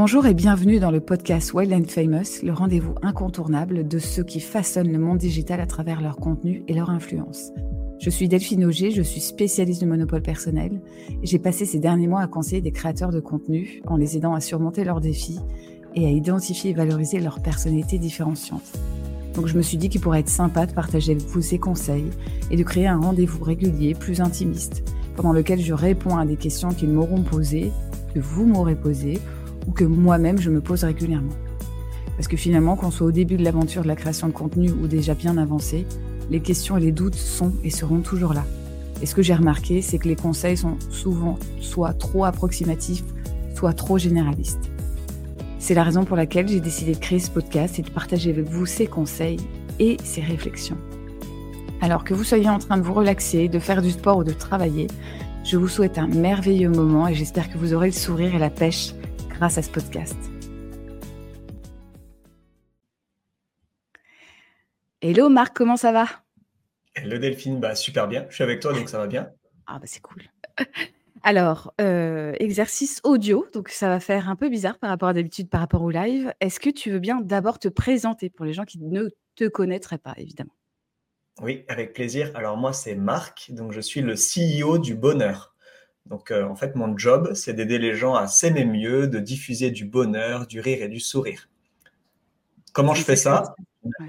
Bonjour 0.00 0.26
et 0.26 0.34
bienvenue 0.34 0.78
dans 0.78 0.92
le 0.92 1.00
podcast 1.00 1.52
Wild 1.52 1.72
and 1.72 1.88
Famous, 1.88 2.44
le 2.44 2.52
rendez-vous 2.52 2.94
incontournable 3.02 3.88
de 3.88 3.98
ceux 3.98 4.22
qui 4.22 4.38
façonnent 4.38 4.92
le 4.92 4.98
monde 5.00 5.18
digital 5.18 5.60
à 5.60 5.66
travers 5.66 6.00
leur 6.00 6.14
contenu 6.14 6.62
et 6.68 6.74
leur 6.74 6.88
influence. 6.88 7.50
Je 7.98 8.08
suis 8.08 8.28
Delphine 8.28 8.64
Auger, 8.64 8.92
je 8.92 9.02
suis 9.02 9.20
spécialiste 9.20 9.80
du 9.80 9.88
monopole 9.88 10.22
personnel 10.22 10.80
et 11.20 11.26
j'ai 11.26 11.40
passé 11.40 11.64
ces 11.64 11.80
derniers 11.80 12.06
mois 12.06 12.20
à 12.20 12.28
conseiller 12.28 12.62
des 12.62 12.70
créateurs 12.70 13.10
de 13.10 13.18
contenu 13.18 13.82
en 13.88 13.96
les 13.96 14.16
aidant 14.16 14.34
à 14.34 14.40
surmonter 14.40 14.84
leurs 14.84 15.00
défis 15.00 15.40
et 15.96 16.06
à 16.06 16.10
identifier 16.10 16.70
et 16.70 16.74
valoriser 16.74 17.18
leur 17.18 17.40
personnalité 17.40 17.98
différenciante. 17.98 18.78
Donc 19.34 19.48
je 19.48 19.56
me 19.56 19.62
suis 19.62 19.78
dit 19.78 19.88
qu'il 19.88 20.00
pourrait 20.00 20.20
être 20.20 20.28
sympa 20.28 20.66
de 20.66 20.72
partager 20.74 21.10
avec 21.10 21.24
vous 21.24 21.42
ces 21.42 21.58
conseils 21.58 22.10
et 22.52 22.56
de 22.56 22.62
créer 22.62 22.86
un 22.86 23.00
rendez-vous 23.00 23.42
régulier, 23.42 23.96
plus 23.96 24.20
intimiste, 24.20 24.84
pendant 25.16 25.32
lequel 25.32 25.60
je 25.60 25.74
réponds 25.74 26.16
à 26.16 26.24
des 26.24 26.36
questions 26.36 26.68
qu'ils 26.68 26.90
m'auront 26.90 27.24
posées, 27.24 27.72
que 28.14 28.20
vous 28.20 28.46
m'aurez 28.46 28.76
posées 28.76 29.18
ou 29.68 29.72
que 29.72 29.84
moi-même 29.84 30.38
je 30.38 30.50
me 30.50 30.60
pose 30.60 30.82
régulièrement. 30.82 31.34
Parce 32.16 32.26
que 32.26 32.36
finalement, 32.36 32.74
qu'on 32.74 32.90
soit 32.90 33.06
au 33.06 33.12
début 33.12 33.36
de 33.36 33.44
l'aventure 33.44 33.82
de 33.82 33.88
la 33.88 33.94
création 33.94 34.26
de 34.26 34.32
contenu 34.32 34.72
ou 34.72 34.88
déjà 34.88 35.14
bien 35.14 35.36
avancé, 35.36 35.86
les 36.30 36.40
questions 36.40 36.76
et 36.76 36.80
les 36.80 36.90
doutes 36.90 37.14
sont 37.14 37.52
et 37.62 37.70
seront 37.70 38.00
toujours 38.00 38.34
là. 38.34 38.44
Et 39.00 39.06
ce 39.06 39.14
que 39.14 39.22
j'ai 39.22 39.34
remarqué, 39.34 39.82
c'est 39.82 39.98
que 39.98 40.08
les 40.08 40.16
conseils 40.16 40.56
sont 40.56 40.76
souvent 40.90 41.38
soit 41.60 41.92
trop 41.92 42.24
approximatifs, 42.24 43.04
soit 43.54 43.72
trop 43.72 43.98
généralistes. 43.98 44.70
C'est 45.60 45.74
la 45.74 45.84
raison 45.84 46.04
pour 46.04 46.16
laquelle 46.16 46.48
j'ai 46.48 46.60
décidé 46.60 46.94
de 46.94 46.98
créer 46.98 47.20
ce 47.20 47.30
podcast 47.30 47.78
et 47.78 47.82
de 47.82 47.90
partager 47.90 48.30
avec 48.30 48.48
vous 48.48 48.66
ces 48.66 48.86
conseils 48.86 49.38
et 49.78 49.96
ces 50.02 50.22
réflexions. 50.22 50.78
Alors 51.80 52.02
que 52.02 52.14
vous 52.14 52.24
soyez 52.24 52.48
en 52.48 52.58
train 52.58 52.78
de 52.78 52.82
vous 52.82 52.94
relaxer, 52.94 53.48
de 53.48 53.58
faire 53.58 53.82
du 53.82 53.90
sport 53.90 54.18
ou 54.18 54.24
de 54.24 54.32
travailler, 54.32 54.88
je 55.44 55.56
vous 55.56 55.68
souhaite 55.68 55.98
un 55.98 56.08
merveilleux 56.08 56.68
moment 56.68 57.06
et 57.06 57.14
j'espère 57.14 57.48
que 57.48 57.58
vous 57.58 57.74
aurez 57.74 57.88
le 57.88 57.92
sourire 57.92 58.34
et 58.34 58.38
la 58.38 58.50
pêche 58.50 58.94
grâce 59.38 59.56
à 59.56 59.62
ce 59.62 59.70
podcast. 59.70 60.16
Hello 65.00 65.28
Marc, 65.28 65.56
comment 65.56 65.76
ça 65.76 65.92
va? 65.92 66.06
Hello 66.96 67.18
Delphine, 67.18 67.60
bah 67.60 67.76
super 67.76 68.08
bien, 68.08 68.26
je 68.30 68.34
suis 68.34 68.42
avec 68.42 68.58
toi 68.58 68.72
donc 68.72 68.88
ça 68.88 68.98
va 68.98 69.06
bien. 69.06 69.30
Ah 69.68 69.78
bah 69.78 69.86
c'est 69.86 70.02
cool. 70.02 70.24
Alors, 71.22 71.72
euh, 71.80 72.32
exercice 72.40 73.00
audio, 73.04 73.46
donc 73.52 73.68
ça 73.68 73.88
va 73.88 74.00
faire 74.00 74.28
un 74.28 74.34
peu 74.34 74.48
bizarre 74.48 74.78
par 74.78 74.90
rapport 74.90 75.08
à 75.08 75.12
d'habitude, 75.12 75.48
par 75.48 75.60
rapport 75.60 75.82
au 75.82 75.90
live. 75.90 76.32
Est-ce 76.40 76.58
que 76.58 76.70
tu 76.70 76.90
veux 76.90 77.00
bien 77.00 77.20
d'abord 77.20 77.60
te 77.60 77.68
présenter 77.68 78.30
pour 78.30 78.44
les 78.44 78.52
gens 78.52 78.64
qui 78.64 78.80
ne 78.80 79.08
te 79.36 79.46
connaîtraient 79.46 79.98
pas, 79.98 80.14
évidemment? 80.16 80.54
Oui, 81.40 81.64
avec 81.68 81.92
plaisir. 81.92 82.32
Alors 82.34 82.56
moi 82.56 82.72
c'est 82.72 82.96
Marc, 82.96 83.52
donc 83.52 83.70
je 83.70 83.80
suis 83.80 84.00
le 84.00 84.14
CEO 84.14 84.78
du 84.78 84.96
bonheur. 84.96 85.54
Donc, 86.08 86.30
euh, 86.30 86.44
en 86.44 86.56
fait, 86.56 86.74
mon 86.74 86.96
job, 86.96 87.32
c'est 87.34 87.52
d'aider 87.52 87.78
les 87.78 87.94
gens 87.94 88.14
à 88.14 88.26
s'aimer 88.26 88.64
mieux, 88.64 89.08
de 89.08 89.18
diffuser 89.18 89.70
du 89.70 89.84
bonheur, 89.84 90.46
du 90.46 90.60
rire 90.60 90.82
et 90.82 90.88
du 90.88 91.00
sourire. 91.00 91.48
Comment 92.72 92.94
je 92.94 93.02
fais 93.02 93.16
ça 93.16 93.54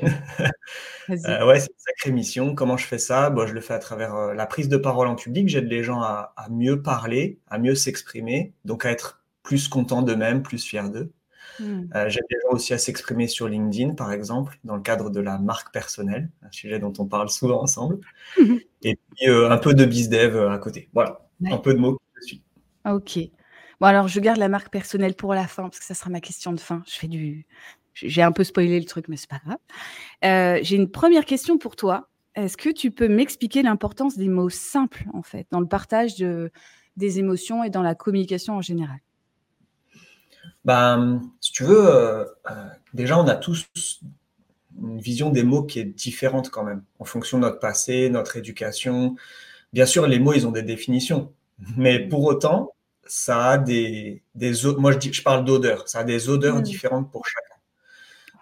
euh, 1.09 1.45
ouais. 1.45 1.59
c'est 1.59 1.67
une 1.67 1.79
sacrée 1.79 2.11
mission. 2.11 2.55
Comment 2.55 2.77
je 2.77 2.85
fais 2.85 2.97
ça? 2.97 3.33
Je 3.47 3.53
le 3.53 3.61
fais 3.61 3.73
à 3.73 3.79
travers 3.79 4.15
euh, 4.15 4.33
la 4.33 4.45
prise 4.45 4.69
de 4.69 4.77
parole 4.77 5.07
en 5.07 5.15
public. 5.15 5.47
J'aide 5.47 5.67
les 5.67 5.83
gens 5.83 6.01
à, 6.01 6.33
mieux 6.49 6.81
parler, 6.81 7.39
à 7.49 7.59
mieux 7.59 7.75
s'exprimer, 7.75 8.53
donc 8.65 8.85
à 8.85 8.91
être 8.91 9.23
plus 9.43 9.67
contents 9.67 10.01
d'eux-mêmes, 10.01 10.41
plus 10.41 10.63
fiers 10.63 10.89
d'eux. 10.89 11.11
Hmm. 11.59 11.87
J'aide 12.07 12.23
les 12.29 12.37
gens 12.43 12.51
aussi 12.51 12.73
à 12.73 12.77
s'exprimer 12.77 13.27
sur 13.27 13.49
LinkedIn, 13.49 13.95
par 13.95 14.13
exemple, 14.13 14.59
dans 14.63 14.75
le 14.75 14.81
cadre 14.81 15.09
de 15.09 15.19
la 15.19 15.37
marque 15.37 15.73
personnelle, 15.73 16.29
un 16.41 16.51
sujet 16.51 16.79
dont 16.79 16.93
on 16.99 17.05
parle 17.05 17.29
souvent 17.29 17.61
ensemble. 17.61 17.99
et 18.81 18.97
puis 19.15 19.27
un 19.27 19.57
peu 19.57 19.73
de 19.73 19.83
bizdev 19.83 20.37
à 20.37 20.57
côté. 20.57 20.89
Voilà 20.93 21.28
un 21.45 21.57
peu 21.57 21.73
de 21.73 21.79
mots 21.79 21.99
dessus. 22.19 22.41
Ok. 22.85 23.19
Bon, 23.79 23.87
alors 23.87 24.07
je 24.07 24.19
garde 24.19 24.39
la 24.39 24.49
marque 24.49 24.71
personnelle 24.71 25.15
pour 25.15 25.33
la 25.33 25.47
fin, 25.47 25.63
parce 25.63 25.79
que 25.79 25.85
ça 25.85 25.93
sera 25.93 26.09
ma 26.09 26.19
question 26.19 26.53
de 26.53 26.59
fin. 26.59 26.83
Je 26.87 26.95
fais 26.95 27.07
du. 27.07 27.45
J'ai 27.93 28.21
un 28.21 28.31
peu 28.31 28.43
spoilé 28.43 28.79
le 28.79 28.85
truc, 28.85 29.07
mais 29.07 29.17
c'est 29.17 29.29
pas 29.29 29.41
grave. 29.45 29.57
Euh, 30.25 30.59
j'ai 30.63 30.75
une 30.75 30.89
première 30.89 31.25
question 31.25 31.57
pour 31.57 31.75
toi. 31.75 32.09
Est-ce 32.35 32.55
que 32.55 32.69
tu 32.69 32.91
peux 32.91 33.07
m'expliquer 33.07 33.63
l'importance 33.63 34.17
des 34.17 34.29
mots 34.29 34.49
simples, 34.49 35.05
en 35.13 35.21
fait, 35.21 35.47
dans 35.51 35.59
le 35.59 35.67
partage 35.67 36.15
de, 36.15 36.51
des 36.95 37.19
émotions 37.19 37.63
et 37.63 37.69
dans 37.69 37.81
la 37.81 37.95
communication 37.95 38.55
en 38.55 38.61
général? 38.61 38.99
Ben, 40.63 41.21
Si 41.41 41.51
tu 41.51 41.63
veux, 41.63 41.87
euh, 41.87 42.25
euh, 42.49 42.65
déjà, 42.93 43.17
on 43.17 43.27
a 43.27 43.35
tous 43.35 43.67
une 44.81 44.99
vision 44.99 45.29
des 45.29 45.43
mots 45.43 45.63
qui 45.63 45.79
est 45.79 45.85
différente 45.85 46.49
quand 46.49 46.63
même, 46.63 46.83
en 46.99 47.05
fonction 47.05 47.37
de 47.37 47.43
notre 47.43 47.59
passé, 47.59 48.09
notre 48.09 48.37
éducation, 48.37 49.15
Bien 49.73 49.85
sûr, 49.85 50.07
les 50.07 50.19
mots, 50.19 50.33
ils 50.33 50.47
ont 50.47 50.51
des 50.51 50.63
définitions, 50.63 51.31
mais 51.77 51.99
pour 51.99 52.23
autant, 52.23 52.73
ça 53.05 53.51
a 53.51 53.57
des, 53.57 54.21
des 54.35 54.53
moi 54.77 54.91
je, 54.91 54.97
dis, 54.97 55.13
je 55.13 55.23
parle 55.23 55.43
d'odeur, 55.43 55.87
ça 55.87 55.99
a 55.99 56.03
des 56.03 56.29
odeurs 56.29 56.57
mm. 56.57 56.61
différentes 56.61 57.11
pour 57.11 57.25
chacun. 57.25 57.49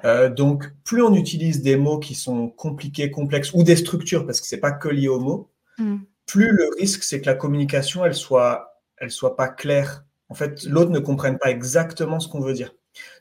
Euh, 0.06 0.30
donc, 0.30 0.72
plus 0.84 1.02
on 1.02 1.14
utilise 1.16 1.62
des 1.62 1.76
mots 1.76 2.00
qui 2.00 2.16
sont 2.16 2.50
compliqués, 2.50 3.10
complexes, 3.10 3.52
ou 3.54 3.64
des 3.64 3.76
structures, 3.76 4.26
parce 4.26 4.42
que 4.42 4.48
c'est 4.48 4.60
pas 4.60 4.72
que 4.72 4.90
lié 4.90 5.08
aux 5.08 5.20
mots, 5.20 5.50
mm. 5.78 5.98
plus 6.26 6.52
le 6.52 6.70
risque, 6.78 7.04
c'est 7.04 7.22
que 7.22 7.26
la 7.26 7.36
communication, 7.36 8.06
elle 8.06 8.14
soit, 8.14 8.82
elle 8.98 9.12
soit 9.12 9.36
pas 9.36 9.48
claire. 9.48 10.06
En 10.30 10.36
fait, 10.36 10.64
l'autre 10.66 10.92
ne 10.92 11.00
comprenne 11.00 11.38
pas 11.38 11.50
exactement 11.50 12.20
ce 12.20 12.28
qu'on 12.28 12.42
veut 12.42 12.54
dire. 12.54 12.74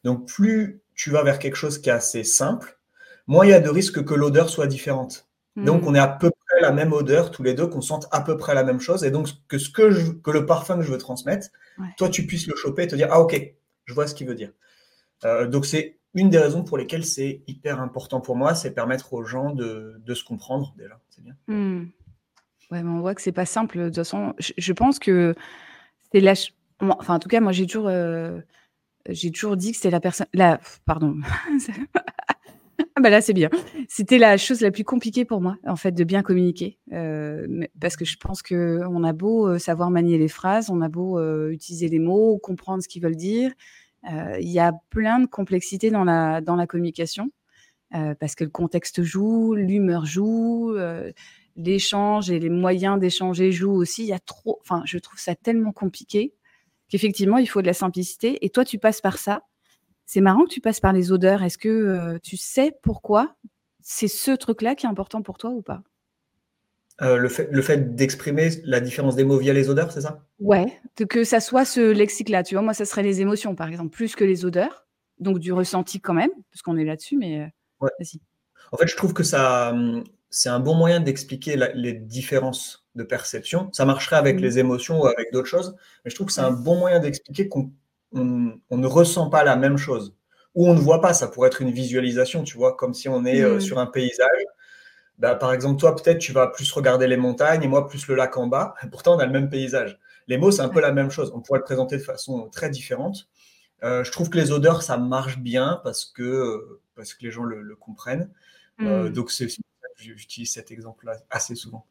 Donc, 0.04 0.26
plus 0.26 0.80
tu 0.94 1.10
vas 1.10 1.22
vers 1.22 1.38
quelque 1.38 1.56
chose 1.56 1.78
qui 1.78 1.88
est 1.88 1.92
assez 1.92 2.24
simple, 2.24 2.78
moins 3.26 3.46
il 3.46 3.50
y 3.50 3.54
a 3.54 3.60
de 3.60 3.68
risques 3.68 4.04
que 4.04 4.14
l'odeur 4.14 4.50
soit 4.50 4.66
différente. 4.66 5.28
Donc, 5.56 5.82
mm. 5.82 5.88
on 5.88 5.94
est 5.94 6.00
à 6.00 6.08
peu 6.08 6.30
la 6.60 6.72
même 6.72 6.92
odeur 6.92 7.30
tous 7.30 7.42
les 7.42 7.54
deux, 7.54 7.66
qu'on 7.66 7.80
sente 7.80 8.06
à 8.10 8.20
peu 8.20 8.36
près 8.36 8.54
la 8.54 8.64
même 8.64 8.80
chose, 8.80 9.04
et 9.04 9.10
donc 9.10 9.28
que 9.48 9.58
ce 9.58 9.70
que, 9.70 9.90
je, 9.90 10.12
que 10.12 10.30
le 10.30 10.46
parfum 10.46 10.76
que 10.76 10.82
je 10.82 10.92
veux 10.92 10.98
transmettre, 10.98 11.48
toi 11.96 12.08
tu 12.08 12.26
puisses 12.26 12.46
le 12.46 12.56
choper 12.56 12.84
et 12.84 12.86
te 12.86 12.96
dire 12.96 13.08
ah 13.10 13.20
ok, 13.20 13.54
je 13.84 13.94
vois 13.94 14.06
ce 14.06 14.14
qu'il 14.14 14.26
veut 14.26 14.34
dire. 14.34 14.52
Euh, 15.24 15.46
donc 15.46 15.66
c'est 15.66 15.98
une 16.14 16.30
des 16.30 16.38
raisons 16.38 16.64
pour 16.64 16.78
lesquelles 16.78 17.04
c'est 17.04 17.42
hyper 17.46 17.80
important 17.80 18.20
pour 18.20 18.36
moi, 18.36 18.54
c'est 18.54 18.72
permettre 18.72 19.12
aux 19.12 19.24
gens 19.24 19.50
de, 19.50 20.00
de, 20.04 20.14
se 20.14 20.24
comprendre 20.24 20.74
déjà. 20.78 20.98
C'est 21.10 21.22
bien. 21.22 21.34
Hmm. 21.46 21.86
Ouais, 22.70 22.82
mais 22.82 22.90
on 22.90 23.00
voit 23.00 23.14
que 23.14 23.22
c'est 23.22 23.32
pas 23.32 23.46
simple. 23.46 23.78
De 23.78 23.84
toute 23.86 23.96
façon, 23.96 24.34
je, 24.38 24.72
pense 24.72 24.98
que 24.98 25.34
c'est 26.12 26.20
la. 26.20 26.32
Enfin, 26.80 27.14
en 27.14 27.18
tout 27.18 27.28
cas, 27.28 27.40
moi, 27.40 27.52
j'ai 27.52 27.66
toujours, 27.66 27.88
euh, 27.88 28.40
j'ai 29.08 29.30
toujours 29.30 29.56
dit 29.56 29.70
que 29.70 29.76
c'était 29.76 29.90
la 29.90 30.00
personne. 30.00 30.26
La, 30.32 30.58
pardon. 30.84 31.16
Ah 32.96 33.00
bah 33.00 33.10
là, 33.10 33.20
c'est 33.20 33.32
bien. 33.32 33.50
C'était 33.88 34.18
la 34.18 34.36
chose 34.36 34.60
la 34.60 34.70
plus 34.70 34.84
compliquée 34.84 35.24
pour 35.24 35.40
moi, 35.40 35.56
en 35.66 35.76
fait, 35.76 35.92
de 35.92 36.04
bien 36.04 36.22
communiquer. 36.22 36.78
Euh, 36.92 37.64
parce 37.80 37.96
que 37.96 38.04
je 38.04 38.16
pense 38.16 38.42
qu'on 38.42 39.04
a 39.04 39.12
beau 39.12 39.48
euh, 39.48 39.58
savoir 39.58 39.90
manier 39.90 40.18
les 40.18 40.28
phrases, 40.28 40.70
on 40.70 40.80
a 40.80 40.88
beau 40.88 41.18
euh, 41.18 41.50
utiliser 41.50 41.88
les 41.88 41.98
mots, 41.98 42.38
comprendre 42.38 42.82
ce 42.82 42.88
qu'ils 42.88 43.02
veulent 43.02 43.16
dire. 43.16 43.52
Il 44.38 44.48
y 44.48 44.60
a 44.60 44.72
plein 44.90 45.18
de 45.18 45.26
complexités 45.26 45.90
dans 45.90 46.04
la, 46.04 46.40
dans 46.40 46.54
la 46.54 46.68
communication. 46.68 47.32
parce 47.90 48.36
que 48.36 48.44
le 48.44 48.50
contexte 48.50 49.02
joue, 49.02 49.54
l'humeur 49.56 50.06
joue, 50.06 50.76
l'échange 51.56 52.30
et 52.30 52.38
les 52.38 52.50
moyens 52.50 53.00
d'échanger 53.00 53.50
jouent 53.50 53.74
aussi. 53.74 54.04
Il 54.04 54.08
y 54.08 54.12
a 54.12 54.20
trop. 54.20 54.60
Enfin, 54.62 54.82
je 54.84 54.98
trouve 54.98 55.18
ça 55.18 55.34
tellement 55.34 55.72
compliqué 55.72 56.34
qu'effectivement, 56.88 57.38
il 57.38 57.46
faut 57.46 57.62
de 57.62 57.66
la 57.66 57.72
simplicité. 57.72 58.38
Et 58.44 58.50
toi, 58.50 58.64
tu 58.64 58.78
passes 58.78 59.00
par 59.00 59.18
ça. 59.18 59.42
C'est 60.06 60.20
marrant 60.20 60.44
que 60.44 60.50
tu 60.50 60.60
passes 60.60 60.80
par 60.80 60.92
les 60.92 61.12
odeurs. 61.12 61.42
Est-ce 61.42 61.58
que 61.58 61.68
euh, 61.68 62.18
tu 62.22 62.36
sais 62.36 62.72
pourquoi 62.82 63.34
c'est 63.82 64.08
ce 64.08 64.30
truc-là 64.30 64.74
qui 64.74 64.86
est 64.86 64.88
important 64.88 65.20
pour 65.22 65.36
toi 65.36 65.50
ou 65.50 65.62
pas? 65.62 65.82
Euh, 67.02 67.18
le 67.18 67.28
fait, 67.28 67.48
le 67.52 67.60
fait 67.60 67.94
d'exprimer 67.94 68.50
la 68.64 68.80
différence 68.80 69.16
des 69.16 69.24
mots 69.24 69.36
via 69.36 69.52
les 69.52 69.68
odeurs, 69.68 69.92
c'est 69.92 70.00
ça? 70.00 70.24
Ouais, 70.38 70.80
que 71.10 71.24
ça 71.24 71.40
soit 71.40 71.66
ce 71.66 71.92
lexique-là. 71.92 72.42
Tu 72.42 72.54
vois, 72.54 72.62
moi, 72.62 72.72
ça 72.72 72.86
serait 72.86 73.02
les 73.02 73.20
émotions, 73.20 73.54
par 73.54 73.68
exemple, 73.68 73.90
plus 73.90 74.14
que 74.14 74.24
les 74.24 74.44
odeurs. 74.44 74.86
Donc 75.18 75.38
du 75.38 75.52
ressenti 75.52 76.00
quand 76.00 76.14
même, 76.14 76.30
parce 76.50 76.62
qu'on 76.62 76.76
est 76.76 76.84
là-dessus, 76.84 77.16
mais 77.16 77.40
euh, 77.40 77.86
vas-y. 77.98 78.20
En 78.72 78.76
fait, 78.76 78.86
je 78.86 78.96
trouve 78.96 79.12
que 79.12 79.22
ça, 79.22 79.70
hum, 79.70 80.04
c'est 80.30 80.48
un 80.48 80.60
bon 80.60 80.74
moyen 80.74 81.00
d'expliquer 81.00 81.56
les 81.74 81.92
différences 81.92 82.86
de 82.94 83.02
perception. 83.02 83.70
Ça 83.72 83.84
marcherait 83.84 84.16
avec 84.16 84.36
mmh. 84.36 84.42
les 84.42 84.58
émotions 84.58 85.00
ou 85.00 85.06
avec 85.06 85.32
d'autres 85.32 85.48
choses, 85.48 85.74
mais 86.04 86.10
je 86.10 86.14
trouve 86.14 86.28
que 86.28 86.32
c'est 86.32 86.42
un 86.42 86.50
bon 86.50 86.78
moyen 86.78 86.98
d'expliquer 86.98 87.48
qu'on 87.48 87.72
on, 88.12 88.58
ne 88.70 88.86
ressent 88.86 89.28
pas 89.28 89.44
la 89.44 89.56
même 89.56 89.76
chose. 89.76 90.14
Ou 90.54 90.68
on 90.68 90.74
ne 90.74 90.80
voit 90.80 91.00
pas, 91.00 91.12
ça 91.12 91.28
pourrait 91.28 91.48
être 91.48 91.60
une 91.60 91.70
visualisation, 91.70 92.42
tu 92.42 92.56
vois, 92.56 92.76
comme 92.76 92.94
si 92.94 93.08
on 93.08 93.24
est 93.24 93.42
euh, 93.42 93.56
mm. 93.56 93.60
sur 93.60 93.78
un 93.78 93.86
paysage. 93.86 94.44
Bah, 95.18 95.34
par 95.34 95.52
exemple, 95.52 95.80
toi, 95.80 95.94
peut-être, 95.94 96.18
tu 96.18 96.32
vas 96.32 96.46
plus 96.46 96.70
regarder 96.72 97.06
les 97.06 97.16
montagnes 97.16 97.62
et 97.62 97.68
moi, 97.68 97.86
plus 97.86 98.06
le 98.08 98.14
lac 98.14 98.36
en 98.36 98.46
bas. 98.46 98.74
Pourtant, 98.90 99.16
on 99.16 99.18
a 99.18 99.26
le 99.26 99.32
même 99.32 99.48
paysage. 99.48 99.98
Les 100.28 100.38
mots, 100.38 100.50
c'est 100.50 100.62
un 100.62 100.68
peu 100.68 100.80
la 100.80 100.92
même 100.92 101.10
chose. 101.10 101.32
On 101.34 101.40
pourrait 101.40 101.60
le 101.60 101.64
présenter 101.64 101.96
de 101.96 102.02
façon 102.02 102.48
très 102.50 102.70
différente. 102.70 103.28
Euh, 103.82 104.02
je 104.02 104.10
trouve 104.10 104.30
que 104.30 104.38
les 104.38 104.50
odeurs, 104.50 104.82
ça 104.82 104.96
marche 104.96 105.38
bien 105.38 105.80
parce 105.84 106.04
que, 106.04 106.80
parce 106.94 107.14
que 107.14 107.24
les 107.24 107.30
gens 107.30 107.44
le, 107.44 107.76
comprennent. 107.76 108.30
Euh, 108.80 109.08
mm. 109.08 109.12
donc, 109.12 109.32
j'utilise 109.96 110.52
cet 110.52 110.70
exemple-là 110.70 111.16
assez 111.30 111.54
souvent. 111.54 111.86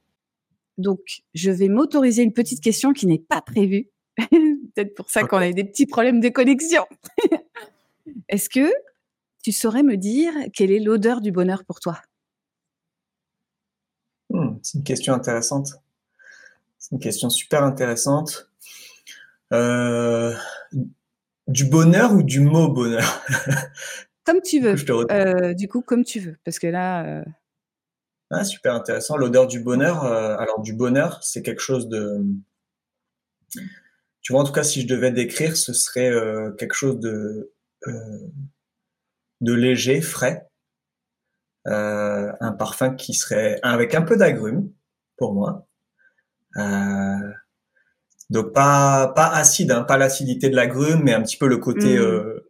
Donc, 0.77 1.23
je 1.33 1.51
vais 1.51 1.69
m'autoriser 1.69 2.23
une 2.23 2.33
petite 2.33 2.61
question 2.61 2.93
qui 2.93 3.07
n'est 3.07 3.19
pas 3.19 3.41
prévue. 3.41 3.89
Peut-être 4.75 4.95
pour 4.95 5.09
ça 5.09 5.23
qu'on 5.23 5.37
a 5.37 5.49
eu 5.49 5.53
des 5.53 5.63
petits 5.63 5.85
problèmes 5.85 6.19
de 6.19 6.29
connexion. 6.29 6.85
Est-ce 8.29 8.49
que 8.49 8.71
tu 9.43 9.51
saurais 9.51 9.83
me 9.83 9.97
dire 9.97 10.33
quelle 10.53 10.71
est 10.71 10.79
l'odeur 10.79 11.21
du 11.21 11.31
bonheur 11.31 11.63
pour 11.65 11.79
toi? 11.79 12.01
Hmm, 14.29 14.57
C'est 14.63 14.77
une 14.77 14.83
question 14.83 15.13
intéressante. 15.13 15.69
C'est 16.77 16.91
une 16.91 16.99
question 16.99 17.29
super 17.29 17.63
intéressante. 17.63 18.49
Euh, 19.53 20.35
Du 21.47 21.65
bonheur 21.65 22.13
ou 22.13 22.23
du 22.23 22.39
mot 22.39 22.67
bonheur? 22.69 23.23
Comme 24.25 24.41
tu 24.41 24.59
veux. 24.59 24.75
Euh, 25.11 25.53
du 25.53 25.67
coup, 25.67 25.81
comme 25.81 26.03
tu 26.03 26.19
veux. 26.19 26.35
Parce 26.43 26.57
que 26.57 26.65
là. 26.65 27.05
Euh 27.05 27.23
ah, 28.31 28.43
super 28.43 28.73
intéressant. 28.73 29.17
L'odeur 29.17 29.45
du 29.45 29.59
bonheur. 29.59 30.03
Euh, 30.03 30.35
alors, 30.37 30.61
du 30.61 30.73
bonheur, 30.73 31.19
c'est 31.21 31.43
quelque 31.43 31.61
chose 31.61 31.87
de. 31.87 32.25
Tu 34.25 34.33
vois, 34.33 34.41
en 34.41 34.43
tout 34.43 34.51
cas, 34.51 34.63
si 34.63 34.81
je 34.81 34.87
devais 34.87 35.11
décrire, 35.11 35.55
ce 35.55 35.71
serait 35.71 36.11
quelque 36.57 36.73
chose 36.73 36.99
de, 36.99 37.53
de 37.85 39.53
léger, 39.53 40.01
frais. 40.01 40.47
un 41.65 42.51
parfum 42.57 42.95
qui 42.95 43.13
serait 43.13 43.59
avec 43.61 43.93
un 43.93 44.01
peu 44.01 44.17
d'agrumes, 44.17 44.71
pour 45.17 45.35
moi. 45.35 45.67
donc, 48.31 48.51
pas, 48.51 49.13
pas 49.15 49.27
acide, 49.27 49.69
hein, 49.69 49.83
pas 49.83 49.97
l'acidité 49.97 50.49
de 50.49 50.55
l'agrume, 50.55 51.03
mais 51.03 51.13
un 51.13 51.21
petit 51.21 51.37
peu 51.37 51.47
le 51.47 51.57
côté. 51.57 51.99
Mmh 51.99 52.41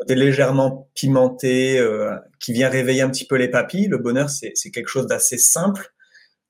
côté 0.00 0.14
légèrement 0.14 0.90
pimenté, 0.94 1.78
euh, 1.78 2.16
qui 2.38 2.52
vient 2.52 2.70
réveiller 2.70 3.02
un 3.02 3.10
petit 3.10 3.26
peu 3.26 3.36
les 3.36 3.48
papilles. 3.48 3.86
Le 3.86 3.98
bonheur, 3.98 4.30
c'est 4.30 4.70
quelque 4.72 4.88
chose 4.88 5.06
d'assez 5.06 5.36
simple, 5.36 5.92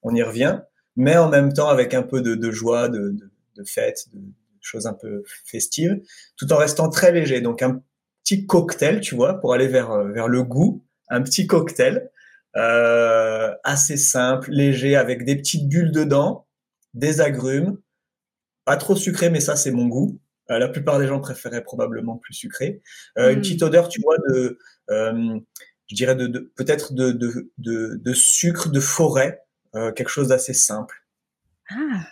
on 0.02 0.14
y 0.14 0.22
revient, 0.22 0.60
mais 0.96 1.16
en 1.16 1.28
même 1.28 1.52
temps 1.52 1.68
avec 1.68 1.92
un 1.92 2.02
peu 2.02 2.22
de, 2.22 2.50
joie, 2.52 2.88
de, 2.88 3.16
de, 3.56 3.64
fête, 3.64 4.06
de 4.12 4.20
choses 4.70 4.86
un 4.86 4.94
peu 4.94 5.22
festives, 5.44 6.00
tout 6.36 6.52
en 6.52 6.56
restant 6.56 6.88
très 6.88 7.12
léger. 7.12 7.40
Donc 7.40 7.62
un 7.62 7.82
petit 8.24 8.46
cocktail, 8.46 9.00
tu 9.00 9.14
vois, 9.14 9.40
pour 9.40 9.54
aller 9.54 9.68
vers, 9.68 9.90
euh, 9.90 10.10
vers 10.12 10.28
le 10.28 10.42
goût, 10.42 10.84
un 11.08 11.22
petit 11.22 11.46
cocktail 11.46 12.10
euh, 12.56 13.54
assez 13.62 13.96
simple, 13.96 14.50
léger, 14.50 14.96
avec 14.96 15.24
des 15.24 15.36
petites 15.36 15.68
bulles 15.68 15.92
dedans, 15.92 16.48
des 16.94 17.20
agrumes, 17.20 17.78
pas 18.64 18.76
trop 18.76 18.96
sucré, 18.96 19.30
mais 19.30 19.40
ça 19.40 19.56
c'est 19.56 19.70
mon 19.70 19.86
goût. 19.86 20.18
Euh, 20.50 20.58
la 20.58 20.68
plupart 20.68 20.98
des 20.98 21.06
gens 21.06 21.20
préféraient 21.20 21.62
probablement 21.62 22.16
plus 22.16 22.34
sucré. 22.34 22.82
Euh, 23.18 23.32
une 23.32 23.38
hmm. 23.38 23.42
petite 23.42 23.62
odeur, 23.62 23.88
tu 23.88 24.00
vois, 24.00 24.16
de, 24.28 24.58
je 24.88 25.94
dirais, 25.94 26.16
de, 26.16 26.52
peut-être 26.56 26.92
de, 26.92 27.12
de, 27.58 28.12
sucre 28.12 28.68
de 28.68 28.80
forêt, 28.80 29.42
quelque 29.72 30.08
chose 30.08 30.28
d'assez 30.28 30.54
simple. 30.54 31.04
Ah. 31.70 32.04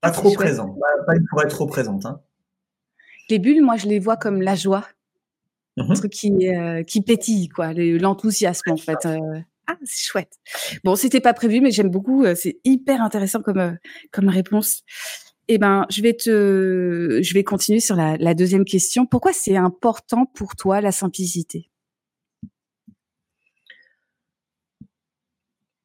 Pas 0.00 0.10
trop 0.10 0.32
présent, 0.32 0.76
pas, 1.06 1.16
une 1.16 1.26
forêt 1.28 1.48
trop 1.48 1.66
présente. 1.66 2.06
Hein. 2.06 2.20
Les 3.30 3.38
bulles, 3.38 3.62
moi, 3.62 3.76
je 3.76 3.86
les 3.86 3.98
vois 3.98 4.16
comme 4.16 4.40
la 4.40 4.54
joie. 4.54 4.86
Un 5.76 5.84
mhm. 5.84 5.94
truc 5.94 6.12
qui, 6.12 6.32
qui 6.86 7.02
pétille, 7.02 7.48
quoi, 7.48 7.72
l'enthousiasme, 7.74 8.70
en 8.70 8.76
fait. 8.76 9.06
Ah, 9.66 9.76
c'est 9.84 10.06
chouette. 10.06 10.38
Bon, 10.82 10.96
c'était 10.96 11.20
pas 11.20 11.34
prévu, 11.34 11.60
mais 11.60 11.70
j'aime 11.70 11.90
beaucoup. 11.90 12.24
C'est 12.34 12.58
hyper 12.64 13.02
intéressant 13.02 13.42
comme, 13.42 13.76
comme 14.12 14.28
réponse. 14.28 14.82
Eh 15.50 15.56
ben, 15.56 15.86
je 15.88 16.02
vais 16.02 16.12
te, 16.12 17.20
je 17.22 17.34
vais 17.34 17.42
continuer 17.42 17.80
sur 17.80 17.96
la, 17.96 18.34
deuxième 18.34 18.66
question. 18.66 19.06
Pourquoi 19.06 19.32
c'est 19.32 19.56
important 19.56 20.26
pour 20.26 20.56
toi 20.56 20.82
la 20.82 20.92
simplicité? 20.92 21.70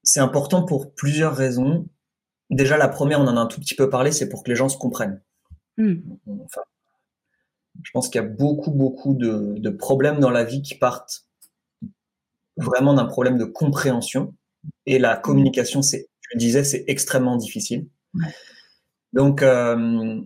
C'est 0.03 0.19
important 0.19 0.65
pour 0.65 0.93
plusieurs 0.93 1.33
raisons. 1.33 1.87
Déjà, 2.53 2.77
la 2.77 2.87
première, 2.87 3.19
on 3.19 3.27
en 3.27 3.35
a 3.35 3.39
un 3.39 3.47
tout 3.47 3.59
petit 3.59 3.75
peu 3.75 3.89
parlé, 3.89 4.11
c'est 4.11 4.29
pour 4.29 4.43
que 4.43 4.49
les 4.49 4.55
gens 4.55 4.69
se 4.69 4.77
comprennent. 4.77 5.21
Hmm. 5.77 5.95
je 7.81 7.89
pense 7.93 8.09
qu'il 8.09 8.21
y 8.21 8.23
a 8.23 8.27
beaucoup, 8.27 8.69
beaucoup 8.69 9.15
de, 9.15 9.69
problèmes 9.71 10.19
dans 10.19 10.29
la 10.29 10.43
vie 10.43 10.61
qui 10.61 10.75
partent 10.75 11.25
vraiment 12.57 12.93
d'un 12.93 13.05
problème 13.05 13.39
de 13.39 13.45
compréhension. 13.45 14.35
Et 14.85 14.99
la 14.99 15.17
communication, 15.17 15.81
c'est, 15.81 16.09
je 16.21 16.29
le 16.35 16.39
disais, 16.39 16.63
c'est 16.63 16.83
extrêmement 16.87 17.37
difficile. 17.37 17.87
Donc, 19.13 19.41
euh, 19.41 20.21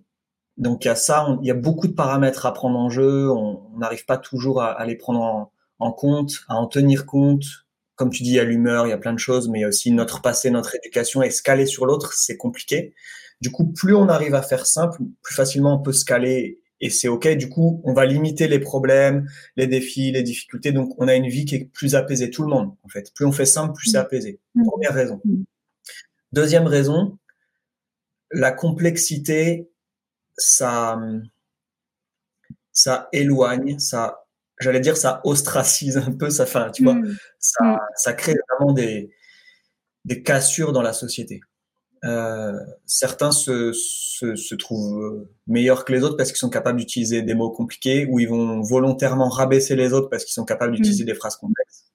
donc 0.58 0.84
il 0.84 0.90
y 0.90 0.92
a 0.92 0.96
ça, 0.96 1.38
il 1.42 1.48
y 1.48 1.52
a 1.52 1.56
beaucoup 1.56 1.88
de 1.88 1.94
paramètres 1.94 2.46
à 2.46 2.54
prendre 2.54 2.78
en 2.78 2.90
jeu. 2.90 3.32
On 3.32 3.78
n'arrive 3.78 4.06
pas 4.06 4.18
toujours 4.18 4.62
à, 4.62 4.86
les 4.86 4.98
prendre 4.98 5.52
en, 5.80 5.92
compte, 5.94 6.44
à 6.50 6.56
en 6.56 6.68
tenir 6.68 7.06
compte. 7.06 7.67
Comme 7.98 8.10
tu 8.10 8.24
dis, 8.24 8.30
il 8.30 8.36
y 8.36 8.40
a 8.40 8.46
l'humeur, 8.46 8.88
il 8.88 8.92
y 8.92 8.94
a 8.94 8.98
plein 8.98 9.12
de 9.12 9.20
choses, 9.20 9.50
mais 9.50 9.60
il 9.60 9.62
y 9.64 9.66
a 9.66 9.68
aussi 9.68 9.92
notre 9.92 10.22
passé, 10.22 10.50
notre 10.50 10.76
éducation, 10.76 11.22
et 11.22 11.30
scaler 11.30 11.66
sur 11.66 11.86
l'autre, 11.86 12.14
c'est 12.14 12.38
compliqué. 12.38 12.94
Du 13.42 13.52
coup, 13.52 13.66
plus 13.74 13.94
on 13.94 14.08
arrive 14.08 14.36
à 14.36 14.42
faire 14.42 14.66
simple, 14.66 15.00
plus 15.22 15.36
facilement 15.36 15.76
on 15.76 15.84
peut 15.84 15.92
scaler 15.92 16.62
et 16.80 16.90
c'est 16.90 17.08
ok. 17.08 17.28
Du 17.36 17.50
coup, 17.50 17.82
on 17.84 17.94
va 17.94 18.06
limiter 18.06 18.48
les 18.48 18.60
problèmes, 18.60 19.28
les 19.56 19.68
défis, 19.68 20.12
les 20.12 20.24
difficultés. 20.24 20.72
Donc, 20.72 20.94
on 20.98 21.08
a 21.08 21.16
une 21.16 21.28
vie 21.28 21.46
qui 21.46 21.56
est 21.56 21.66
plus 21.66 21.96
apaisée. 21.96 22.30
Tout 22.30 22.44
le 22.44 22.50
monde, 22.50 22.76
en 22.84 22.88
fait. 22.88 23.12
Plus 23.14 23.26
on 23.26 23.32
fait 23.32 23.46
simple, 23.46 23.74
plus 23.74 23.92
c'est 23.92 23.98
mmh. 23.98 24.02
apaisé. 24.02 24.40
Mmh. 24.56 24.66
Première 24.66 24.94
raison. 24.94 25.22
Mmh. 25.26 25.44
Deuxième 26.34 26.68
raison, 26.68 27.18
la 28.32 28.52
complexité, 28.52 29.70
ça, 30.38 31.00
ça 32.72 33.10
éloigne, 33.12 33.80
ça, 33.80 34.27
j'allais 34.60 34.80
dire, 34.80 34.98
ça 34.98 35.22
ostracise 35.24 35.98
un 35.98 36.12
peu, 36.12 36.30
ça, 36.30 36.46
fin, 36.46 36.70
tu 36.72 36.84
vois, 36.84 36.96
mm. 36.96 37.16
ça, 37.40 37.64
mm. 37.64 37.80
ça, 37.96 38.14
crée 38.14 38.36
vraiment 38.52 38.74
des, 38.74 39.12
des 40.06 40.24
cassures 40.24 40.72
dans 40.72 40.82
la 40.82 40.94
société. 40.94 41.42
Euh, 42.04 42.54
certains 42.86 43.32
se, 43.32 43.74
se, 43.74 44.36
se, 44.36 44.56
trouvent 44.56 45.28
meilleurs 45.48 45.84
que 45.84 45.92
les 45.92 46.04
autres 46.04 46.16
parce 46.16 46.30
qu'ils 46.30 46.38
sont 46.38 46.50
capables 46.50 46.80
d'utiliser 46.80 47.24
des 47.24 47.34
mots 47.34 47.50
compliqués 47.50 48.06
ou 48.06 48.20
ils 48.20 48.30
vont 48.30 48.62
volontairement 48.62 49.30
rabaisser 49.30 49.76
les 49.76 49.94
autres 49.94 50.08
parce 50.10 50.24
qu'ils 50.24 50.34
sont 50.34 50.46
capables 50.46 50.76
d'utiliser 50.76 51.04
mm. 51.04 51.08
des 51.08 51.16
phrases 51.16 51.38
complexes. 51.38 51.92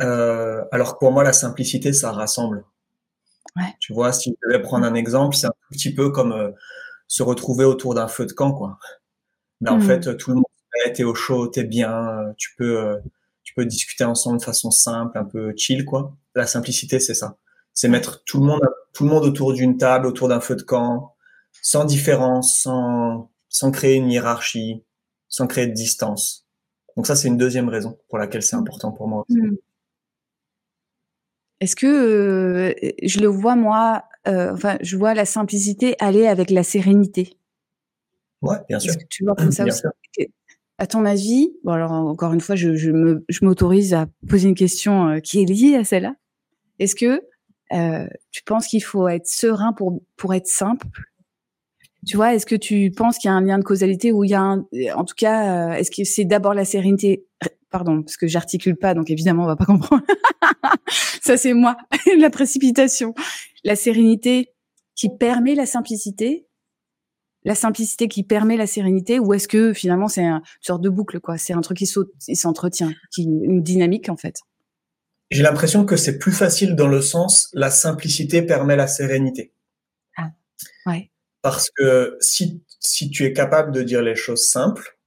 Euh, 0.00 0.62
alors 0.72 0.98
pour 0.98 1.12
moi, 1.12 1.24
la 1.24 1.32
simplicité, 1.32 1.92
ça 1.92 2.12
rassemble. 2.12 2.64
Tu 3.80 3.92
vois, 3.92 4.12
si 4.12 4.30
je 4.30 4.48
devais 4.48 4.62
prendre 4.62 4.86
un 4.86 4.94
exemple, 4.94 5.36
c'est 5.36 5.46
un 5.46 5.54
petit 5.70 5.94
peu 5.94 6.10
comme 6.10 6.32
euh, 6.32 6.50
se 7.06 7.22
retrouver 7.22 7.64
autour 7.64 7.94
d'un 7.94 8.08
feu 8.08 8.24
de 8.24 8.32
camp, 8.32 8.52
quoi. 8.52 8.78
Mais 9.60 9.70
en 9.70 9.78
fait, 9.78 10.16
tout 10.16 10.30
le 10.30 10.36
monde 10.36 10.44
t'es 10.90 11.04
au 11.04 11.14
chaud, 11.14 11.48
t'es 11.48 11.64
bien, 11.64 12.34
tu 12.36 12.54
peux, 12.56 12.78
euh, 12.78 12.98
tu 13.42 13.54
peux 13.54 13.64
discuter 13.64 14.04
ensemble 14.04 14.38
de 14.38 14.44
façon 14.44 14.70
simple, 14.70 15.18
un 15.18 15.24
peu 15.24 15.52
chill, 15.56 15.84
quoi. 15.84 16.16
La 16.34 16.46
simplicité, 16.46 17.00
c'est 17.00 17.14
ça. 17.14 17.38
C'est 17.74 17.88
mettre 17.88 18.22
tout 18.24 18.40
le 18.40 18.46
monde, 18.46 18.60
tout 18.92 19.04
le 19.04 19.10
monde 19.10 19.24
autour 19.24 19.52
d'une 19.52 19.76
table, 19.76 20.06
autour 20.06 20.28
d'un 20.28 20.40
feu 20.40 20.56
de 20.56 20.62
camp, 20.62 21.14
sans 21.62 21.84
différence, 21.84 22.60
sans, 22.60 23.30
sans 23.48 23.70
créer 23.70 23.96
une 23.96 24.10
hiérarchie, 24.10 24.82
sans 25.28 25.46
créer 25.46 25.66
de 25.66 25.72
distance. 25.72 26.46
Donc 26.96 27.06
ça, 27.06 27.16
c'est 27.16 27.28
une 27.28 27.38
deuxième 27.38 27.68
raison 27.68 27.98
pour 28.08 28.18
laquelle 28.18 28.42
c'est 28.42 28.56
important 28.56 28.92
pour 28.92 29.08
moi. 29.08 29.24
Mmh. 29.28 29.56
Est-ce 31.60 31.76
que 31.76 31.86
euh, 31.86 32.74
je 33.02 33.20
le 33.20 33.28
vois 33.28 33.54
moi, 33.54 34.04
euh, 34.26 34.52
enfin, 34.52 34.78
je 34.80 34.96
vois 34.96 35.14
la 35.14 35.24
simplicité 35.24 35.94
aller 36.00 36.26
avec 36.26 36.50
la 36.50 36.64
sérénité? 36.64 37.36
Ouais, 38.42 38.56
bien 38.68 38.80
sûr. 38.80 38.94
tu 39.08 39.24
vois 39.24 39.36
comme 39.36 39.52
ça 39.52 39.64
aussi? 39.64 39.82
À 40.78 40.86
ton 40.86 41.04
avis, 41.04 41.52
bon 41.64 41.72
alors 41.72 41.92
encore 41.92 42.32
une 42.32 42.40
fois, 42.40 42.56
je, 42.56 42.74
je 42.74 43.44
m'autorise 43.44 43.94
à 43.94 44.06
poser 44.28 44.48
une 44.48 44.54
question 44.54 45.08
euh, 45.08 45.18
qui 45.20 45.42
est 45.42 45.44
liée 45.44 45.76
à 45.76 45.84
celle-là. 45.84 46.14
Est-ce 46.78 46.94
que 46.94 47.22
tu 48.30 48.42
penses 48.44 48.66
qu'il 48.66 48.82
faut 48.82 49.08
être 49.08 49.26
serein 49.26 49.72
pour 49.72 50.02
pour 50.16 50.34
être 50.34 50.46
simple? 50.46 50.86
Tu 52.06 52.16
vois, 52.16 52.34
est-ce 52.34 52.44
que 52.44 52.56
tu 52.56 52.90
penses 52.90 53.16
qu'il 53.16 53.28
y 53.28 53.32
a 53.32 53.34
un 53.34 53.40
lien 53.40 53.58
de 53.58 53.64
causalité 53.64 54.12
ou 54.12 54.24
il 54.24 54.30
y 54.30 54.34
a 54.34 54.42
un, 54.42 54.66
en 54.94 55.04
tout 55.04 55.14
cas, 55.16 55.74
est-ce 55.76 55.90
que 55.90 56.04
c'est 56.04 56.24
d'abord 56.24 56.52
la 56.52 56.64
sérénité 56.64 57.24
pardon, 57.72 58.02
parce 58.02 58.16
que 58.16 58.28
j'articule 58.28 58.76
pas, 58.76 58.94
donc 58.94 59.10
évidemment 59.10 59.42
on 59.44 59.46
va 59.46 59.56
pas 59.56 59.64
comprendre. 59.64 60.04
ça 61.22 61.36
c'est 61.36 61.54
moi, 61.54 61.76
la 62.18 62.30
précipitation, 62.30 63.14
la 63.64 63.74
sérénité 63.74 64.52
qui 64.94 65.08
permet 65.08 65.56
la 65.56 65.66
simplicité, 65.66 66.46
la 67.44 67.54
simplicité 67.54 68.08
qui 68.08 68.22
permet 68.22 68.56
la 68.56 68.66
sérénité, 68.66 69.18
ou 69.18 69.34
est-ce 69.34 69.48
que 69.48 69.72
finalement 69.72 70.08
c'est 70.08 70.22
une 70.22 70.42
sorte 70.60 70.82
de 70.82 70.88
boucle 70.88 71.20
quoi, 71.20 71.38
c'est 71.38 71.52
un 71.52 71.60
truc 71.60 71.78
qui 71.78 71.86
s'entretient, 72.36 72.92
qui 73.12 73.24
une 73.24 73.62
dynamique 73.62 74.08
en 74.08 74.16
fait. 74.16 74.40
J'ai 75.30 75.42
l'impression 75.42 75.84
que 75.84 75.96
c'est 75.96 76.18
plus 76.18 76.32
facile 76.32 76.76
dans 76.76 76.88
le 76.88 77.00
sens 77.00 77.48
la 77.54 77.70
simplicité 77.70 78.42
permet 78.42 78.76
la 78.76 78.86
sérénité. 78.86 79.52
Ah, 80.16 80.30
ouais. 80.86 81.10
Parce 81.40 81.70
que 81.70 82.16
si 82.20 82.62
si 82.80 83.10
tu 83.10 83.24
es 83.24 83.32
capable 83.32 83.72
de 83.72 83.82
dire 83.82 84.02
les 84.02 84.16
choses 84.16 84.46
simples, 84.46 84.98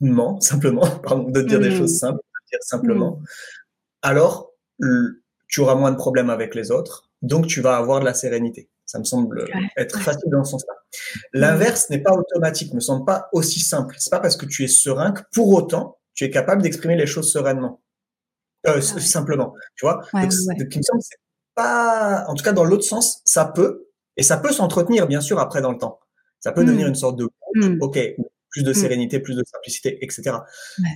simplement, 0.40 0.86
pardon, 1.02 1.30
de 1.30 1.42
dire 1.42 1.60
des 1.60 1.70
choses 1.70 1.94
mmh. 1.94 1.98
simples, 1.98 2.18
de 2.18 2.50
dire 2.50 2.62
simplement, 2.62 3.16
mmh. 3.16 3.24
alors 4.02 4.52
tu 5.48 5.60
auras 5.60 5.74
moins 5.74 5.90
de 5.90 5.96
problèmes 5.96 6.30
avec 6.30 6.54
les 6.54 6.70
autres, 6.70 7.10
donc 7.22 7.46
tu 7.46 7.60
vas 7.60 7.76
avoir 7.76 8.00
de 8.00 8.04
la 8.04 8.14
sérénité. 8.14 8.68
Ça 8.88 8.98
me 8.98 9.04
semble 9.04 9.44
être 9.76 10.00
facile 10.00 10.30
dans 10.30 10.42
ce 10.44 10.52
sens-là. 10.52 10.72
L'inverse 11.34 11.90
n'est 11.90 11.98
pas 11.98 12.12
automatique, 12.12 12.72
me 12.72 12.80
semble 12.80 13.04
pas 13.04 13.28
aussi 13.32 13.60
simple. 13.60 13.94
C'est 13.98 14.08
pas 14.08 14.18
parce 14.18 14.34
que 14.34 14.46
tu 14.46 14.64
es 14.64 14.68
serein 14.68 15.12
que 15.12 15.20
pour 15.34 15.50
autant 15.50 15.98
tu 16.14 16.24
es 16.24 16.30
capable 16.30 16.62
d'exprimer 16.62 16.96
les 16.96 17.06
choses 17.06 17.30
sereinement, 17.30 17.82
euh, 18.66 18.80
ah 18.80 19.00
simplement. 19.00 19.52
Tu 19.76 19.84
vois? 19.84 20.00
donc, 20.14 20.24
me 20.24 20.82
semble 20.82 21.02
c'est 21.02 21.18
pas, 21.54 22.24
en 22.28 22.34
tout 22.34 22.42
cas 22.42 22.52
dans 22.52 22.64
l'autre 22.64 22.82
sens, 22.82 23.20
ça 23.26 23.44
peut 23.44 23.88
et 24.16 24.22
ça 24.22 24.38
peut 24.38 24.52
s'entretenir 24.52 25.06
bien 25.06 25.20
sûr 25.20 25.38
après 25.38 25.60
dans 25.60 25.70
le 25.70 25.78
temps. 25.78 26.00
Ça 26.40 26.52
peut 26.52 26.64
devenir 26.64 26.86
mmh. 26.86 26.90
une 26.90 26.94
sorte 26.94 27.18
de 27.18 27.28
ok, 27.80 27.98
plus 28.48 28.62
de 28.62 28.70
mmh. 28.70 28.74
sérénité, 28.74 29.20
plus 29.20 29.36
de 29.36 29.44
simplicité, 29.44 30.02
etc. 30.02 30.38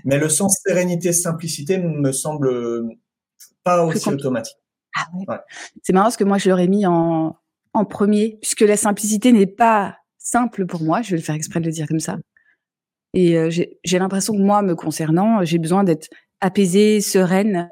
Mais 0.06 0.16
le 0.16 0.30
sens 0.30 0.56
sérénité, 0.66 1.12
simplicité 1.12 1.76
me 1.76 2.10
semble 2.10 2.88
pas 3.64 3.84
aussi 3.84 4.08
automatique. 4.08 4.56
Ah 4.96 5.44
C'est 5.82 5.92
marrant 5.92 6.06
parce 6.06 6.16
que 6.16 6.24
moi 6.24 6.38
je 6.38 6.48
l'aurais 6.48 6.68
mis 6.68 6.86
en, 6.86 7.36
premier, 7.84 8.38
puisque 8.40 8.60
la 8.60 8.76
simplicité 8.76 9.32
n'est 9.32 9.46
pas 9.46 9.96
simple 10.18 10.66
pour 10.66 10.82
moi. 10.82 11.02
Je 11.02 11.12
vais 11.12 11.16
le 11.16 11.22
faire 11.22 11.34
exprès 11.34 11.60
de 11.60 11.66
le 11.66 11.72
dire 11.72 11.86
comme 11.88 12.00
ça. 12.00 12.18
Et 13.14 13.36
euh, 13.36 13.50
j'ai 13.50 13.98
l'impression 13.98 14.34
que 14.34 14.40
moi, 14.40 14.62
me 14.62 14.74
concernant, 14.74 15.44
j'ai 15.44 15.58
besoin 15.58 15.84
d'être 15.84 16.08
apaisée, 16.40 17.00
sereine, 17.00 17.70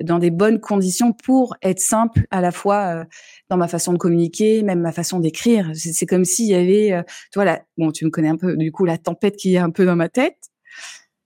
dans 0.00 0.18
des 0.18 0.30
bonnes 0.30 0.60
conditions 0.60 1.12
pour 1.12 1.54
être 1.62 1.80
simple 1.80 2.26
à 2.30 2.40
la 2.40 2.50
fois 2.50 3.02
euh, 3.02 3.04
dans 3.50 3.56
ma 3.56 3.68
façon 3.68 3.92
de 3.92 3.98
communiquer, 3.98 4.62
même 4.62 4.80
ma 4.80 4.92
façon 4.92 5.20
d'écrire. 5.20 5.70
C'est 5.74 6.06
comme 6.06 6.24
s'il 6.24 6.46
y 6.46 6.54
avait, 6.54 6.92
euh, 6.92 7.02
tu 7.32 7.40
vois, 7.40 7.60
bon, 7.76 7.92
tu 7.92 8.04
me 8.04 8.10
connais 8.10 8.28
un 8.28 8.36
peu, 8.36 8.56
du 8.56 8.72
coup, 8.72 8.84
la 8.84 8.98
tempête 8.98 9.36
qui 9.36 9.54
est 9.54 9.58
un 9.58 9.70
peu 9.70 9.84
dans 9.84 9.96
ma 9.96 10.08
tête. 10.08 10.38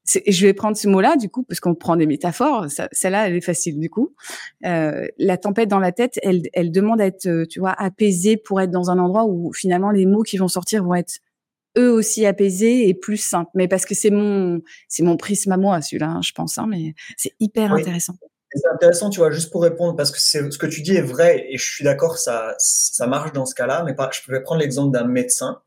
Je 0.06 0.46
vais 0.46 0.54
prendre 0.54 0.76
ce 0.76 0.88
mot-là, 0.88 1.16
du 1.16 1.28
coup, 1.28 1.42
parce 1.42 1.60
qu'on 1.60 1.74
prend 1.74 1.96
des 1.96 2.06
métaphores. 2.06 2.66
Celle-là, 2.92 3.28
elle 3.28 3.36
est 3.36 3.40
facile, 3.40 3.78
du 3.78 3.90
coup. 3.90 4.14
Euh, 4.64 5.06
la 5.18 5.36
tempête 5.36 5.68
dans 5.68 5.80
la 5.80 5.92
tête, 5.92 6.18
elle, 6.22 6.42
elle 6.52 6.70
demande 6.70 7.00
à 7.00 7.06
être, 7.06 7.44
tu 7.44 7.58
vois, 7.58 7.72
apaisée 7.72 8.36
pour 8.36 8.60
être 8.60 8.70
dans 8.70 8.90
un 8.90 8.98
endroit 8.98 9.24
où 9.26 9.52
finalement 9.52 9.90
les 9.90 10.06
mots 10.06 10.22
qui 10.22 10.36
vont 10.36 10.48
sortir 10.48 10.84
vont 10.84 10.94
être 10.94 11.18
eux 11.78 11.90
aussi 11.90 12.26
apaisés 12.26 12.88
et 12.88 12.94
plus 12.94 13.16
simples. 13.16 13.50
Mais 13.54 13.68
parce 13.68 13.84
que 13.84 13.94
c'est 13.94 14.10
mon, 14.10 14.60
c'est 14.88 15.02
mon 15.02 15.16
prisme 15.16 15.52
à 15.52 15.56
moi, 15.56 15.80
celui-là, 15.82 16.08
hein, 16.08 16.22
je 16.22 16.32
pense. 16.32 16.58
Hein, 16.58 16.66
mais 16.68 16.94
c'est 17.16 17.32
hyper 17.40 17.72
intéressant. 17.72 18.14
C'est 18.52 18.68
intéressant, 18.72 19.10
tu 19.10 19.18
vois, 19.18 19.30
juste 19.30 19.50
pour 19.50 19.62
répondre, 19.62 19.96
parce 19.96 20.10
que 20.10 20.18
ce 20.18 20.58
que 20.58 20.66
tu 20.66 20.80
dis 20.80 20.94
est 20.96 21.02
vrai, 21.02 21.46
et 21.50 21.58
je 21.58 21.64
suis 21.64 21.84
d'accord, 21.84 22.16
ça, 22.16 22.54
ça 22.58 23.06
marche 23.06 23.32
dans 23.32 23.44
ce 23.44 23.54
cas-là, 23.54 23.82
mais 23.84 23.94
pas, 23.94 24.08
je 24.12 24.20
peux 24.26 24.42
prendre 24.42 24.60
l'exemple 24.60 24.92
d'un 24.92 25.06
médecin. 25.06 25.60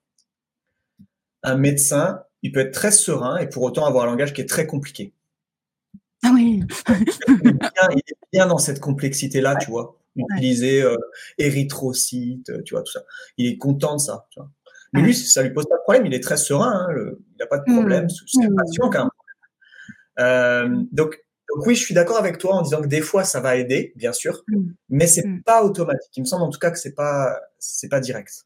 Un 1.44 1.56
médecin, 1.56 2.24
il 2.44 2.52
peut 2.52 2.62
être 2.62 2.74
très 2.74 2.92
serein 2.92 3.38
et 3.38 3.48
pour 3.48 3.64
autant 3.64 3.86
avoir 3.86 4.06
un 4.06 4.08
langage 4.08 4.34
qui 4.34 4.42
est 4.42 4.50
très 4.50 4.66
compliqué. 4.66 5.14
Ah 6.24 6.32
oui. 6.34 6.62
il, 6.90 7.98
est 7.98 8.18
bien, 8.34 8.48
dans 8.48 8.58
cette 8.58 8.80
complexité-là, 8.80 9.56
tu 9.56 9.72
vois. 9.72 9.98
Utiliser 10.16 10.82
euh, 10.82 10.98
érythrocyte, 11.38 12.52
tu 12.66 12.74
vois, 12.74 12.84
tout 12.84 12.92
ça. 12.92 13.04
Il 13.38 13.48
est 13.48 13.58
content 13.58 13.96
de 13.96 14.02
ça. 14.02 14.28
Tu 14.32 14.40
vois. 14.40 14.50
Mais 14.94 15.02
lui, 15.02 15.14
ça 15.14 15.44
lui 15.44 15.52
pose 15.52 15.66
pas 15.70 15.78
de 15.78 15.82
problème, 15.84 16.06
il 16.06 16.14
est 16.14 16.24
très 16.24 16.38
serein, 16.38 16.88
hein, 16.90 16.96
il 16.96 17.38
n'a 17.40 17.46
pas 17.46 17.60
de 17.60 17.72
problème, 17.72 18.06
mmh. 18.06 18.10
c'est 18.28 18.50
mmh. 18.50 18.56
patient 18.56 18.90
quand 18.90 19.04
même. 19.04 19.10
Euh, 20.20 20.84
donc, 20.92 21.24
donc 21.54 21.66
oui, 21.66 21.76
je 21.76 21.82
suis 21.82 21.94
d'accord 21.94 22.18
avec 22.18 22.38
toi 22.38 22.56
en 22.56 22.62
disant 22.62 22.82
que 22.82 22.88
des 22.88 23.02
fois 23.02 23.24
ça 23.24 23.40
va 23.40 23.56
aider, 23.56 23.94
bien 23.96 24.14
sûr, 24.14 24.44
mm. 24.48 24.72
mais 24.90 25.08
c'est 25.08 25.24
n'est 25.24 25.38
mm. 25.38 25.44
pas 25.44 25.64
automatique. 25.64 26.12
Il 26.16 26.22
me 26.22 26.26
semble 26.26 26.44
en 26.44 26.50
tout 26.50 26.60
cas 26.60 26.70
que 26.72 26.78
c'est 26.78 26.94
pas 26.94 27.40
c'est 27.58 27.90
pas 27.90 28.00
direct. 28.00 28.46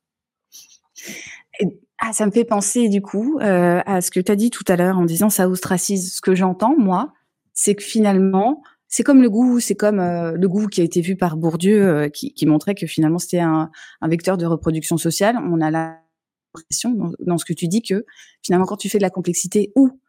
Ah, 2.00 2.12
ça 2.12 2.26
me 2.26 2.32
fait 2.32 2.44
penser 2.44 2.90
du 2.90 3.02
coup 3.02 3.40
euh, 3.40 3.82
à 3.86 4.02
ce 4.02 4.12
que 4.12 4.20
tu 4.20 4.32
as 4.32 4.36
dit 4.36 4.50
tout 4.50 4.66
à 4.68 4.76
l'heure 4.76 4.98
en 4.98 5.06
disant 5.06 5.30
ça 5.30 5.48
ostracise. 5.48 6.14
Ce 6.16 6.22
que 6.22 6.36
j'entends 6.36 6.76
moi, 6.78 7.14
c'est 7.54 7.76
que 7.76 7.84
finalement 7.84 8.62
c'est 8.88 9.04
comme 9.04 9.22
le 9.22 9.30
goût, 9.30 9.60
c'est 9.60 9.76
comme 9.76 10.00
euh, 10.00 10.34
le 10.34 10.48
goût 10.48 10.68
qui 10.68 10.82
a 10.82 10.84
été 10.84 11.02
vu 11.02 11.16
par 11.16 11.38
Bourdieu, 11.38 11.88
euh, 11.88 12.10
qui, 12.10 12.34
qui, 12.34 12.46
montrait 12.46 12.76
que 12.76 12.86
finalement 12.86 13.18
c'était 13.18 13.40
un, 13.40 13.72
un, 14.02 14.08
vecteur 14.08 14.38
de 14.38 14.46
reproduction 14.46 14.98
sociale. 14.98 15.38
On 15.38 15.62
a 15.62 15.72
l'impression 15.72 16.92
dans, 16.92 17.12
dans, 17.20 17.38
ce 17.38 17.46
que 17.46 17.54
tu 17.54 17.68
dis 17.68 17.82
que 17.82 18.06
finalement 18.44 18.66
quand 18.66 18.78
tu 18.78 18.90
fais 18.90 19.00
de 19.00 19.04
la 19.04 19.10
complexité 19.10 19.72
ou 19.76 20.00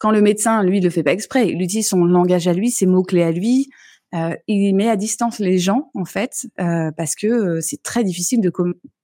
quand 0.00 0.10
le 0.10 0.22
médecin, 0.22 0.62
lui, 0.62 0.80
le 0.80 0.88
fait 0.88 1.02
pas 1.02 1.12
exprès, 1.12 1.50
il 1.50 1.60
utilise 1.60 1.86
son 1.86 2.06
langage 2.06 2.48
à 2.48 2.54
lui, 2.54 2.70
ses 2.70 2.86
mots 2.86 3.02
clés 3.02 3.22
à 3.22 3.30
lui. 3.30 3.68
Euh, 4.14 4.34
il 4.48 4.74
met 4.74 4.88
à 4.88 4.96
distance 4.96 5.38
les 5.38 5.58
gens 5.58 5.90
en 5.94 6.04
fait 6.04 6.48
euh, 6.58 6.90
parce 6.96 7.14
que 7.14 7.26
euh, 7.26 7.60
c'est 7.60 7.82
très 7.82 8.02
difficile 8.02 8.40
de 8.40 8.50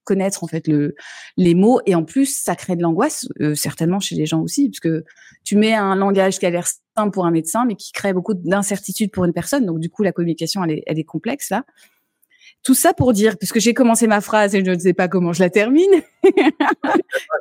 connaître 0.06 0.42
en 0.44 0.46
fait 0.46 0.66
le 0.66 0.94
les 1.36 1.54
mots 1.54 1.80
et 1.84 1.94
en 1.94 2.04
plus 2.04 2.26
ça 2.26 2.56
crée 2.56 2.76
de 2.76 2.82
l'angoisse 2.82 3.28
certainement 3.54 4.00
chez 4.00 4.14
les 4.14 4.24
gens 4.24 4.40
aussi 4.40 4.70
parce 4.70 4.80
que 4.80 5.04
tu 5.44 5.56
mets 5.56 5.74
un 5.74 5.94
langage 5.96 6.38
qui 6.38 6.46
a 6.46 6.50
l'air 6.50 6.66
simple 6.96 7.12
pour 7.12 7.26
un 7.26 7.30
médecin 7.30 7.66
mais 7.66 7.74
qui 7.74 7.92
crée 7.92 8.14
beaucoup 8.14 8.34
d'incertitude 8.34 9.10
pour 9.10 9.24
une 9.24 9.32
personne 9.32 9.66
donc 9.66 9.80
du 9.80 9.90
coup 9.90 10.02
la 10.02 10.12
communication 10.12 10.64
elle 10.64 10.70
est, 10.70 10.82
elle 10.86 10.98
est 10.98 11.04
complexe 11.04 11.50
là 11.50 11.64
tout 12.66 12.74
ça 12.74 12.92
pour 12.92 13.12
dire, 13.12 13.38
puisque 13.38 13.60
j'ai 13.60 13.74
commencé 13.74 14.08
ma 14.08 14.20
phrase 14.20 14.56
et 14.56 14.64
je 14.64 14.70
ne 14.72 14.78
sais 14.78 14.92
pas 14.92 15.06
comment 15.06 15.32
je 15.32 15.40
la 15.40 15.50
termine. 15.50 16.02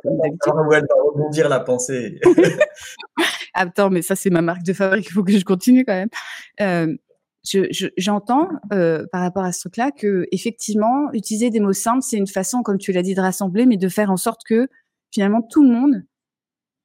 on 0.04 0.68
va 0.70 0.80
rebondir 1.04 1.48
la 1.48 1.58
pensée. 1.58 2.20
Attends, 3.54 3.90
mais 3.90 4.02
ça 4.02 4.14
c'est 4.14 4.30
ma 4.30 4.40
marque 4.40 4.62
de 4.62 4.72
fabrique, 4.72 5.06
il 5.08 5.12
faut 5.12 5.24
que 5.24 5.32
je 5.32 5.44
continue 5.44 5.84
quand 5.84 5.94
même. 5.94 6.10
Euh, 6.60 6.96
j'entends 7.96 8.48
euh, 8.72 9.06
par 9.12 9.22
rapport 9.22 9.44
à 9.44 9.52
ce 9.52 9.60
truc-là 9.60 9.90
que 9.90 10.26
effectivement, 10.32 11.12
utiliser 11.12 11.50
des 11.50 11.60
mots 11.60 11.72
simples, 11.72 12.02
c'est 12.02 12.16
une 12.16 12.26
façon, 12.26 12.62
comme 12.62 12.78
tu 12.78 12.92
l'as 12.92 13.02
dit, 13.02 13.14
de 13.14 13.20
rassembler, 13.20 13.66
mais 13.66 13.76
de 13.76 13.88
faire 13.88 14.10
en 14.10 14.16
sorte 14.16 14.42
que 14.44 14.68
finalement 15.12 15.42
tout 15.42 15.62
le 15.62 15.70
monde 15.70 16.04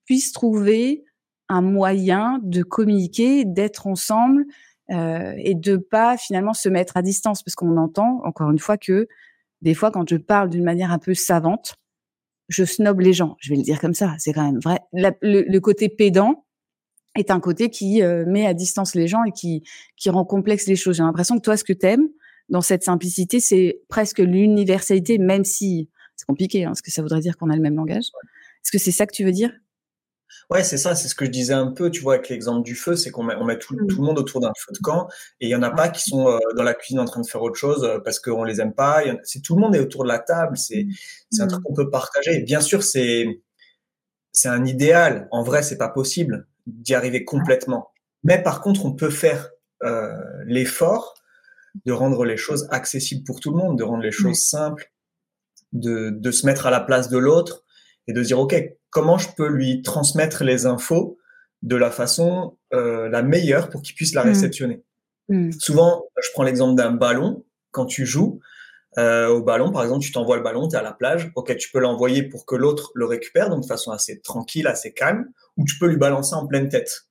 puisse 0.06 0.32
trouver 0.32 1.04
un 1.50 1.62
moyen 1.62 2.40
de 2.44 2.64
communiquer, 2.64 3.44
d'être 3.46 3.88
ensemble, 3.88 4.46
euh, 4.92 5.34
et 5.38 5.56
de 5.56 5.78
pas 5.78 6.18
finalement 6.18 6.54
se 6.54 6.68
mettre 6.70 6.98
à 6.98 7.02
distance 7.02 7.44
parce 7.44 7.56
qu'on 7.56 7.78
entend 7.78 8.22
encore 8.26 8.52
une 8.52 8.60
fois 8.60 8.78
que 8.78 9.08
des 9.62 9.74
fois 9.74 9.90
quand 9.90 10.10
je 10.10 10.18
parle 10.18 10.50
d'une 10.50 10.64
manière 10.64 10.92
un 10.92 11.00
peu 11.00 11.14
savante, 11.14 11.76
je 12.50 12.66
snob 12.66 13.00
les 13.00 13.14
gens. 13.14 13.38
Je 13.40 13.52
vais 13.52 13.56
le 13.56 13.64
dire 13.64 13.80
comme 13.80 13.94
ça, 13.94 14.16
c'est 14.18 14.34
quand 14.34 14.44
même 14.44 14.60
vrai. 14.60 14.80
le, 14.92 15.60
côté 15.60 15.88
pédant 15.88 16.46
est 17.16 17.32
un 17.32 17.40
côté 17.40 17.70
qui 17.70 18.02
euh, 18.02 18.26
met 18.26 18.46
à 18.46 18.54
distance 18.54 18.96
les 18.96 19.08
gens 19.08 19.24
et 19.24 19.32
qui 19.32 19.64
qui 19.98 20.10
rend 20.10 20.26
complexe 20.26 20.68
les 20.68 20.76
choses. 20.76 20.98
J'ai 20.98 21.04
l'impression 21.04 21.38
que 21.38 21.42
toi, 21.42 21.58
ce 21.58 21.64
que 21.64 21.74
t'aimes 21.74 22.08
dans 22.50 22.62
cette 22.62 22.84
simplicité, 22.84 23.40
c'est 23.40 23.82
presque 23.88 24.20
l'universalité, 24.20 25.18
même 25.18 25.46
si 25.46 25.90
c'est 26.16 26.26
compliqué, 26.26 26.66
hein, 26.66 26.70
parce 26.70 26.82
que 26.82 26.92
ça 26.92 27.02
voudrait 27.02 27.22
dire 27.22 27.38
qu'on 27.38 27.50
a 27.50 27.56
le 27.56 27.62
même 27.62 27.76
langage. 27.76 28.06
Est-ce 28.64 28.72
que 28.72 28.78
c'est 28.78 28.92
ça 28.92 29.06
que 29.06 29.14
tu 29.14 29.24
veux 29.24 29.32
dire? 29.32 29.52
Ouais, 30.50 30.64
c'est 30.64 30.78
ça, 30.78 30.96
c'est 30.96 31.08
ce 31.08 31.16
que 31.16 31.26
je 31.26 31.30
disais 31.30 31.54
un 31.54 31.72
peu, 31.72 31.90
tu 31.90 32.02
vois, 32.02 32.16
avec 32.16 32.30
l'exemple 32.30 32.64
du 32.64 32.76
feu, 32.76 32.96
c'est 32.96 33.10
qu'on 33.10 33.24
met, 33.24 33.36
on 33.36 33.46
met 33.46 33.58
tout, 33.58 33.76
tout, 33.88 33.98
le 33.98 34.04
monde 34.04 34.20
autour 34.20 34.42
d'un 34.42 34.52
feu 34.58 34.74
de 34.74 34.80
camp 34.80 35.08
et 35.40 35.48
il 35.48 35.50
y 35.50 35.56
en 35.56 35.64
a 35.64 35.72
pas 35.72 35.90
qui 35.90 36.02
sont 36.02 36.28
euh, 36.28 36.38
dans 36.56 36.64
la 36.64 36.74
cuisine 36.74 37.00
en 37.00 37.06
train 37.06 37.22
de 37.22 37.28
faire 37.28 37.42
autre 37.42 37.56
chose 37.56 37.84
euh, 37.84 38.00
parce 38.00 38.20
qu'on 38.20 38.44
les 38.44 38.60
aime 38.60 38.74
pas. 38.74 39.02
C'est 39.24 39.42
tout 39.42 39.56
le 39.56 39.62
monde 39.62 39.76
est 39.76 39.80
autour 39.80 40.04
de 40.04 40.10
la 40.10 40.20
table, 40.20 40.58
c'est 40.58 40.88
c'est 41.32 41.42
un 41.42 41.48
truc 41.48 41.64
qu'on 41.64 41.74
peut 41.74 41.90
partager. 41.90 42.40
bien 42.44 42.62
sûr, 42.62 42.84
c'est 42.84 43.26
c'est 44.34 44.50
un 44.50 44.66
idéal. 44.66 45.28
En 45.32 45.44
vrai, 45.44 45.64
c'est 45.64 45.78
pas 45.78 45.90
possible 45.90 46.48
d'y 46.68 46.94
arriver 46.94 47.26
complètement. 47.26 47.92
Mais 48.24 48.42
par 48.42 48.62
contre, 48.62 48.86
on 48.86 48.94
peut 48.94 49.10
faire 49.10 49.50
euh, 49.84 50.12
l'effort 50.46 51.16
de 51.86 51.92
rendre 51.92 52.26
les 52.26 52.38
choses 52.38 52.68
accessibles 52.72 53.24
pour 53.24 53.40
tout 53.40 53.52
le 53.52 53.58
monde, 53.58 53.78
de 53.78 53.84
rendre 53.84 54.04
les 54.04 54.12
choses 54.12 54.48
simples, 54.48 54.92
de, 55.72 56.10
de 56.12 56.32
se 56.32 56.46
mettre 56.46 56.68
à 56.68 56.72
la 56.72 56.82
place 56.82 57.10
de 57.10 57.18
l'autre 57.18 57.64
et 58.08 58.14
de 58.14 58.22
dire 58.22 58.40
ok 58.40 58.56
comment 58.90 59.18
je 59.18 59.30
peux 59.36 59.48
lui 59.48 59.82
transmettre 59.82 60.44
les 60.44 60.66
infos 60.66 61.18
de 61.62 61.76
la 61.76 61.92
façon 61.92 62.58
euh, 62.74 63.08
la 63.10 63.22
meilleure 63.22 63.70
pour 63.70 63.82
qu'il 63.82 63.96
puisse 63.96 64.14
la 64.14 64.24
mmh. 64.24 64.28
réceptionner? 64.28 64.84
Mmh. 65.30 65.52
Souvent, 65.54 66.06
je 66.22 66.30
prends 66.34 66.44
l'exemple 66.44 66.76
d'un 66.76 66.92
ballon. 66.92 67.46
Quand 67.72 67.86
tu 67.86 68.06
joues 68.06 68.42
euh, 68.98 69.28
au 69.30 69.42
ballon, 69.42 69.72
par 69.72 69.84
exemple, 69.84 70.04
tu 70.04 70.12
t'envoies 70.12 70.38
le 70.38 70.44
ballon, 70.44 70.68
tu 70.68 70.76
es 70.76 70.80
à 70.80 70.82
la 70.82 70.94
plage. 70.94 71.32
Ok, 71.36 71.56
tu 71.58 71.72
peux 71.72 71.80
l'envoyer 71.80 72.24
pour 72.24 72.46
que 72.46 72.56
l'autre 72.56 72.92
le 72.94 73.06
récupère, 73.06 73.50
donc 73.50 73.62
de 73.62 73.68
façon 73.68 73.92
assez 73.92 74.22
tranquille, 74.22 74.68
assez 74.68 74.94
calme, 74.94 75.32
ou 75.58 75.66
tu 75.66 75.78
peux 75.78 75.88
lui 75.88 75.98
balancer 75.98 76.36
en 76.36 76.48
pleine 76.48 76.70
tête. 76.70 77.08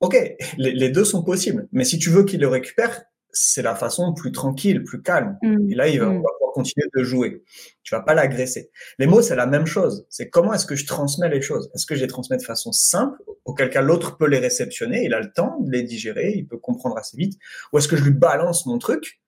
Ok, 0.00 0.16
les, 0.58 0.72
les 0.72 0.88
deux 0.90 1.04
sont 1.04 1.22
possibles. 1.22 1.68
Mais 1.72 1.84
si 1.84 1.98
tu 1.98 2.10
veux 2.10 2.24
qu'il 2.24 2.40
le 2.40 2.48
récupère, 2.48 3.04
c'est 3.34 3.62
la 3.62 3.74
façon 3.74 4.14
plus 4.14 4.32
tranquille, 4.32 4.82
plus 4.84 5.02
calme. 5.02 5.36
Mmh. 5.42 5.70
Et 5.70 5.74
là, 5.74 5.88
il 5.88 6.00
va, 6.00 6.12
continuer 6.54 6.86
de 6.96 7.02
jouer. 7.02 7.42
Tu 7.82 7.96
vas 7.96 8.00
pas 8.00 8.14
l'agresser. 8.14 8.70
Les 9.00 9.08
mots, 9.08 9.22
c'est 9.22 9.34
la 9.34 9.46
même 9.46 9.66
chose. 9.66 10.06
C'est 10.08 10.30
comment 10.30 10.54
est-ce 10.54 10.66
que 10.66 10.76
je 10.76 10.86
transmets 10.86 11.28
les 11.28 11.42
choses? 11.42 11.68
Est-ce 11.74 11.84
que 11.84 11.96
je 11.96 12.00
les 12.00 12.06
transmets 12.06 12.36
de 12.36 12.44
façon 12.44 12.70
simple, 12.70 13.20
auquel 13.44 13.70
cas 13.70 13.82
l'autre 13.82 14.16
peut 14.16 14.28
les 14.28 14.38
réceptionner, 14.38 15.04
il 15.04 15.14
a 15.14 15.20
le 15.20 15.32
temps 15.32 15.58
de 15.60 15.72
les 15.72 15.82
digérer, 15.82 16.32
il 16.36 16.46
peut 16.46 16.58
comprendre 16.58 16.96
assez 16.96 17.16
vite, 17.16 17.40
ou 17.72 17.78
est-ce 17.78 17.88
que 17.88 17.96
je 17.96 18.04
lui 18.04 18.12
balance 18.12 18.66
mon 18.66 18.78
truc 18.78 19.20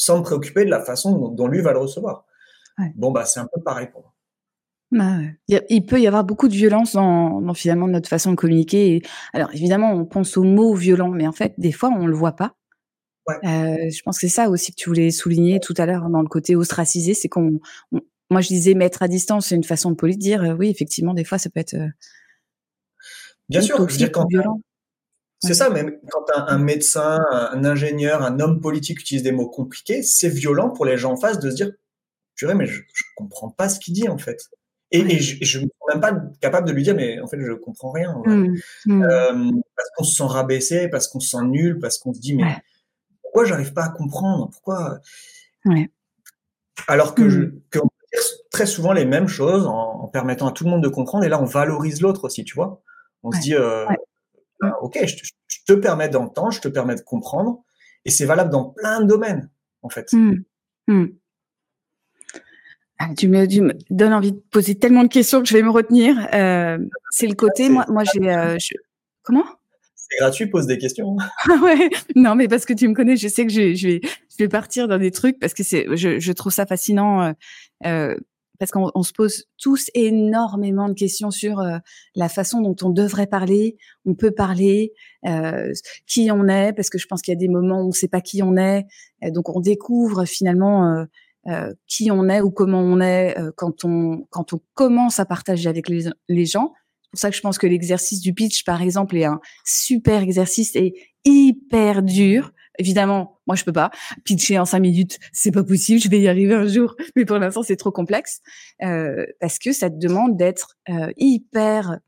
sans 0.00 0.18
me 0.18 0.22
préoccuper 0.22 0.64
de 0.64 0.70
la 0.70 0.80
façon 0.80 1.28
dont, 1.28 1.46
lui 1.46 1.60
va 1.60 1.72
le 1.72 1.78
recevoir 1.78 2.24
Bon, 2.94 3.10
bah 3.10 3.26
c'est 3.26 3.40
un 3.40 3.46
peu 3.52 3.60
pareil 3.60 3.88
pour 3.92 4.00
moi. 4.00 4.14
Bah 4.92 5.18
il, 5.68 5.84
peut 5.84 6.00
y 6.00 6.06
avoir 6.06 6.24
beaucoup 6.24 6.48
de 6.48 6.54
violence 6.54 6.94
dans, 6.94 7.52
finalement 7.52 7.86
notre 7.86 8.08
façon 8.08 8.30
de 8.30 8.36
communiquer. 8.36 9.02
alors 9.34 9.50
évidemment, 9.52 9.92
on 9.92 10.06
pense 10.06 10.38
aux 10.38 10.42
mots 10.42 10.74
violents, 10.74 11.10
mais 11.10 11.28
en 11.28 11.32
fait, 11.32 11.52
des 11.58 11.72
fois, 11.72 11.90
on 11.90 12.06
le 12.06 12.14
voit 12.14 12.32
pas. 12.32 12.56
Euh, 13.28 13.90
je 13.90 14.02
pense 14.02 14.16
que 14.16 14.22
c'est 14.22 14.34
ça 14.34 14.48
aussi 14.48 14.72
que 14.72 14.76
tu 14.76 14.88
voulais 14.88 15.10
souligner 15.10 15.60
tout 15.60 15.74
à 15.76 15.84
l'heure 15.84 16.08
dans 16.08 16.22
le 16.22 16.28
côté 16.28 16.56
ostracisé, 16.56 17.12
c'est 17.12 17.28
qu'on, 17.28 17.60
moi 18.30 18.40
je 18.40 18.48
disais 18.48 18.74
mettre 18.74 19.02
à 19.02 19.08
distance, 19.08 19.48
c'est 19.48 19.54
une 19.54 19.62
façon 19.62 19.90
de 19.90 19.96
polie 19.96 20.16
de 20.16 20.20
dire, 20.20 20.42
euh, 20.42 20.54
oui 20.54 20.68
effectivement 20.68 21.14
des 21.14 21.22
fois 21.22 21.38
ça 21.38 21.50
peut 21.50 21.60
être. 21.60 21.74
Euh, 21.74 21.88
Bien 23.48 23.60
sûr, 23.60 23.86
dire 23.86 24.10
quand 24.10 24.26
c'est 25.42 25.54
ça, 25.54 25.70
même 25.70 25.98
quand 26.10 26.24
un, 26.34 26.58
médecin, 26.58 27.24
un 27.30 27.64
ingénieur, 27.64 28.22
un 28.22 28.40
homme 28.40 28.60
politique 28.60 29.00
utilise 29.00 29.22
des 29.22 29.32
mots 29.32 29.48
compliqués, 29.48 30.02
c'est 30.02 30.28
violent 30.28 30.70
pour 30.70 30.84
les 30.84 30.98
gens 30.98 31.12
en 31.12 31.16
face 31.16 31.38
de 31.38 31.50
se 31.50 31.54
dire, 31.54 31.72
purée, 32.34 32.54
mais 32.54 32.66
je, 32.66 32.82
je 32.92 33.02
comprends 33.16 33.50
pas 33.50 33.68
ce 33.68 33.80
qu'il 33.80 33.94
dit 33.94 34.08
en 34.08 34.18
fait. 34.18 34.50
Et, 34.92 35.20
je 35.20 35.38
ne 35.38 35.44
suis 35.44 35.70
même 35.88 36.00
pas 36.00 36.12
capable 36.40 36.66
de 36.66 36.72
lui 36.72 36.82
dire, 36.82 36.96
mais 36.96 37.20
en 37.20 37.26
fait, 37.26 37.40
je 37.40 37.52
comprends 37.52 37.92
rien. 37.92 38.20
Mmh, 38.24 38.56
mmh. 38.86 39.60
parce 39.76 39.88
qu'on 39.96 40.04
se 40.04 40.16
sent 40.16 40.24
rabaissé, 40.26 40.88
parce 40.88 41.06
qu'on 41.06 41.20
se 41.20 41.30
sent 41.30 41.44
nul, 41.44 41.78
parce 41.78 41.98
qu'on 41.98 42.12
se 42.12 42.20
dit, 42.20 42.34
mais 42.34 42.56
pourquoi 43.22 43.44
j'arrive 43.44 43.72
pas 43.72 43.84
à 43.84 43.88
comprendre? 43.90 44.50
Pourquoi? 44.50 44.98
Alors 46.88 47.14
que, 47.14 47.28
je, 47.28 47.40
hmm. 47.40 47.60
peut 47.70 47.80
dire 48.12 48.22
très 48.50 48.66
souvent 48.66 48.92
les 48.92 49.04
mêmes 49.04 49.28
choses 49.28 49.66
en, 49.66 50.08
permettant 50.08 50.48
à 50.48 50.52
tout 50.52 50.64
le 50.64 50.70
monde 50.70 50.82
de 50.82 50.88
comprendre. 50.88 51.24
Et 51.24 51.28
là, 51.28 51.40
on 51.40 51.44
valorise 51.44 52.00
l'autre 52.00 52.24
aussi, 52.24 52.42
tu 52.42 52.54
vois? 52.54 52.82
On 53.22 53.30
se 53.30 53.38
dit, 53.38 53.54
euh, 53.54 53.86
bah, 54.60 54.76
ok, 54.82 54.98
je 55.04 55.64
te, 55.66 55.72
permets 55.72 56.08
d'entendre, 56.08 56.52
je 56.52 56.60
te 56.60 56.68
permets 56.68 56.94
de 56.94 57.00
comprendre. 57.00 57.64
Et 58.04 58.10
c'est 58.10 58.26
valable 58.26 58.50
dans 58.50 58.64
plein 58.64 59.00
de 59.00 59.06
domaines, 59.06 59.50
en 59.82 59.88
fait. 59.88 60.12
Hmm. 60.12 60.36
Hmm. 60.86 61.06
Ah, 62.98 63.08
tu, 63.16 63.28
me, 63.28 63.46
tu, 63.46 63.62
me, 63.62 63.74
donnes 63.90 64.12
envie 64.12 64.32
de 64.32 64.42
poser 64.50 64.74
tellement 64.78 65.02
de 65.02 65.08
questions 65.08 65.40
que 65.40 65.48
je 65.48 65.54
vais 65.54 65.62
me 65.62 65.70
retenir. 65.70 66.16
Euh, 66.34 66.78
c'est 67.10 67.26
le 67.26 67.34
côté, 67.34 67.68
moi, 67.68 67.86
moi 67.88 68.02
j'ai... 68.04 68.28
Euh, 68.28 68.58
comment? 69.22 69.44
C'est 69.94 70.18
gratuit, 70.18 70.46
pose 70.46 70.66
des 70.66 70.78
questions. 70.78 71.16
Ah 71.48 71.56
ouais, 71.62 71.88
non, 72.14 72.34
mais 72.34 72.48
parce 72.48 72.66
que 72.66 72.74
tu 72.74 72.88
me 72.88 72.94
connais, 72.94 73.16
je 73.16 73.28
sais 73.28 73.46
que 73.46 73.52
je, 73.52 73.74
je, 73.74 73.88
vais, 73.88 74.00
je 74.02 74.36
vais 74.38 74.48
partir 74.48 74.88
dans 74.88 74.98
des 74.98 75.10
trucs 75.10 75.38
parce 75.38 75.54
que 75.54 75.62
c'est, 75.62 75.86
je, 75.96 76.18
je 76.18 76.32
trouve 76.32 76.52
ça 76.52 76.66
fascinant. 76.66 77.34
Euh 77.86 78.16
parce 78.60 78.72
qu'on 78.72 79.02
se 79.02 79.12
pose 79.14 79.46
tous 79.58 79.90
énormément 79.94 80.88
de 80.88 80.92
questions 80.92 81.30
sur 81.30 81.60
euh, 81.60 81.78
la 82.14 82.28
façon 82.28 82.60
dont 82.60 82.76
on 82.82 82.90
devrait 82.90 83.26
parler, 83.26 83.78
on 84.04 84.14
peut 84.14 84.32
parler, 84.32 84.92
euh, 85.26 85.72
qui 86.06 86.30
on 86.30 86.46
est, 86.46 86.74
parce 86.74 86.90
que 86.90 86.98
je 86.98 87.06
pense 87.06 87.22
qu'il 87.22 87.32
y 87.32 87.36
a 87.36 87.40
des 87.40 87.48
moments 87.48 87.80
où 87.80 87.84
on 87.84 87.88
ne 87.88 87.92
sait 87.92 88.06
pas 88.06 88.20
qui 88.20 88.42
on 88.42 88.58
est, 88.58 88.84
donc 89.32 89.48
on 89.48 89.60
découvre 89.60 90.26
finalement 90.26 91.06
euh, 91.48 91.72
qui 91.88 92.10
on 92.10 92.28
est 92.28 92.42
ou 92.42 92.50
comment 92.50 92.82
on 92.82 93.00
est 93.00 93.34
quand 93.56 93.86
on 93.86 94.26
quand 94.28 94.52
on 94.52 94.60
commence 94.74 95.18
à 95.20 95.24
partager 95.24 95.68
avec 95.68 95.88
les, 95.88 96.04
les 96.28 96.44
gens. 96.44 96.74
C'est 97.02 97.10
pour 97.10 97.18
ça 97.18 97.30
que 97.30 97.36
je 97.36 97.40
pense 97.40 97.58
que 97.58 97.66
l'exercice 97.66 98.20
du 98.20 98.34
pitch, 98.34 98.64
par 98.64 98.82
exemple, 98.82 99.16
est 99.16 99.24
un 99.24 99.40
super 99.64 100.20
exercice 100.20 100.76
et 100.76 100.94
hyper 101.24 102.02
dur 102.02 102.52
Évidemment, 102.78 103.40
moi 103.46 103.56
je 103.56 103.64
peux 103.64 103.72
pas 103.72 103.90
pitcher 104.24 104.58
en 104.58 104.64
cinq 104.64 104.80
minutes, 104.80 105.18
c'est 105.32 105.50
pas 105.50 105.64
possible. 105.64 106.00
Je 106.00 106.08
vais 106.08 106.20
y 106.20 106.28
arriver 106.28 106.54
un 106.54 106.66
jour, 106.66 106.94
mais 107.16 107.24
pour 107.24 107.38
l'instant 107.38 107.62
c'est 107.62 107.76
trop 107.76 107.90
complexe 107.90 108.40
euh, 108.82 109.26
parce 109.40 109.58
que 109.58 109.72
ça 109.72 109.90
te 109.90 109.96
demande 109.96 110.36
d'être 110.36 110.76
euh, 110.88 111.12
hyper, 111.16 111.98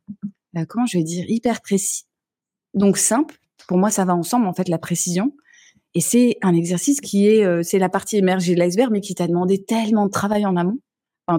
euh, 0.57 0.65
comment 0.69 0.87
je 0.87 0.99
vais 0.99 1.05
dire, 1.05 1.25
hyper 1.29 1.61
précis. 1.61 2.05
Donc 2.75 2.97
simple. 2.97 3.37
Pour 3.69 3.79
moi, 3.79 3.91
ça 3.91 4.05
va 4.05 4.15
ensemble 4.15 4.47
en 4.47 4.55
fait 4.55 4.69
la 4.69 4.79
précision. 4.79 5.33
Et 5.95 6.01
c'est 6.01 6.39
un 6.43 6.55
exercice 6.55 7.01
qui 7.01 7.29
est, 7.29 7.45
euh, 7.45 7.63
c'est 7.63 7.79
la 7.79 7.89
partie 7.89 8.17
émergée 8.17 8.55
de 8.55 8.59
l'iceberg, 8.59 8.91
mais 8.91 9.01
qui 9.01 9.15
t'a 9.15 9.27
demandé 9.27 9.63
tellement 9.63 10.07
de 10.07 10.11
travail 10.11 10.47
en 10.47 10.57
amont. 10.57 10.79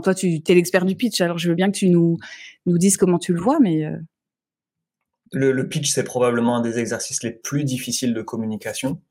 Toi, 0.04 0.16
tu 0.16 0.42
es 0.48 0.54
l'expert 0.54 0.86
du 0.86 0.96
pitch, 0.96 1.22
alors 1.22 1.38
je 1.38 1.50
veux 1.50 1.56
bien 1.56 1.70
que 1.70 1.78
tu 1.78 1.90
nous 1.90 2.18
nous 2.66 2.78
dises 2.78 2.98
comment 2.98 3.20
tu 3.20 3.34
le 3.34 3.40
vois, 3.40 3.60
mais 3.60 3.86
le, 5.34 5.68
pitch, 5.68 5.92
c'est 5.92 6.04
probablement 6.04 6.58
un 6.58 6.62
des 6.62 6.80
exercices 6.80 7.22
les 7.22 7.32
plus 7.32 7.64
difficiles 7.64 8.14
de 8.14 8.22
communication 8.22 9.02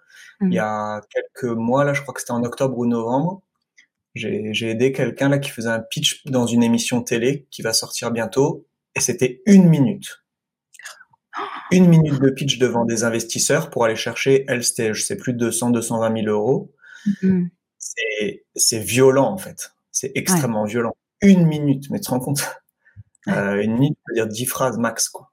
il 0.43 0.53
y 0.53 0.59
mmh. 0.59 0.63
a 0.63 1.01
quelques 1.11 1.57
mois, 1.57 1.85
là, 1.85 1.93
je 1.93 2.03
crois 2.03 2.15
que 2.15 2.21
c'était 2.21 2.33
en 2.33 2.43
octobre 2.43 2.77
ou 2.79 2.87
novembre, 2.87 3.43
j'ai 4.15 4.71
aidé 4.71 4.93
quelqu'un 4.93 5.29
là 5.29 5.39
qui 5.39 5.51
faisait 5.51 5.69
un 5.69 5.81
pitch 5.81 6.25
dans 6.27 6.47
une 6.47 6.63
émission 6.63 7.03
télé 7.03 7.47
qui 7.51 7.63
va 7.63 7.73
sortir 7.73 8.11
bientôt, 8.11 8.67
et 8.95 9.01
c'était 9.01 9.43
une 9.47 9.69
minute. 9.69 10.25
Une 11.71 11.89
minute 11.89 12.21
de 12.21 12.29
pitch 12.29 12.59
devant 12.59 12.85
des 12.85 13.05
investisseurs 13.05 13.71
pour 13.71 13.87
aller 13.87 13.97
chercher, 13.97 14.45
elle, 14.49 14.63
c'était, 14.63 14.93
je 14.93 15.03
sais 15.03 15.17
plus, 15.17 15.33
200, 15.33 15.71
220 15.71 16.23
000 16.25 16.27
euros. 16.27 16.71
Mmh. 17.23 17.47
C'est 18.55 18.79
violent, 18.79 19.31
en 19.31 19.39
fait. 19.39 19.73
C'est 19.91 20.13
extrêmement 20.15 20.65
violent. 20.65 20.95
Une 21.23 21.47
minute, 21.47 21.89
mais 21.89 21.99
tu 21.99 22.07
te 22.07 22.11
rends 22.11 22.21
compte? 22.21 22.43
Euh, 23.29 23.63
Une 23.63 23.75
minute, 23.75 23.97
ça 23.99 24.11
veut 24.11 24.15
dire 24.17 24.27
dix 24.27 24.47
phrases 24.47 24.79
max, 24.79 25.09
quoi. 25.09 25.31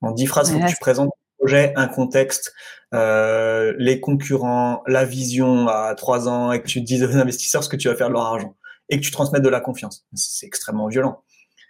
En 0.00 0.10
dix 0.10 0.26
phrases, 0.26 0.50
il 0.50 0.54
faut 0.54 0.66
que 0.66 0.70
tu 0.70 0.76
présentes 0.80 1.12
projet, 1.46 1.72
un 1.76 1.86
contexte, 1.86 2.52
euh, 2.92 3.72
les 3.78 4.00
concurrents, 4.00 4.82
la 4.86 5.04
vision 5.04 5.68
à 5.68 5.94
trois 5.94 6.28
ans, 6.28 6.50
et 6.50 6.60
que 6.60 6.66
tu 6.66 6.80
dises 6.80 7.04
aux 7.04 7.16
investisseurs 7.16 7.62
ce 7.62 7.68
que 7.68 7.76
tu 7.76 7.88
vas 7.88 7.94
faire 7.94 8.08
de 8.08 8.14
leur 8.14 8.24
argent, 8.24 8.56
et 8.88 8.98
que 8.98 9.04
tu 9.04 9.12
transmettes 9.12 9.42
de 9.42 9.48
la 9.48 9.60
confiance. 9.60 10.04
C'est 10.14 10.46
extrêmement 10.46 10.88
violent. 10.88 11.22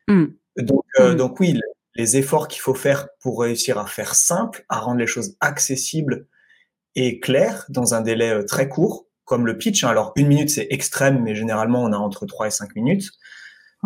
Mm. 0.09 0.25
Donc, 0.59 0.85
euh, 0.99 1.13
mm. 1.13 1.17
donc 1.17 1.41
oui, 1.41 1.61
les 1.95 2.17
efforts 2.17 2.49
qu'il 2.49 2.63
faut 2.63 2.75
faire 2.75 3.09
pour 3.21 3.41
réussir 3.41 3.79
à 3.79 3.87
faire 3.87 4.15
simple, 4.15 4.65
à 4.69 4.81
rendre 4.81 4.99
les 4.99 5.07
choses 5.07 5.37
accessibles 5.41 6.27
et 6.95 7.21
claires 7.21 7.67
dans 7.69 7.93
un 7.93 8.01
délai 8.01 8.31
euh, 8.31 8.45
très 8.45 8.69
court, 8.69 9.07
comme 9.25 9.47
le 9.47 9.59
pitch. 9.59 9.85
Hein. 9.85 9.89
Alors, 9.89 10.13
une 10.17 10.29
minute, 10.29 10.49
c'est 10.49 10.69
extrême, 10.71 11.23
mais 11.23 11.35
généralement, 11.35 11.83
on 11.83 11.93
a 11.93 11.99
entre 11.99 12.25
trois 12.25 12.47
et 12.47 12.51
cinq 12.51 12.75
minutes. 12.75 13.11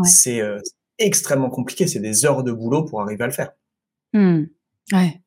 C'est 0.05 0.41
euh, 0.41 0.61
extrêmement 0.99 1.51
compliqué. 1.51 1.87
C'est 1.87 2.01
des 2.01 2.25
heures 2.25 2.45
de 2.45 2.53
boulot 2.53 2.85
pour 2.85 3.03
arriver 3.03 3.25
à 3.25 3.27
le 3.27 3.33
faire. 3.33 3.51
Mm. 4.13 4.45
Ouais. 4.93 5.21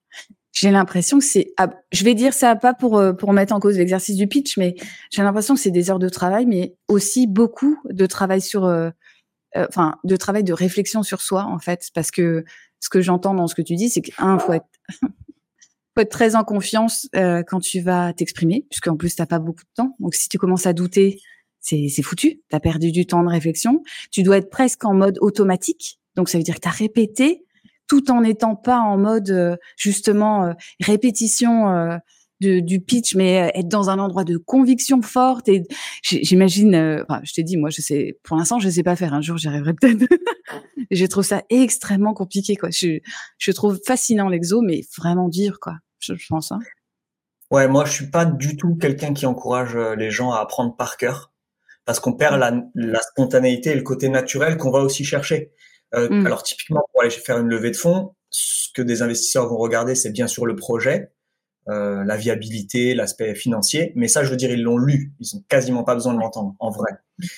J'ai 0.53 0.69
l'impression 0.69 1.17
que 1.17 1.25
c'est, 1.25 1.51
je 1.91 2.03
vais 2.03 2.13
dire 2.13 2.31
ça 2.31 2.55
pas 2.55 2.75
pour 2.75 2.99
euh, 2.99 3.11
pour 3.11 3.33
mettre 3.33 3.53
en 3.53 3.59
cause 3.59 3.75
l'exercice 3.75 4.15
du 4.15 4.27
pitch, 4.27 4.57
mais 4.57 4.75
j'ai 5.09 5.23
l'impression 5.23 5.55
que 5.55 5.59
c'est 5.59 5.71
des 5.71 5.89
heures 5.89 5.97
de 5.97 6.09
travail, 6.09 6.45
mais 6.45 6.75
aussi 6.87 7.25
beaucoup 7.25 7.79
de 7.89 8.05
travail 8.05 8.39
sur, 8.39 8.65
euh, 8.65 8.91
euh, 9.57 9.65
enfin, 9.67 9.95
de 10.03 10.15
travail 10.15 10.43
de 10.43 10.53
réflexion 10.53 11.01
sur 11.01 11.21
soi 11.21 11.45
en 11.45 11.57
fait, 11.57 11.89
parce 11.95 12.11
que 12.11 12.45
ce 12.79 12.89
que 12.89 13.01
j'entends 13.01 13.33
dans 13.33 13.47
ce 13.47 13.55
que 13.55 13.63
tu 13.63 13.73
dis, 13.73 13.89
c'est 13.89 14.01
qu'un 14.01 14.37
faut 14.37 14.53
être 14.53 14.67
faut 15.01 16.01
être 16.01 16.11
très 16.11 16.35
en 16.35 16.43
confiance 16.43 17.09
quand 17.13 17.59
tu 17.59 17.79
vas 17.79 18.13
t'exprimer, 18.13 18.67
puisqu'en 18.69 18.95
plus 18.95 19.15
t'as 19.15 19.25
pas 19.25 19.39
beaucoup 19.39 19.63
de 19.63 19.73
temps. 19.75 19.95
Donc 19.99 20.13
si 20.13 20.29
tu 20.29 20.37
commences 20.37 20.67
à 20.67 20.73
douter, 20.73 21.19
c'est 21.61 21.87
c'est 21.89 22.03
foutu. 22.03 22.43
T'as 22.49 22.59
perdu 22.59 22.91
du 22.91 23.07
temps 23.07 23.23
de 23.23 23.29
réflexion. 23.29 23.81
Tu 24.11 24.21
dois 24.21 24.37
être 24.37 24.51
presque 24.51 24.85
en 24.85 24.93
mode 24.93 25.17
automatique. 25.19 25.99
Donc 26.15 26.29
ça 26.29 26.37
veut 26.37 26.43
dire 26.43 26.55
que 26.55 26.59
t'as 26.59 26.69
répété 26.69 27.43
tout 27.88 28.12
en 28.12 28.22
n'étant 28.22 28.56
pas 28.56 28.80
en 28.80 28.98
mode 28.98 29.30
euh, 29.30 29.56
justement 29.78 30.46
euh, 30.46 30.54
répétition 30.82 31.69
euh, 31.69 31.98
de, 32.41 32.60
du 32.60 32.82
pitch, 32.82 33.15
mais 33.15 33.52
être 33.56 33.67
dans 33.67 33.89
un 33.89 34.00
endroit 34.00 34.24
de 34.24 34.38
conviction 34.38 35.02
forte. 35.02 35.48
Et 35.48 35.63
j'imagine, 36.04 36.76
enfin, 37.08 37.22
je 37.24 37.34
t'ai 37.34 37.43
dit, 37.43 37.56
moi, 37.56 37.69
je 37.69 37.82
sais, 37.82 38.19
pour 38.24 38.36
l'instant, 38.36 38.60
je 38.60 38.69
sais 38.69 38.84
pas 38.84 38.98
faire. 38.98 39.13
Un 39.13 39.22
jour, 39.22 39.38
j'y 39.38 39.48
arriverai 39.48 39.74
peut-être. 39.74 40.06
je 40.91 41.06
trouve 41.06 41.24
ça 41.24 41.43
extrêmement 41.50 42.13
compliqué, 42.13 42.58
quoi. 42.58 42.69
Je, 42.69 43.00
je 43.38 43.52
trouve 43.52 43.80
fascinant 43.86 44.28
l'exo, 44.28 44.62
mais 44.62 44.82
vraiment 44.98 45.30
dur, 45.30 45.60
quoi. 45.62 45.76
Je, 46.00 46.13
pense. 46.28 46.52
Hein. 46.52 46.60
Ouais, 47.50 47.69
moi, 47.69 47.86
je 47.86 47.93
suis 47.93 48.10
pas 48.10 48.26
du 48.26 48.58
tout 48.58 48.76
quelqu'un 48.76 49.13
qui 49.13 49.26
encourage 49.26 49.78
les 49.78 50.12
gens 50.12 50.34
à 50.34 50.39
apprendre 50.39 50.76
par 50.76 50.98
cœur, 50.98 51.32
parce 51.86 52.02
qu'on 52.02 52.13
perd 52.13 52.38
la, 52.39 52.62
la 52.76 53.02
spontanéité 53.02 53.69
et 53.69 53.76
le 53.76 53.84
côté 53.84 54.10
naturel 54.10 54.58
qu'on 54.58 54.72
va 54.72 54.80
aussi 54.80 55.06
chercher. 55.06 55.54
Euh, 55.95 56.10
mm. 56.10 56.25
Alors 56.25 56.43
typiquement, 56.43 56.86
pour 56.91 57.01
aller 57.01 57.10
faire 57.10 57.38
une 57.39 57.47
levée 57.47 57.71
de 57.71 57.75
fonds, 57.75 58.15
ce 58.29 58.69
que 58.73 58.82
des 58.82 59.01
investisseurs 59.01 59.47
vont 59.47 59.58
regarder, 59.58 59.95
c'est 59.95 60.12
bien 60.12 60.27
sûr 60.27 60.45
le 60.45 60.56
projet, 60.56 61.12
euh, 61.69 62.03
la 62.03 62.17
viabilité, 62.17 62.95
l'aspect 62.95 63.36
financier, 63.36 63.93
mais 63.95 64.08
ça, 64.08 64.23
je 64.23 64.29
veux 64.29 64.36
dire, 64.36 64.51
ils 64.51 64.62
l'ont 64.62 64.77
lu, 64.77 65.13
ils 65.19 65.36
ont 65.36 65.43
quasiment 65.47 65.84
pas 65.84 65.93
besoin 65.93 66.13
de 66.13 66.19
l'entendre 66.19 66.56
en 66.60 66.71
vrai. 66.71 66.91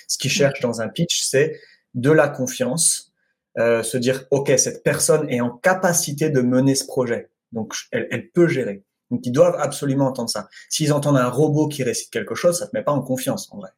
Ce 0.07 0.17
qu'ils 0.17 0.31
cherchent 0.31 0.61
dans 0.61 0.81
un 0.81 0.87
pitch, 0.87 1.21
c'est 1.23 1.59
de 1.93 2.11
la 2.11 2.27
confiance, 2.27 3.13
euh, 3.57 3.83
se 3.83 3.97
dire, 3.97 4.25
ok, 4.31 4.51
cette 4.57 4.83
personne 4.83 5.29
est 5.29 5.41
en 5.41 5.51
capacité 5.51 6.29
de 6.29 6.41
mener 6.41 6.75
ce 6.75 6.85
projet, 6.85 7.29
donc 7.51 7.75
elle, 7.91 8.07
elle 8.11 8.29
peut 8.29 8.47
gérer. 8.47 8.83
Donc 9.11 9.25
ils 9.25 9.31
doivent 9.31 9.55
absolument 9.59 10.07
entendre 10.07 10.29
ça. 10.29 10.47
S'ils 10.69 10.91
entendent 10.91 11.17
un 11.17 11.29
robot 11.29 11.67
qui 11.67 11.83
récite 11.83 12.11
quelque 12.11 12.35
chose, 12.35 12.59
ça 12.59 12.67
te 12.67 12.75
met 12.75 12.83
pas 12.83 12.91
en 12.91 13.01
confiance 13.01 13.47
en 13.51 13.57
vrai. 13.57 13.69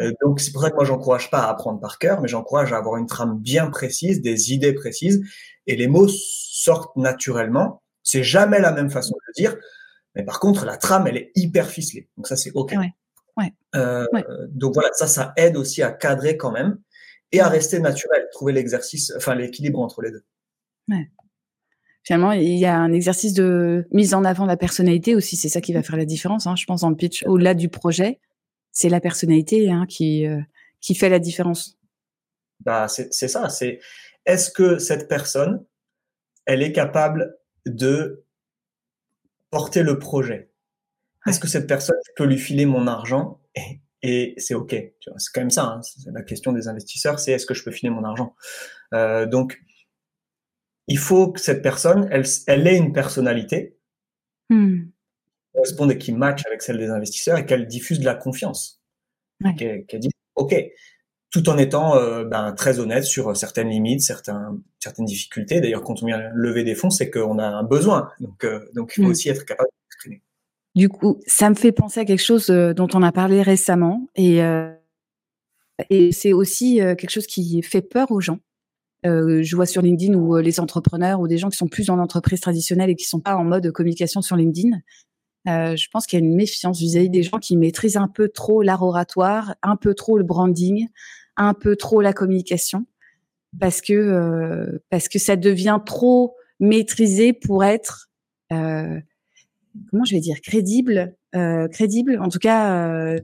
Euh, 0.00 0.12
donc 0.22 0.40
c'est 0.40 0.52
pour 0.52 0.62
ça 0.62 0.70
que 0.70 0.74
moi 0.74 0.84
j'encourage 0.84 1.30
pas 1.30 1.44
à 1.44 1.50
apprendre 1.50 1.80
par 1.80 1.98
cœur, 1.98 2.20
mais 2.20 2.28
j'encourage 2.28 2.72
à 2.72 2.76
avoir 2.76 2.96
une 2.96 3.06
trame 3.06 3.38
bien 3.38 3.68
précise, 3.70 4.20
des 4.20 4.52
idées 4.52 4.74
précises, 4.74 5.22
et 5.66 5.76
les 5.76 5.88
mots 5.88 6.08
sortent 6.08 6.96
naturellement. 6.96 7.82
C'est 8.02 8.22
jamais 8.22 8.60
la 8.60 8.72
même 8.72 8.90
façon 8.90 9.14
de 9.14 9.20
le 9.28 9.32
dire, 9.42 9.56
mais 10.14 10.24
par 10.24 10.38
contre 10.38 10.66
la 10.66 10.76
trame 10.76 11.06
elle 11.06 11.16
est 11.16 11.32
hyper 11.34 11.68
ficelée. 11.68 12.08
Donc 12.16 12.26
ça 12.26 12.36
c'est 12.36 12.52
ok. 12.52 12.74
Euh, 13.74 14.06
donc 14.50 14.74
voilà, 14.74 14.90
ça 14.92 15.06
ça 15.06 15.32
aide 15.36 15.56
aussi 15.56 15.82
à 15.82 15.90
cadrer 15.90 16.36
quand 16.36 16.52
même 16.52 16.78
et 17.30 17.40
à 17.40 17.48
rester 17.48 17.78
naturel, 17.78 18.28
trouver 18.32 18.52
l'exercice, 18.52 19.14
enfin 19.16 19.34
l'équilibre 19.34 19.80
entre 19.80 20.02
les 20.02 20.10
deux. 20.10 20.24
Ouais 20.88 21.08
finalement, 22.02 22.32
il 22.32 22.58
y 22.58 22.66
a 22.66 22.76
un 22.76 22.92
exercice 22.92 23.34
de 23.34 23.86
mise 23.92 24.14
en 24.14 24.24
avant 24.24 24.44
de 24.44 24.48
la 24.48 24.56
personnalité 24.56 25.14
aussi. 25.14 25.36
C'est 25.36 25.48
ça 25.48 25.60
qui 25.60 25.72
va 25.72 25.82
faire 25.82 25.96
la 25.96 26.04
différence, 26.04 26.46
hein, 26.46 26.56
je 26.56 26.64
pense, 26.66 26.80
dans 26.80 26.90
le 26.90 26.96
pitch. 26.96 27.24
Au-delà 27.26 27.54
du 27.54 27.68
projet, 27.68 28.20
c'est 28.70 28.88
la 28.88 29.00
personnalité 29.00 29.70
hein, 29.70 29.86
qui, 29.88 30.26
euh, 30.26 30.40
qui 30.80 30.94
fait 30.94 31.08
la 31.08 31.18
différence. 31.18 31.78
Bah, 32.60 32.86
c'est 32.88 33.12
ça. 33.28 33.48
C'est 33.48 33.80
est-ce 34.24 34.50
que 34.50 34.78
cette 34.78 35.08
personne, 35.08 35.64
elle 36.46 36.62
est 36.62 36.72
capable 36.72 37.36
de 37.66 38.24
porter 39.50 39.82
le 39.82 39.98
projet? 39.98 40.50
Est-ce 41.26 41.38
que 41.38 41.48
cette 41.48 41.66
personne 41.66 41.96
peut 42.16 42.24
lui 42.24 42.38
filer 42.38 42.66
mon 42.66 42.86
argent 42.86 43.40
et, 43.54 43.80
et 44.02 44.34
c'est 44.38 44.54
ok? 44.54 44.70
C'est 44.70 45.32
quand 45.32 45.40
même 45.40 45.50
ça. 45.50 45.64
Hein, 45.64 45.80
la 46.12 46.22
question 46.22 46.52
des 46.52 46.66
investisseurs, 46.68 47.18
c'est 47.18 47.32
est-ce 47.32 47.46
que 47.46 47.54
je 47.54 47.62
peux 47.62 47.70
filer 47.70 47.90
mon 47.90 48.04
argent? 48.04 48.34
Euh, 48.94 49.26
Donc 49.26 49.60
il 50.88 50.98
faut 50.98 51.32
que 51.32 51.40
cette 51.40 51.62
personne, 51.62 52.08
elle, 52.10 52.24
elle 52.46 52.66
ait 52.66 52.76
une 52.76 52.92
personnalité 52.92 53.76
hmm. 54.50 54.82
qui 54.82 55.52
corresponde 55.54 55.92
et 55.92 55.98
qui 55.98 56.12
matche 56.12 56.44
avec 56.46 56.62
celle 56.62 56.78
des 56.78 56.88
investisseurs 56.88 57.38
et 57.38 57.46
qu'elle 57.46 57.66
diffuse 57.66 58.00
de 58.00 58.04
la 58.04 58.14
confiance. 58.14 58.80
Qu'elle 59.56 59.84
dit, 59.98 60.10
OK, 60.36 60.54
tout 61.30 61.48
en 61.48 61.58
étant 61.58 61.96
euh, 61.96 62.24
ben, 62.24 62.52
très 62.52 62.78
honnête 62.78 63.04
sur 63.04 63.36
certaines 63.36 63.68
limites, 63.68 64.02
certains, 64.02 64.58
certaines 64.78 65.06
difficultés. 65.06 65.60
D'ailleurs, 65.60 65.82
quand 65.82 66.02
on 66.02 66.06
vient 66.06 66.30
lever 66.34 66.62
des 66.62 66.74
fonds, 66.74 66.90
c'est 66.90 67.10
qu'on 67.10 67.38
a 67.38 67.46
un 67.46 67.64
besoin. 67.64 68.10
Donc, 68.20 68.44
euh, 68.44 68.60
donc 68.74 68.92
il 68.96 69.02
faut 69.02 69.08
hmm. 69.08 69.12
aussi 69.12 69.28
être 69.30 69.44
capable 69.44 69.68
d'exprimer. 69.88 70.22
Du 70.74 70.88
coup, 70.88 71.20
ça 71.26 71.50
me 71.50 71.54
fait 71.54 71.72
penser 71.72 72.00
à 72.00 72.04
quelque 72.04 72.22
chose 72.22 72.50
euh, 72.50 72.72
dont 72.72 72.88
on 72.94 73.02
a 73.02 73.12
parlé 73.12 73.42
récemment 73.42 74.06
et, 74.14 74.40
et 75.90 76.12
c'est 76.12 76.32
aussi 76.32 76.76
quelque 76.76 77.10
chose 77.10 77.26
qui 77.26 77.62
fait 77.62 77.82
peur 77.82 78.10
aux 78.12 78.20
gens. 78.20 78.38
Euh, 79.04 79.42
je 79.42 79.56
vois 79.56 79.66
sur 79.66 79.82
LinkedIn 79.82 80.14
ou 80.14 80.36
euh, 80.36 80.42
les 80.42 80.60
entrepreneurs 80.60 81.20
ou 81.20 81.26
des 81.26 81.36
gens 81.36 81.48
qui 81.48 81.56
sont 81.56 81.66
plus 81.66 81.86
dans 81.86 81.96
l'entreprise 81.96 82.40
traditionnelle 82.40 82.88
et 82.90 82.94
qui 82.94 83.04
sont 83.04 83.20
pas 83.20 83.36
en 83.36 83.44
mode 83.44 83.70
communication 83.72 84.22
sur 84.22 84.36
LinkedIn, 84.36 84.78
Euh, 85.48 85.74
je 85.74 85.88
pense 85.90 86.06
qu'il 86.06 86.20
y 86.20 86.22
a 86.22 86.24
une 86.24 86.36
méfiance 86.36 86.78
vis-à-vis 86.78 87.10
des 87.10 87.24
gens 87.24 87.38
qui 87.38 87.56
maîtrisent 87.56 87.96
un 87.96 88.06
peu 88.06 88.28
trop 88.28 88.62
l'art 88.62 88.82
oratoire, 88.84 89.56
un 89.62 89.74
peu 89.74 89.92
trop 89.92 90.16
le 90.16 90.22
branding, 90.22 90.86
un 91.36 91.52
peu 91.52 91.74
trop 91.74 92.00
la 92.00 92.12
communication, 92.12 92.86
parce 93.58 93.80
que 93.80 94.80
parce 94.88 95.08
que 95.08 95.18
ça 95.18 95.34
devient 95.34 95.80
trop 95.84 96.36
maîtrisé 96.60 97.32
pour 97.32 97.64
être 97.64 98.08
comment 98.48 100.04
je 100.04 100.14
vais 100.14 100.20
dire 100.20 100.40
crédible, 100.42 101.16
crédible, 101.72 102.20
en 102.20 102.28
tout 102.28 102.38
cas 102.38 103.16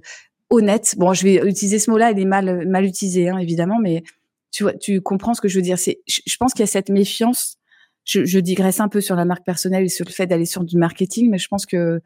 honnête. 0.51 0.97
Bon, 0.99 1.14
je 1.14 1.23
vais 1.23 1.37
utiliser 1.49 1.79
ce 1.79 1.88
mot-là, 1.88 2.11
il 2.11 2.19
est 2.19 2.25
mal 2.25 2.67
mal 2.67 2.85
utilisé 2.85 3.29
hein, 3.29 3.38
évidemment, 3.38 3.79
mais 3.81 4.03
tu 4.51 4.63
vois, 4.63 4.73
tu 4.73 5.01
comprends 5.01 5.35
ce 5.35 5.41
que 5.41 5.49
je 5.49 5.57
veux 5.57 5.63
dire. 5.63 5.79
C'est, 5.79 6.01
je, 6.07 6.37
pense 6.39 6.53
qu'il 6.53 6.61
y 6.61 6.65
a 6.65 6.67
cette 6.67 6.91
méfiance. 6.91 7.57
Je, 8.05 8.25
je, 8.25 8.39
digresse 8.39 8.81
un 8.81 8.89
peu 8.89 9.01
sur 9.01 9.17
la 9.17 9.27
marque 9.27 9.45
personnelle 9.45 9.85
et 9.85 9.89
sur 9.89 10.07
le 10.07 10.11
fait 10.11 10.27
d'aller 10.27 10.47
sur 10.47 10.65
du 10.65 10.79
marketing, 10.79 11.31
mais 11.31 11.39
je 11.39 11.49
pense 11.49 11.67
que 11.67 12.01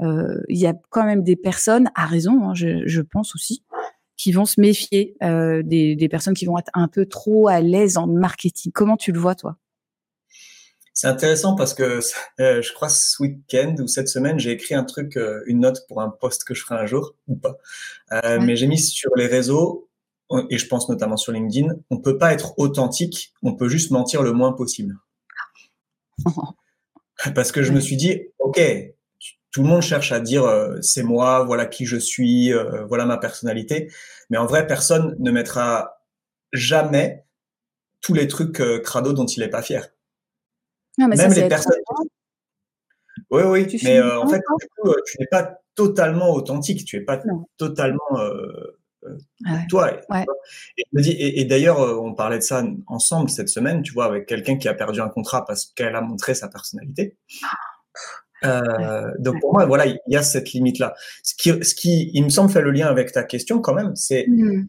euh, 0.00 0.40
il 0.48 0.58
y 0.58 0.66
a 0.66 0.74
quand 0.90 1.04
même 1.04 1.22
des 1.22 1.36
personnes, 1.36 1.90
à 1.94 2.06
raison, 2.06 2.48
hein, 2.48 2.54
je, 2.54 2.86
je, 2.86 3.00
pense 3.00 3.34
aussi, 3.34 3.64
qui 4.16 4.32
vont 4.32 4.44
se 4.44 4.60
méfier 4.60 5.16
euh, 5.22 5.62
des, 5.64 5.96
des, 5.96 6.08
personnes 6.08 6.34
qui 6.34 6.46
vont 6.46 6.58
être 6.58 6.70
un 6.74 6.88
peu 6.88 7.06
trop 7.06 7.48
à 7.48 7.60
l'aise 7.60 7.96
en 7.96 8.06
marketing. 8.06 8.70
Comment 8.72 8.96
tu 8.96 9.12
le 9.12 9.18
vois, 9.18 9.34
toi? 9.34 9.56
C'est 10.94 11.06
intéressant 11.06 11.54
parce 11.54 11.74
que 11.74 12.00
euh, 12.40 12.60
je 12.60 12.72
crois 12.72 12.88
ce 12.88 13.22
week-end 13.22 13.76
ou 13.80 13.86
cette 13.86 14.08
semaine, 14.08 14.38
j'ai 14.38 14.50
écrit 14.50 14.74
un 14.74 14.82
truc, 14.82 15.16
une 15.46 15.60
note 15.60 15.86
pour 15.86 16.00
un 16.00 16.08
post 16.08 16.42
que 16.42 16.54
je 16.54 16.64
ferai 16.64 16.80
un 16.80 16.86
jour 16.86 17.14
ou 17.28 17.36
pas. 17.36 17.56
Ouais. 18.10 18.40
Mais 18.40 18.56
j'ai 18.56 18.66
mis 18.66 18.78
sur 18.78 19.10
les 19.14 19.26
réseaux 19.26 19.87
et 20.50 20.58
je 20.58 20.66
pense 20.66 20.88
notamment 20.88 21.16
sur 21.16 21.32
LinkedIn, 21.32 21.74
on 21.90 21.98
peut 21.98 22.18
pas 22.18 22.32
être 22.32 22.58
authentique, 22.58 23.32
on 23.42 23.54
peut 23.54 23.68
juste 23.68 23.90
mentir 23.90 24.22
le 24.22 24.32
moins 24.32 24.52
possible. 24.52 24.98
Parce 27.34 27.52
que 27.52 27.62
je 27.62 27.72
me 27.72 27.80
suis 27.80 27.96
dit, 27.96 28.20
ok, 28.38 28.60
tout 29.50 29.62
le 29.62 29.68
monde 29.68 29.82
cherche 29.82 30.12
à 30.12 30.20
dire 30.20 30.44
euh, 30.44 30.78
c'est 30.82 31.02
moi, 31.02 31.44
voilà 31.44 31.66
qui 31.66 31.86
je 31.86 31.96
suis, 31.96 32.52
euh, 32.52 32.84
voilà 32.84 33.06
ma 33.06 33.16
personnalité, 33.16 33.90
mais 34.30 34.36
en 34.36 34.46
vrai, 34.46 34.66
personne 34.66 35.16
ne 35.18 35.30
mettra 35.30 36.02
jamais 36.52 37.24
tous 38.00 38.14
les 38.14 38.28
trucs 38.28 38.60
euh, 38.60 38.78
crado 38.80 39.12
dont 39.12 39.26
il 39.26 39.42
est 39.42 39.48
pas 39.48 39.62
fier. 39.62 39.88
Non, 40.98 41.08
mais 41.08 41.16
Même 41.16 41.30
ça, 41.30 41.40
les 41.40 41.48
personnes. 41.48 41.74
Oui, 43.30 43.42
oui, 43.42 43.66
Tu 43.66 43.80
mais 43.84 44.00
en 44.00 44.28
fait, 44.28 44.40
toi 44.40 44.56
du 44.60 44.68
coup, 44.68 44.94
tu 45.06 45.16
n'es 45.20 45.26
pas 45.26 45.58
totalement 45.74 46.32
authentique, 46.32 46.84
tu 46.84 46.96
es 46.96 47.00
pas 47.00 47.20
Non. 47.26 47.46
totalement 47.56 47.98
ouais. 49.46 49.66
toi. 49.68 49.90
Ouais. 50.10 50.24
Et, 50.96 51.44
d'ailleurs, 51.44 51.80
euh, 51.80 51.98
on 52.00 52.14
parlait 52.14 52.38
de 52.38 52.42
ça 52.42 52.64
ensemble 52.86 53.30
cette 53.30 53.48
semaine, 53.48 53.82
tu 53.82 53.92
vois, 53.92 54.06
avec 54.06 54.26
quelqu'un 54.26 54.56
qui 54.56 54.68
a 54.68 54.74
perdu 54.74 55.00
un 55.00 55.08
contrat 55.08 55.44
parce 55.44 55.66
qu'elle 55.66 55.96
a 55.96 56.00
montré 56.00 56.34
sa 56.34 56.48
personnalité. 56.48 57.16
Euh, 58.44 59.10
donc 59.18 59.40
pour 59.40 59.52
moi, 59.52 59.66
voilà, 59.66 59.86
il 59.86 59.98
y 60.06 60.16
a 60.16 60.22
cette 60.22 60.52
limite-là. 60.52 60.94
Ce 61.22 61.34
qui, 61.34 61.50
ce 61.64 61.74
qui, 61.74 62.10
il 62.14 62.24
me 62.24 62.28
semble, 62.28 62.50
fait 62.50 62.62
le 62.62 62.70
lien 62.70 62.86
avec 62.86 63.12
ta 63.12 63.24
question 63.24 63.60
quand 63.60 63.74
même, 63.74 63.94
c'est 63.96 64.26
Hmm. 64.28 64.66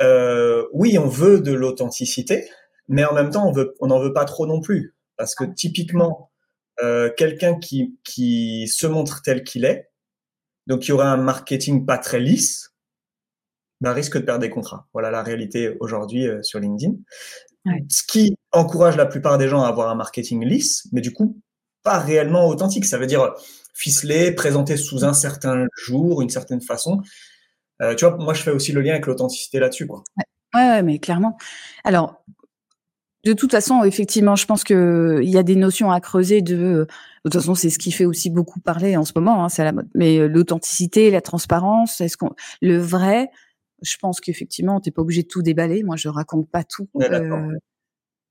euh, 0.00 0.66
oui, 0.72 0.98
on 0.98 1.08
veut 1.08 1.40
de 1.40 1.52
l'authenticité, 1.52 2.48
mais 2.88 3.04
en 3.04 3.14
même 3.14 3.30
temps, 3.30 3.48
on 3.48 3.52
veut, 3.52 3.74
on 3.80 3.88
n'en 3.88 4.00
veut 4.00 4.12
pas 4.12 4.24
trop 4.24 4.46
non 4.46 4.60
plus, 4.60 4.94
parce 5.16 5.34
que 5.34 5.44
typiquement, 5.44 6.30
euh, 6.82 7.10
quelqu'un 7.16 7.58
qui 7.58 7.98
qui 8.04 8.66
se 8.68 8.86
montre 8.86 9.22
tel 9.22 9.44
qu'il 9.44 9.64
est, 9.64 9.90
donc 10.66 10.80
qui 10.80 10.92
aurait 10.92 11.06
un 11.06 11.16
marketing 11.16 11.86
pas 11.86 11.98
très 11.98 12.20
lisse, 12.20 12.69
bah, 13.80 13.92
risque 13.92 14.18
de 14.18 14.22
perdre 14.22 14.40
des 14.40 14.50
contrats. 14.50 14.86
Voilà 14.92 15.10
la 15.10 15.22
réalité 15.22 15.76
aujourd'hui 15.80 16.26
euh, 16.26 16.42
sur 16.42 16.60
LinkedIn. 16.60 16.94
Ouais. 17.66 17.84
Ce 17.88 18.02
qui 18.02 18.36
encourage 18.52 18.96
la 18.96 19.06
plupart 19.06 19.38
des 19.38 19.48
gens 19.48 19.62
à 19.62 19.68
avoir 19.68 19.90
un 19.90 19.94
marketing 19.94 20.44
lisse, 20.44 20.88
mais 20.92 21.00
du 21.00 21.12
coup 21.12 21.40
pas 21.82 21.98
réellement 21.98 22.46
authentique. 22.46 22.84
Ça 22.84 22.98
veut 22.98 23.06
dire 23.06 23.34
ficelé, 23.74 24.32
présenté 24.32 24.76
sous 24.76 25.04
un 25.04 25.14
certain 25.14 25.66
jour, 25.76 26.22
une 26.22 26.28
certaine 26.28 26.60
façon. 26.60 27.00
Euh, 27.80 27.94
tu 27.94 28.04
vois, 28.04 28.16
moi 28.18 28.34
je 28.34 28.42
fais 28.42 28.50
aussi 28.50 28.72
le 28.72 28.82
lien 28.82 28.92
avec 28.92 29.06
l'authenticité 29.06 29.58
là-dessus, 29.58 29.86
quoi. 29.86 30.04
Ouais, 30.54 30.60
ouais, 30.60 30.82
mais 30.82 30.98
clairement. 30.98 31.38
Alors, 31.84 32.22
de 33.24 33.32
toute 33.32 33.50
façon, 33.50 33.84
effectivement, 33.84 34.36
je 34.36 34.46
pense 34.46 34.64
que 34.64 35.20
il 35.22 35.30
y 35.30 35.38
a 35.38 35.42
des 35.42 35.56
notions 35.56 35.90
à 35.90 36.00
creuser 36.00 36.42
de. 36.42 36.86
De 37.24 37.30
toute 37.30 37.34
façon, 37.34 37.54
c'est 37.54 37.68
ce 37.68 37.78
qui 37.78 37.92
fait 37.92 38.06
aussi 38.06 38.30
beaucoup 38.30 38.60
parler 38.60 38.96
en 38.96 39.04
ce 39.04 39.12
moment. 39.14 39.44
Hein, 39.44 39.50
c'est 39.50 39.62
à 39.62 39.66
la 39.66 39.72
mode. 39.72 39.88
Mais 39.94 40.18
euh, 40.18 40.26
l'authenticité, 40.26 41.10
la 41.10 41.20
transparence, 41.20 42.00
est-ce 42.00 42.16
qu'on 42.16 42.30
le 42.62 42.78
vrai 42.78 43.30
Je 43.82 43.96
pense 43.98 44.20
qu'effectivement, 44.20 44.80
t'es 44.80 44.90
pas 44.90 45.02
obligé 45.02 45.22
de 45.22 45.28
tout 45.28 45.42
déballer. 45.42 45.82
Moi, 45.82 45.96
je 45.96 46.08
raconte 46.08 46.50
pas 46.50 46.64
tout. 46.64 46.88
Euh, 47.00 47.52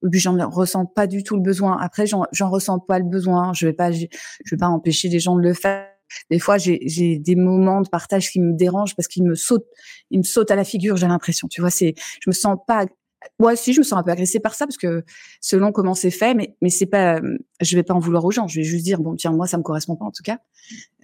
et 0.05 0.09
puis 0.09 0.19
j'en 0.19 0.49
ressens 0.49 0.85
pas 0.85 1.07
du 1.07 1.23
tout 1.23 1.35
le 1.35 1.41
besoin. 1.41 1.77
Après, 1.77 2.05
j'en 2.07 2.49
ressens 2.49 2.79
pas 2.79 2.99
le 2.99 3.05
besoin. 3.05 3.53
Je 3.53 3.65
vais 3.67 3.73
pas, 3.73 3.91
je 3.91 4.07
vais 4.51 4.57
pas 4.57 4.67
empêcher 4.67 5.09
les 5.09 5.19
gens 5.19 5.35
de 5.35 5.41
le 5.41 5.53
faire. 5.53 5.88
Des 6.31 6.39
fois, 6.39 6.57
j'ai 6.57 6.79
j'ai 6.85 7.19
des 7.19 7.35
moments 7.35 7.81
de 7.81 7.89
partage 7.89 8.31
qui 8.31 8.39
me 8.39 8.53
dérangent 8.53 8.95
parce 8.95 9.07
qu'ils 9.07 9.23
me 9.23 9.35
sautent, 9.35 9.67
ils 10.09 10.19
me 10.19 10.23
sautent 10.23 10.51
à 10.51 10.55
la 10.55 10.63
figure. 10.63 10.97
J'ai 10.97 11.07
l'impression, 11.07 11.47
tu 11.47 11.62
vois, 11.62 11.69
c'est, 11.69 11.93
je 12.21 12.29
me 12.29 12.33
sens 12.33 12.57
pas. 12.67 12.85
Moi 13.38 13.53
aussi, 13.53 13.73
je 13.73 13.79
me 13.79 13.83
sens 13.83 13.99
un 13.99 14.03
peu 14.03 14.12
agressée 14.12 14.39
par 14.39 14.55
ça 14.55 14.65
parce 14.65 14.77
que 14.77 15.03
selon 15.41 15.71
comment 15.71 15.93
c'est 15.93 16.09
fait, 16.09 16.33
mais 16.33 16.55
mais 16.62 16.69
c'est 16.69 16.85
pas, 16.85 17.21
je 17.62 17.75
vais 17.75 17.83
pas 17.83 17.93
en 17.93 17.99
vouloir 17.99 18.23
aux 18.23 18.31
gens. 18.31 18.47
Je 18.47 18.55
vais 18.59 18.63
juste 18.63 18.85
dire 18.85 18.99
bon 19.01 19.15
tiens 19.15 19.33
moi 19.33 19.45
ça 19.45 19.57
me 19.57 19.63
correspond 19.63 19.97
pas 19.97 20.05
en 20.05 20.12
tout 20.12 20.23
cas. 20.23 20.39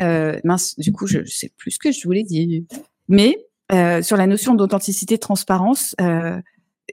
Euh, 0.02 0.40
mince, 0.44 0.80
du 0.80 0.92
coup 0.94 1.08
je 1.08 1.26
sais 1.26 1.52
plus 1.58 1.72
ce 1.72 1.80
que 1.80 1.92
je 1.92 2.02
voulais 2.04 2.24
dire. 2.24 2.64
Mais 3.10 3.38
euh, 3.72 4.02
sur 4.02 4.18
la 4.18 4.28
notion 4.28 4.54
d'authenticité, 4.54 5.16
de 5.16 5.20
transparence, 5.20 5.96
euh, 6.02 6.40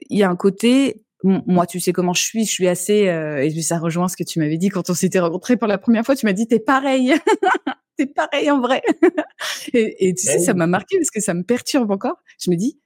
il 0.09 0.17
y 0.17 0.23
a 0.23 0.29
un 0.29 0.35
côté 0.35 1.03
moi, 1.23 1.65
tu 1.65 1.79
sais 1.79 1.93
comment 1.93 2.13
je 2.13 2.21
suis, 2.21 2.45
je 2.45 2.51
suis 2.51 2.67
assez, 2.67 3.07
euh, 3.07 3.41
et 3.43 3.61
ça 3.61 3.79
rejoint 3.79 4.07
ce 4.09 4.17
que 4.17 4.23
tu 4.23 4.39
m'avais 4.39 4.57
dit 4.57 4.69
quand 4.69 4.89
on 4.89 4.93
s'était 4.93 5.19
rencontrés 5.19 5.55
pour 5.55 5.67
la 5.67 5.77
première 5.77 6.05
fois. 6.05 6.15
Tu 6.15 6.25
m'as 6.25 6.33
dit, 6.33 6.47
t'es 6.47 6.59
pareil, 6.59 7.13
t'es 7.97 8.07
pareil 8.07 8.51
en 8.51 8.59
vrai. 8.59 8.81
et, 9.73 10.09
et 10.09 10.13
tu 10.13 10.25
sais, 10.25 10.35
Eh 10.35 10.39
ça 10.39 10.51
oui. 10.51 10.57
m'a 10.57 10.67
marqué 10.67 10.97
parce 10.97 11.09
que 11.11 11.21
ça 11.21 11.33
me 11.33 11.43
perturbe 11.43 11.91
encore. 11.91 12.17
Je 12.39 12.51
me 12.51 12.55
dis, 12.55 12.77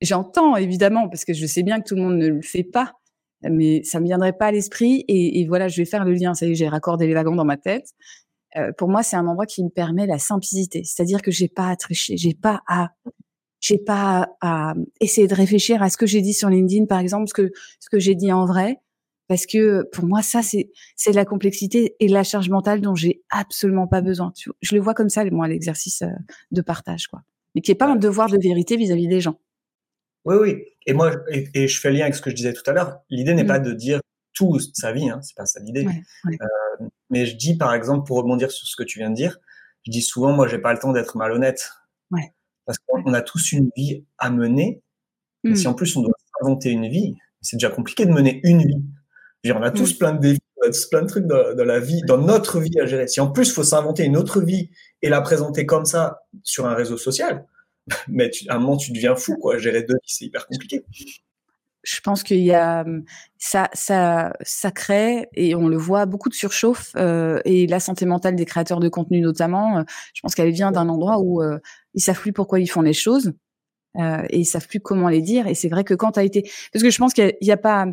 j'entends 0.00 0.56
évidemment 0.56 1.08
parce 1.08 1.24
que 1.24 1.34
je 1.34 1.46
sais 1.46 1.62
bien 1.62 1.80
que 1.80 1.88
tout 1.88 1.96
le 1.96 2.02
monde 2.02 2.16
ne 2.16 2.28
le 2.28 2.40
fait 2.42 2.64
pas, 2.64 2.94
mais 3.42 3.82
ça 3.84 4.00
me 4.00 4.06
viendrait 4.06 4.32
pas 4.32 4.46
à 4.46 4.52
l'esprit. 4.52 5.04
Et, 5.08 5.40
et 5.40 5.46
voilà, 5.46 5.68
je 5.68 5.76
vais 5.76 5.84
faire 5.86 6.04
le 6.04 6.14
lien. 6.14 6.32
Ça 6.32 6.46
y 6.46 6.52
est, 6.52 6.54
j'ai 6.54 6.68
raccordé 6.68 7.06
les 7.06 7.14
wagons 7.14 7.36
dans 7.36 7.44
ma 7.44 7.58
tête. 7.58 7.90
Euh, 8.56 8.72
pour 8.78 8.88
moi, 8.88 9.02
c'est 9.02 9.16
un 9.16 9.26
endroit 9.26 9.46
qui 9.46 9.62
me 9.64 9.70
permet 9.70 10.06
la 10.06 10.18
simplicité, 10.18 10.82
c'est-à-dire 10.84 11.20
que 11.22 11.30
j'ai 11.30 11.48
pas 11.48 11.68
à 11.68 11.76
tricher, 11.76 12.16
j'ai 12.16 12.34
pas 12.34 12.62
à 12.68 12.90
j'ai 13.60 13.78
pas 13.78 14.28
à, 14.40 14.70
à 14.70 14.74
essayer 15.00 15.26
de 15.26 15.34
réfléchir 15.34 15.82
à 15.82 15.90
ce 15.90 15.96
que 15.96 16.06
j'ai 16.06 16.20
dit 16.20 16.34
sur 16.34 16.48
LinkedIn, 16.48 16.86
par 16.86 17.00
exemple, 17.00 17.28
ce 17.28 17.34
que 17.34 17.50
ce 17.80 17.88
que 17.90 17.98
j'ai 17.98 18.14
dit 18.14 18.32
en 18.32 18.44
vrai, 18.46 18.76
parce 19.28 19.46
que 19.46 19.82
pour 19.92 20.04
moi, 20.06 20.22
ça 20.22 20.42
c'est 20.42 20.70
c'est 20.94 21.12
la 21.12 21.24
complexité 21.24 21.96
et 21.98 22.08
la 22.08 22.22
charge 22.22 22.48
mentale 22.50 22.80
dont 22.80 22.94
j'ai 22.94 23.22
absolument 23.30 23.88
pas 23.88 24.00
besoin. 24.02 24.30
Tu 24.36 24.48
vois. 24.50 24.56
Je 24.62 24.74
le 24.74 24.80
vois 24.80 24.94
comme 24.94 25.08
ça, 25.08 25.24
moi, 25.30 25.48
l'exercice 25.48 26.02
euh, 26.02 26.08
de 26.52 26.60
partage, 26.62 27.08
quoi, 27.08 27.22
mais 27.54 27.60
qui 27.62 27.72
est 27.72 27.74
pas 27.76 27.88
un 27.90 27.96
devoir 27.96 28.28
de 28.30 28.38
vérité 28.38 28.76
vis-à-vis 28.76 29.08
des 29.08 29.20
gens. 29.20 29.40
Oui, 30.24 30.36
oui. 30.40 30.64
Et 30.86 30.92
moi, 30.92 31.12
et, 31.30 31.48
et 31.54 31.68
je 31.68 31.80
fais 31.80 31.90
lien 31.92 32.02
avec 32.02 32.14
ce 32.14 32.22
que 32.22 32.30
je 32.30 32.36
disais 32.36 32.52
tout 32.52 32.68
à 32.68 32.72
l'heure. 32.72 32.98
L'idée 33.10 33.34
n'est 33.34 33.44
Mm. 33.44 33.46
pas 33.48 33.58
de 33.58 33.72
dire 33.72 34.00
tout 34.36 34.58
sa 34.74 34.92
vie, 34.92 35.08
hein, 35.10 35.20
c'est 35.22 35.34
pas 35.34 35.46
ça 35.46 35.58
l'idée. 35.60 35.84
Ouais, 35.86 36.02
ouais. 36.26 36.38
Euh, 36.40 36.86
mais 37.10 37.26
je 37.26 37.34
dis, 37.36 37.56
par 37.56 37.74
exemple, 37.74 38.06
pour 38.06 38.18
rebondir 38.18 38.50
sur 38.52 38.66
ce 38.68 38.76
que 38.76 38.84
tu 38.84 38.98
viens 39.00 39.10
de 39.10 39.14
dire, 39.16 39.38
je 39.84 39.90
dis 39.90 40.02
souvent, 40.02 40.32
moi, 40.32 40.46
j'ai 40.46 40.58
pas 40.58 40.72
le 40.72 40.78
temps 40.78 40.92
d'être 40.92 41.16
malhonnête. 41.16 41.70
Ouais. 42.10 42.32
Parce 42.66 42.78
qu'on 42.78 43.12
a 43.14 43.22
tous 43.22 43.52
une 43.52 43.70
vie 43.76 44.04
à 44.18 44.30
mener. 44.30 44.82
Et 45.44 45.54
si 45.54 45.68
en 45.68 45.74
plus 45.74 45.96
on 45.96 46.02
doit 46.02 46.12
inventer 46.42 46.70
une 46.70 46.88
vie, 46.88 47.14
c'est 47.40 47.56
déjà 47.56 47.70
compliqué 47.70 48.04
de 48.04 48.10
mener 48.10 48.40
une 48.42 48.62
vie. 48.66 48.82
Dire, 49.44 49.56
on 49.56 49.62
a 49.62 49.70
tous 49.70 49.94
Mm. 49.94 49.98
plein 49.98 50.12
de 50.12 50.18
défis, 50.20 50.40
on 50.56 50.66
a 50.66 50.70
tous 50.70 50.86
plein 50.86 51.02
de 51.02 51.06
trucs 51.06 51.26
dans, 51.26 51.54
dans 51.54 51.64
la 51.64 51.78
vie, 51.78 52.02
dans 52.02 52.18
notre 52.18 52.58
vie 52.58 52.80
à 52.80 52.86
gérer. 52.86 53.06
Si 53.06 53.20
en 53.20 53.30
plus 53.30 53.48
il 53.48 53.52
faut 53.52 53.62
s'inventer 53.62 54.04
une 54.04 54.16
autre 54.16 54.40
vie 54.40 54.70
et 55.02 55.08
la 55.08 55.20
présenter 55.20 55.64
comme 55.66 55.84
ça 55.84 56.18
sur 56.42 56.66
un 56.66 56.74
réseau 56.74 56.96
social, 56.98 57.46
mais 58.08 58.28
tu, 58.30 58.48
à 58.48 58.56
un 58.56 58.58
moment 58.58 58.76
tu 58.76 58.90
deviens 58.90 59.14
fou, 59.14 59.36
quoi. 59.36 59.56
Gérer 59.58 59.82
deux 59.84 59.94
vies, 59.94 60.14
c'est 60.14 60.24
hyper 60.24 60.48
compliqué. 60.48 60.84
Je 61.86 62.00
pense 62.00 62.24
qu'il 62.24 62.40
y 62.40 62.52
a 62.52 62.84
ça, 63.38 63.68
ça, 63.72 64.32
ça 64.42 64.70
crée 64.72 65.28
et 65.34 65.54
on 65.54 65.68
le 65.68 65.76
voit 65.76 66.04
beaucoup 66.04 66.28
de 66.28 66.34
surchauffe 66.34 66.90
euh, 66.96 67.40
et 67.44 67.66
la 67.68 67.78
santé 67.78 68.06
mentale 68.06 68.34
des 68.34 68.44
créateurs 68.44 68.80
de 68.80 68.88
contenu 68.88 69.20
notamment. 69.20 69.78
euh, 69.78 69.82
je 70.12 70.20
pense 70.20 70.34
qu'elle 70.34 70.50
vient 70.50 70.72
d'un 70.72 70.88
endroit 70.88 71.18
où 71.20 71.42
euh, 71.42 71.58
ils 71.94 72.00
savent 72.00 72.18
plus 72.20 72.32
pourquoi 72.32 72.58
ils 72.58 72.66
font 72.66 72.82
les 72.82 72.92
choses 72.92 73.34
euh, 73.98 74.24
et 74.30 74.40
ils 74.40 74.44
savent 74.46 74.66
plus 74.66 74.80
comment 74.80 75.08
les 75.08 75.22
dire. 75.22 75.46
Et 75.46 75.54
c'est 75.54 75.68
vrai 75.68 75.84
que 75.84 75.94
quand 75.94 76.12
tu 76.12 76.20
as 76.20 76.24
été, 76.24 76.50
parce 76.72 76.82
que 76.82 76.90
je 76.90 76.98
pense 76.98 77.14
qu'il 77.14 77.36
y, 77.40 77.52
a 77.52 77.56
pas, 77.56 77.86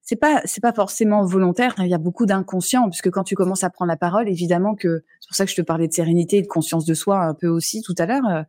c'est 0.00 0.16
pas, 0.16 0.40
c'est 0.46 0.62
pas 0.62 0.72
forcément 0.72 1.22
volontaire. 1.26 1.74
hein, 1.76 1.84
Il 1.84 1.90
y 1.90 1.94
a 1.94 1.98
beaucoup 1.98 2.24
d'inconscient 2.24 2.88
puisque 2.88 3.10
quand 3.10 3.24
tu 3.24 3.34
commences 3.34 3.64
à 3.64 3.70
prendre 3.70 3.90
la 3.90 3.98
parole, 3.98 4.28
évidemment 4.30 4.74
que 4.74 5.04
c'est 5.20 5.28
pour 5.28 5.36
ça 5.36 5.44
que 5.44 5.50
je 5.50 5.56
te 5.56 5.62
parlais 5.62 5.88
de 5.88 5.92
sérénité 5.92 6.38
et 6.38 6.42
de 6.42 6.46
conscience 6.48 6.86
de 6.86 6.94
soi 6.94 7.18
un 7.22 7.34
peu 7.34 7.48
aussi 7.48 7.82
tout 7.82 7.94
à 7.98 8.06
l'heure. 8.06 8.44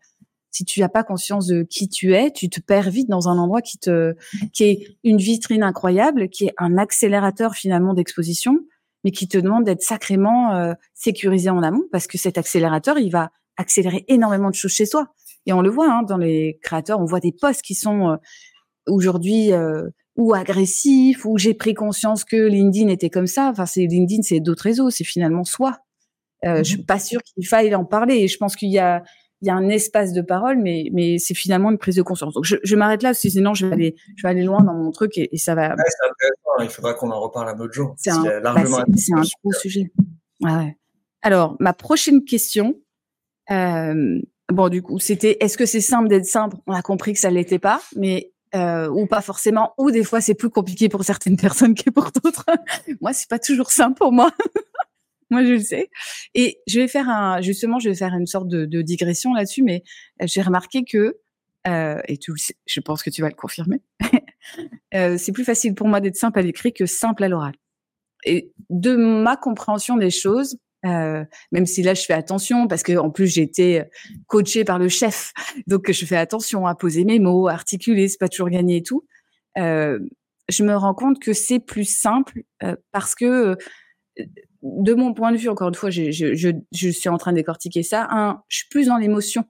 Si 0.57 0.65
tu 0.65 0.79
n'as 0.79 0.89
pas 0.89 1.03
conscience 1.03 1.45
de 1.45 1.61
qui 1.61 1.87
tu 1.87 2.15
es, 2.15 2.31
tu 2.31 2.49
te 2.49 2.59
perds 2.59 2.89
vite 2.89 3.07
dans 3.09 3.29
un 3.29 3.37
endroit 3.37 3.61
qui 3.61 3.77
te, 3.77 4.15
qui 4.53 4.63
est 4.63 4.97
une 5.03 5.17
vitrine 5.17 5.61
incroyable, 5.61 6.29
qui 6.29 6.45
est 6.45 6.53
un 6.57 6.77
accélérateur 6.77 7.53
finalement 7.53 7.93
d'exposition, 7.93 8.57
mais 9.03 9.11
qui 9.11 9.27
te 9.27 9.37
demande 9.37 9.65
d'être 9.65 9.83
sacrément 9.83 10.55
euh, 10.55 10.73
sécurisé 10.95 11.51
en 11.51 11.61
amont 11.61 11.83
parce 11.91 12.07
que 12.07 12.17
cet 12.17 12.39
accélérateur, 12.39 12.97
il 12.97 13.11
va 13.11 13.29
accélérer 13.55 14.03
énormément 14.07 14.49
de 14.49 14.55
choses 14.55 14.71
chez 14.71 14.87
soi. 14.87 15.13
Et 15.45 15.53
on 15.53 15.61
le 15.61 15.69
voit 15.69 15.91
hein, 15.91 16.01
dans 16.01 16.17
les 16.17 16.57
créateurs, 16.63 16.99
on 16.99 17.05
voit 17.05 17.19
des 17.19 17.31
posts 17.31 17.61
qui 17.61 17.75
sont 17.75 18.09
euh, 18.09 18.15
aujourd'hui 18.87 19.53
euh, 19.53 19.87
ou 20.15 20.33
agressifs, 20.33 21.23
ou 21.25 21.37
j'ai 21.37 21.53
pris 21.53 21.75
conscience 21.75 22.23
que 22.23 22.35
LinkedIn 22.35 22.89
était 22.89 23.11
comme 23.11 23.27
ça. 23.27 23.49
Enfin, 23.51 23.67
c'est 23.67 23.85
LinkedIn, 23.85 24.23
c'est 24.23 24.39
d'autres 24.39 24.63
réseaux, 24.63 24.89
c'est 24.89 25.03
finalement 25.03 25.43
soi. 25.43 25.77
Euh, 26.45 26.57
Je 26.57 26.69
suis 26.69 26.83
pas 26.83 26.97
sûre 26.97 27.21
qu'il 27.21 27.45
faille 27.45 27.75
en 27.75 27.85
parler. 27.85 28.15
Et 28.15 28.27
je 28.27 28.37
pense 28.37 28.55
qu'il 28.55 28.69
y 28.69 28.79
a, 28.79 29.03
il 29.41 29.47
y 29.47 29.51
a 29.51 29.55
un 29.55 29.69
espace 29.69 30.13
de 30.13 30.21
parole, 30.21 30.57
mais, 30.57 30.89
mais 30.93 31.17
c'est 31.19 31.35
finalement 31.35 31.69
une 31.69 31.77
prise 31.77 31.95
de 31.95 32.01
conscience. 32.01 32.33
Donc, 32.33 32.45
je, 32.45 32.55
je 32.63 32.75
m'arrête 32.75 33.03
là, 33.03 33.09
parce 33.09 33.21
que 33.21 33.29
sinon, 33.29 33.53
je 33.53 33.67
vais 33.67 33.73
aller, 33.73 33.95
je 34.15 34.23
vais 34.23 34.29
aller 34.29 34.43
loin 34.43 34.63
dans 34.63 34.73
mon 34.73 34.91
truc 34.91 35.17
et, 35.17 35.29
et 35.31 35.37
ça 35.37 35.53
va. 35.53 35.69
Ouais, 35.69 35.83
c'est 35.87 36.09
intéressant. 36.09 36.63
Il 36.63 36.69
faudra 36.69 36.93
qu'on 36.95 37.11
en 37.11 37.19
reparle 37.19 37.49
un 37.49 37.59
autre 37.59 37.73
jour. 37.73 37.93
C'est 37.97 38.09
un, 38.09 38.41
bah, 38.41 38.55
un 38.57 38.63
gros 38.63 39.51
sujet. 39.61 39.91
Ouais. 40.41 40.75
Alors, 41.21 41.55
ma 41.59 41.73
prochaine 41.73 42.23
question, 42.23 42.75
euh, 43.51 44.19
bon, 44.51 44.69
du 44.69 44.81
coup, 44.81 44.99
c'était 44.99 45.37
est-ce 45.39 45.57
que 45.57 45.65
c'est 45.65 45.81
simple 45.81 46.07
d'être 46.07 46.25
simple? 46.25 46.57
On 46.67 46.73
a 46.73 46.81
compris 46.81 47.13
que 47.13 47.19
ça 47.19 47.29
l'était 47.29 47.59
pas, 47.59 47.81
mais 47.95 48.31
euh, 48.55 48.87
ou 48.87 49.07
pas 49.07 49.21
forcément, 49.21 49.73
ou 49.77 49.91
des 49.91 50.03
fois 50.03 50.21
c'est 50.21 50.33
plus 50.33 50.49
compliqué 50.49 50.89
pour 50.89 51.03
certaines 51.03 51.37
personnes 51.37 51.75
que 51.75 51.89
pour 51.89 52.11
d'autres. 52.11 52.45
moi, 53.01 53.13
c'est 53.13 53.29
pas 53.29 53.39
toujours 53.39 53.71
simple 53.71 53.97
pour 53.97 54.11
moi. 54.11 54.31
moi, 55.29 55.43
je 55.43 55.53
le 55.53 55.59
sais. 55.59 55.89
Et 56.33 56.59
je 56.67 56.79
vais 56.79 56.87
faire 56.87 57.09
un, 57.09 57.41
justement, 57.41 57.79
je 57.79 57.89
vais 57.89 57.95
faire 57.95 58.13
une 58.13 58.27
sorte 58.27 58.47
de, 58.47 58.81
digression 58.81 59.33
là-dessus, 59.33 59.63
mais 59.63 59.83
euh, 60.21 60.25
j'ai 60.27 60.41
remarqué 60.41 60.83
que, 60.83 61.17
euh, 61.67 62.01
et 62.07 62.17
tu, 62.17 62.31
je 62.65 62.79
pense 62.79 63.03
que 63.03 63.09
tu 63.09 63.21
vas 63.21 63.29
le 63.29 63.35
confirmer, 63.35 63.81
euh, 64.93 65.17
c'est 65.17 65.31
plus 65.31 65.43
facile 65.43 65.75
pour 65.75 65.87
moi 65.87 65.99
d'être 65.99 66.15
simple 66.15 66.39
à 66.39 66.41
l'écrit 66.41 66.73
que 66.73 66.85
simple 66.85 67.23
à 67.23 67.29
l'oral. 67.29 67.53
Et 68.25 68.51
de 68.69 68.95
ma 68.95 69.35
compréhension 69.37 69.97
des 69.97 70.09
choses, 70.09 70.57
euh, 70.85 71.25
même 71.51 71.65
si 71.65 71.81
là 71.81 71.93
je 71.93 72.03
fais 72.03 72.13
attention 72.13 72.67
parce 72.67 72.83
que 72.83 72.97
en 72.97 73.09
plus 73.09 73.27
j'ai 73.27 73.41
été 73.41 73.83
coachée 74.27 74.63
par 74.63 74.79
le 74.79 74.89
chef, 74.89 75.33
donc 75.65 75.91
je 75.91 76.05
fais 76.05 76.17
attention 76.17 76.67
à 76.67 76.75
poser 76.75 77.03
mes 77.03 77.19
mots, 77.19 77.47
à 77.47 77.53
articuler, 77.53 78.07
c'est 78.07 78.19
pas 78.19 78.29
toujours 78.29 78.49
gagné 78.49 78.77
et 78.77 78.83
tout. 78.83 79.05
Euh, 79.57 79.99
je 80.49 80.63
me 80.63 80.75
rends 80.75 80.93
compte 80.93 81.19
que 81.19 81.33
c'est 81.33 81.59
plus 81.59 81.89
simple 81.89 82.43
euh, 82.63 82.75
parce 82.91 83.15
que 83.15 83.57
de 84.63 84.93
mon 84.93 85.13
point 85.13 85.31
de 85.31 85.37
vue, 85.37 85.49
encore 85.49 85.69
une 85.69 85.75
fois, 85.75 85.89
je, 85.89 86.11
je, 86.11 86.33
je, 86.33 86.49
je, 86.71 86.89
suis 86.89 87.09
en 87.09 87.17
train 87.17 87.31
de 87.31 87.37
décortiquer 87.37 87.83
ça. 87.83 88.07
Un, 88.09 88.41
je 88.47 88.57
suis 88.57 88.67
plus 88.69 88.87
dans 88.87 88.97
l'émotion 88.97 89.45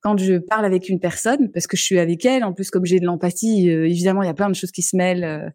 quand 0.00 0.18
je 0.18 0.38
parle 0.38 0.64
avec 0.64 0.88
une 0.88 0.98
personne 0.98 1.50
parce 1.52 1.66
que 1.66 1.76
je 1.76 1.82
suis 1.82 1.98
avec 1.98 2.24
elle. 2.24 2.44
En 2.44 2.52
plus, 2.52 2.70
comme 2.70 2.84
j'ai 2.84 2.98
de 2.98 3.06
l'empathie, 3.06 3.68
évidemment, 3.68 4.22
il 4.22 4.26
y 4.26 4.30
a 4.30 4.34
plein 4.34 4.48
de 4.48 4.54
choses 4.54 4.72
qui 4.72 4.82
se 4.82 4.96
mêlent 4.96 5.52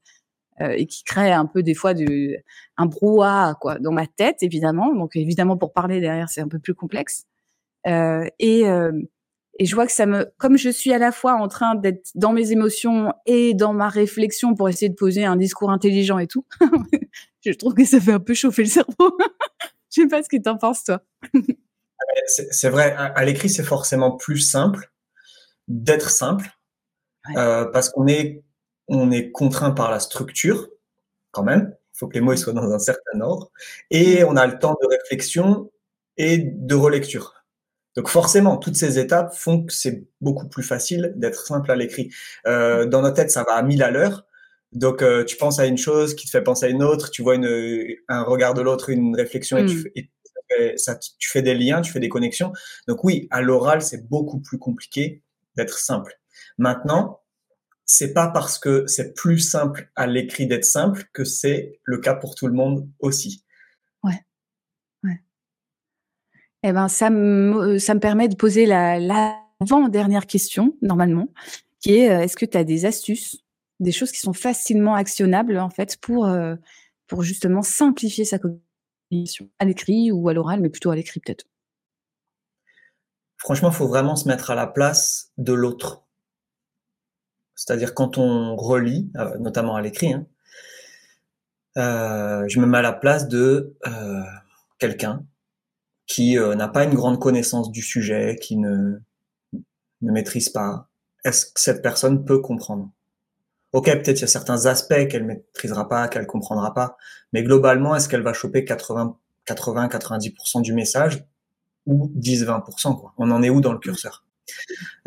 euh, 0.59 0.71
et 0.71 0.87
qui 0.87 1.03
crée 1.03 1.31
un 1.31 1.45
peu 1.45 1.61
des 1.61 1.75
fois 1.75 1.93
du, 1.93 2.35
un 2.77 2.87
brouhaha 2.87 3.53
quoi 3.61 3.77
dans 3.77 3.91
ma 3.91 4.07
tête 4.07 4.41
évidemment. 4.41 4.91
Donc 4.95 5.15
évidemment 5.15 5.55
pour 5.55 5.71
parler 5.71 6.01
derrière 6.01 6.29
c'est 6.29 6.41
un 6.41 6.47
peu 6.47 6.57
plus 6.57 6.73
complexe. 6.73 7.25
Euh, 7.85 8.25
et 8.39 8.67
euh, 8.67 8.91
et 9.59 9.65
je 9.65 9.75
vois 9.75 9.85
que 9.85 9.91
ça 9.91 10.05
me, 10.05 10.31
comme 10.37 10.57
je 10.57 10.69
suis 10.69 10.93
à 10.93 10.97
la 10.97 11.11
fois 11.11 11.33
en 11.33 11.47
train 11.47 11.75
d'être 11.75 12.09
dans 12.15 12.31
mes 12.31 12.51
émotions 12.51 13.13
et 13.25 13.53
dans 13.53 13.73
ma 13.73 13.89
réflexion 13.89 14.55
pour 14.55 14.69
essayer 14.69 14.89
de 14.89 14.95
poser 14.95 15.25
un 15.25 15.35
discours 15.35 15.71
intelligent 15.71 16.19
et 16.19 16.27
tout, 16.27 16.45
je 17.45 17.51
trouve 17.51 17.73
que 17.73 17.85
ça 17.85 17.99
fait 17.99 18.13
un 18.13 18.19
peu 18.19 18.33
chauffer 18.33 18.63
le 18.63 18.69
cerveau. 18.69 18.95
je 19.89 20.01
sais 20.01 20.07
pas 20.07 20.21
ce 20.21 20.29
que 20.29 20.37
tu 20.37 20.49
en 20.49 20.57
penses 20.57 20.83
toi. 20.83 21.01
c'est 22.27 22.69
vrai, 22.69 22.95
à, 22.95 23.25
l'écrit 23.25 23.49
c'est 23.49 23.63
forcément 23.63 24.11
plus 24.11 24.39
simple 24.39 24.91
d'être 25.67 26.09
simple 26.09 26.49
ouais. 27.29 27.37
euh, 27.37 27.65
parce 27.65 27.89
qu'on 27.89 28.07
est 28.07 28.43
on 28.87 29.11
est 29.11 29.31
contraint 29.31 29.71
par 29.71 29.91
la 29.91 29.99
structure, 29.99 30.69
quand 31.31 31.43
même. 31.43 31.75
Il 31.93 31.99
faut 31.99 32.07
que 32.07 32.13
les 32.13 32.21
mots 32.21 32.35
soient 32.35 32.53
dans 32.53 32.71
un 32.71 32.79
certain 32.79 33.21
ordre. 33.21 33.51
Et 33.89 34.23
on 34.23 34.35
a 34.35 34.45
le 34.47 34.59
temps 34.59 34.77
de 34.81 34.87
réflexion 34.87 35.71
et 36.17 36.37
de 36.37 36.75
relecture. 36.75 37.36
Donc 37.97 38.09
forcément, 38.09 38.57
toutes 38.57 38.75
ces 38.75 38.99
étapes 38.99 39.33
font 39.33 39.65
que 39.65 39.73
c'est 39.73 40.05
beaucoup 40.21 40.47
plus 40.47 40.61
facile 40.61 41.13
d'être 41.15 41.47
simple 41.47 41.71
à 41.71 41.75
l'écrit. 41.75 42.13
Euh, 42.45 42.85
dans 42.85 43.01
notre 43.01 43.15
tête, 43.15 43.31
ça 43.31 43.43
va 43.43 43.55
à 43.55 43.63
mille 43.63 43.81
à 43.81 43.89
l'heure. 43.89 44.25
Donc 44.71 45.01
euh, 45.01 45.23
tu 45.25 45.35
penses 45.35 45.57
à 45.59 45.65
une 45.65 45.79
chose 45.79 46.15
qui 46.15 46.27
te 46.27 46.29
fait 46.29 46.43
penser 46.43 46.67
à 46.67 46.69
une 46.69 46.83
autre, 46.83 47.09
tu 47.09 47.23
vois 47.23 47.33
une, 47.33 47.95
un 48.07 48.21
regard 48.21 48.53
de 48.53 48.61
l'autre, 48.61 48.91
une 48.91 49.15
réflexion, 49.15 49.57
et, 49.57 49.65
tu, 49.65 49.77
mm. 49.77 49.87
et 49.95 50.77
ça, 50.77 50.95
tu 50.95 51.27
fais 51.27 51.41
des 51.41 51.55
liens, 51.55 51.81
tu 51.81 51.91
fais 51.91 51.99
des 51.99 52.09
connexions. 52.09 52.53
Donc 52.87 53.03
oui, 53.03 53.27
à 53.31 53.41
l'oral, 53.41 53.81
c'est 53.81 54.07
beaucoup 54.07 54.39
plus 54.41 54.59
compliqué 54.59 55.23
d'être 55.55 55.79
simple. 55.79 56.13
Maintenant, 56.59 57.21
c'est 57.85 58.13
pas 58.13 58.27
parce 58.27 58.59
que 58.59 58.85
c'est 58.85 59.15
plus 59.15 59.39
simple 59.39 59.89
à 59.95 60.05
l'écrit 60.05 60.45
d'être 60.45 60.65
simple 60.65 61.05
que 61.13 61.23
c'est 61.23 61.79
le 61.83 61.97
cas 61.97 62.13
pour 62.13 62.35
tout 62.35 62.45
le 62.45 62.53
monde 62.53 62.87
aussi. 62.99 63.43
Ouais. 64.03 64.21
ouais. 65.03 65.19
Eh 66.63 66.71
ben, 66.71 66.87
ça 66.87 67.09
me, 67.09 67.77
ça 67.77 67.93
me 67.93 67.99
permet 67.99 68.27
de 68.27 68.35
poser 68.35 68.65
la, 68.65 68.99
l'avant-dernière 68.99 70.25
question, 70.25 70.75
normalement, 70.81 71.29
qui 71.79 71.97
est 71.97 72.09
euh, 72.09 72.21
est-ce 72.21 72.35
que 72.35 72.45
tu 72.45 72.57
as 72.57 72.63
des 72.63 72.85
astuces, 72.85 73.43
des 73.79 73.91
choses 73.91 74.11
qui 74.11 74.19
sont 74.19 74.33
facilement 74.33 74.95
actionnables, 74.95 75.59
en 75.59 75.69
fait, 75.69 75.97
pour, 75.97 76.25
euh, 76.25 76.55
pour 77.07 77.23
justement 77.23 77.61
simplifier 77.61 78.25
sa 78.25 78.39
communication 78.39 79.49
à 79.59 79.65
l'écrit 79.65 80.11
ou 80.11 80.27
à 80.29 80.33
l'oral, 80.33 80.59
mais 80.61 80.69
plutôt 80.69 80.91
à 80.91 80.95
l'écrit 80.95 81.19
peut-être? 81.19 81.45
Franchement, 83.37 83.69
il 83.69 83.75
faut 83.75 83.87
vraiment 83.87 84.15
se 84.15 84.27
mettre 84.27 84.49
à 84.51 84.55
la 84.55 84.67
place 84.67 85.31
de 85.37 85.53
l'autre. 85.53 86.03
C'est-à-dire 87.55 87.93
quand 87.93 88.17
on 88.17 88.55
relit, 88.55 89.11
euh, 89.15 89.37
notamment 89.37 89.75
à 89.75 89.81
l'écrit, 89.81 90.13
hein, 90.13 90.25
euh, 91.77 92.47
je 92.47 92.59
me 92.59 92.65
mets 92.65 92.79
à 92.79 92.81
la 92.81 92.93
place 92.93 93.27
de 93.27 93.75
euh, 93.85 94.23
quelqu'un 94.79 95.23
qui 96.07 96.37
euh, 96.37 96.55
n'a 96.55 96.67
pas 96.67 96.85
une 96.85 96.93
grande 96.93 97.19
connaissance 97.19 97.71
du 97.71 97.81
sujet, 97.81 98.37
qui 98.41 98.57
ne, 98.57 98.97
ne 100.01 100.11
maîtrise 100.11 100.49
pas. 100.49 100.89
Est-ce 101.23 101.45
que 101.45 101.59
cette 101.59 101.81
personne 101.81 102.25
peut 102.25 102.39
comprendre? 102.39 102.89
Ok, 103.73 103.85
peut-être 103.85 104.17
il 104.17 104.21
y 104.21 104.23
a 104.23 104.27
certains 104.27 104.65
aspects 104.65 105.07
qu'elle 105.09 105.25
maîtrisera 105.25 105.87
pas, 105.89 106.07
qu'elle 106.07 106.25
comprendra 106.25 106.73
pas, 106.73 106.97
mais 107.33 107.43
globalement, 107.43 107.95
est-ce 107.95 108.07
qu'elle 108.07 108.21
va 108.21 108.33
choper 108.33 108.63
80, 108.63 109.17
80, 109.45 109.87
90% 109.89 110.61
du 110.61 110.73
message 110.73 111.25
ou 111.85 112.09
10, 112.15 112.45
20% 112.45 112.99
quoi? 112.99 113.13
On 113.17 113.29
en 113.29 113.43
est 113.43 113.49
où 113.49 113.59
dans 113.59 113.73
le 113.73 113.79
curseur? 113.79 114.23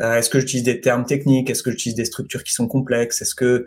Euh, 0.01 0.15
Est-ce 0.15 0.29
que 0.29 0.39
j'utilise 0.39 0.63
des 0.63 0.79
termes 0.81 1.05
techniques? 1.05 1.49
Est-ce 1.49 1.63
que 1.63 1.71
j'utilise 1.71 1.95
des 1.95 2.05
structures 2.05 2.43
qui 2.43 2.53
sont 2.53 2.67
complexes? 2.67 3.23
Est-ce 3.23 3.33
que 3.33 3.65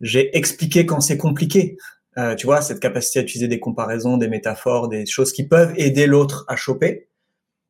j'ai 0.00 0.34
expliqué 0.36 0.86
quand 0.86 1.00
c'est 1.00 1.18
compliqué? 1.18 1.76
Euh, 2.18 2.34
Tu 2.34 2.46
vois, 2.46 2.62
cette 2.62 2.80
capacité 2.80 3.20
à 3.20 3.22
utiliser 3.22 3.48
des 3.48 3.60
comparaisons, 3.60 4.16
des 4.16 4.28
métaphores, 4.28 4.88
des 4.88 5.06
choses 5.06 5.32
qui 5.32 5.46
peuvent 5.46 5.72
aider 5.76 6.06
l'autre 6.06 6.44
à 6.48 6.56
choper. 6.56 7.08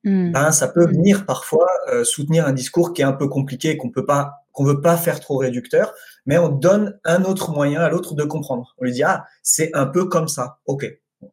Mmh. 0.05 0.33
Ben, 0.33 0.51
ça 0.53 0.69
peut 0.69 0.87
venir 0.87 1.27
parfois 1.27 1.69
euh, 1.89 2.05
soutenir 2.05 2.47
un 2.47 2.53
discours 2.53 2.95
qui 2.95 3.03
est 3.03 3.05
un 3.05 3.13
peu 3.13 3.29
compliqué, 3.29 3.77
qu'on 3.77 3.91
peut 3.91 4.07
pas, 4.07 4.45
qu'on 4.53 4.65
veut 4.65 4.81
pas 4.81 4.97
faire 4.97 5.21
trop 5.21 5.37
réducteur, 5.37 5.93
mais 6.25 6.39
on 6.39 6.49
donne 6.49 6.99
un 7.05 7.25
autre 7.25 7.51
moyen 7.51 7.83
à 7.83 7.91
l'autre 7.91 8.15
de 8.15 8.25
comprendre. 8.25 8.75
On 8.79 8.85
lui 8.85 8.93
dit 8.93 9.03
ah 9.03 9.27
c'est 9.43 9.71
un 9.75 9.87
peu 9.87 10.07
comme 10.07 10.29
ça, 10.29 10.59
ok. 10.67 10.87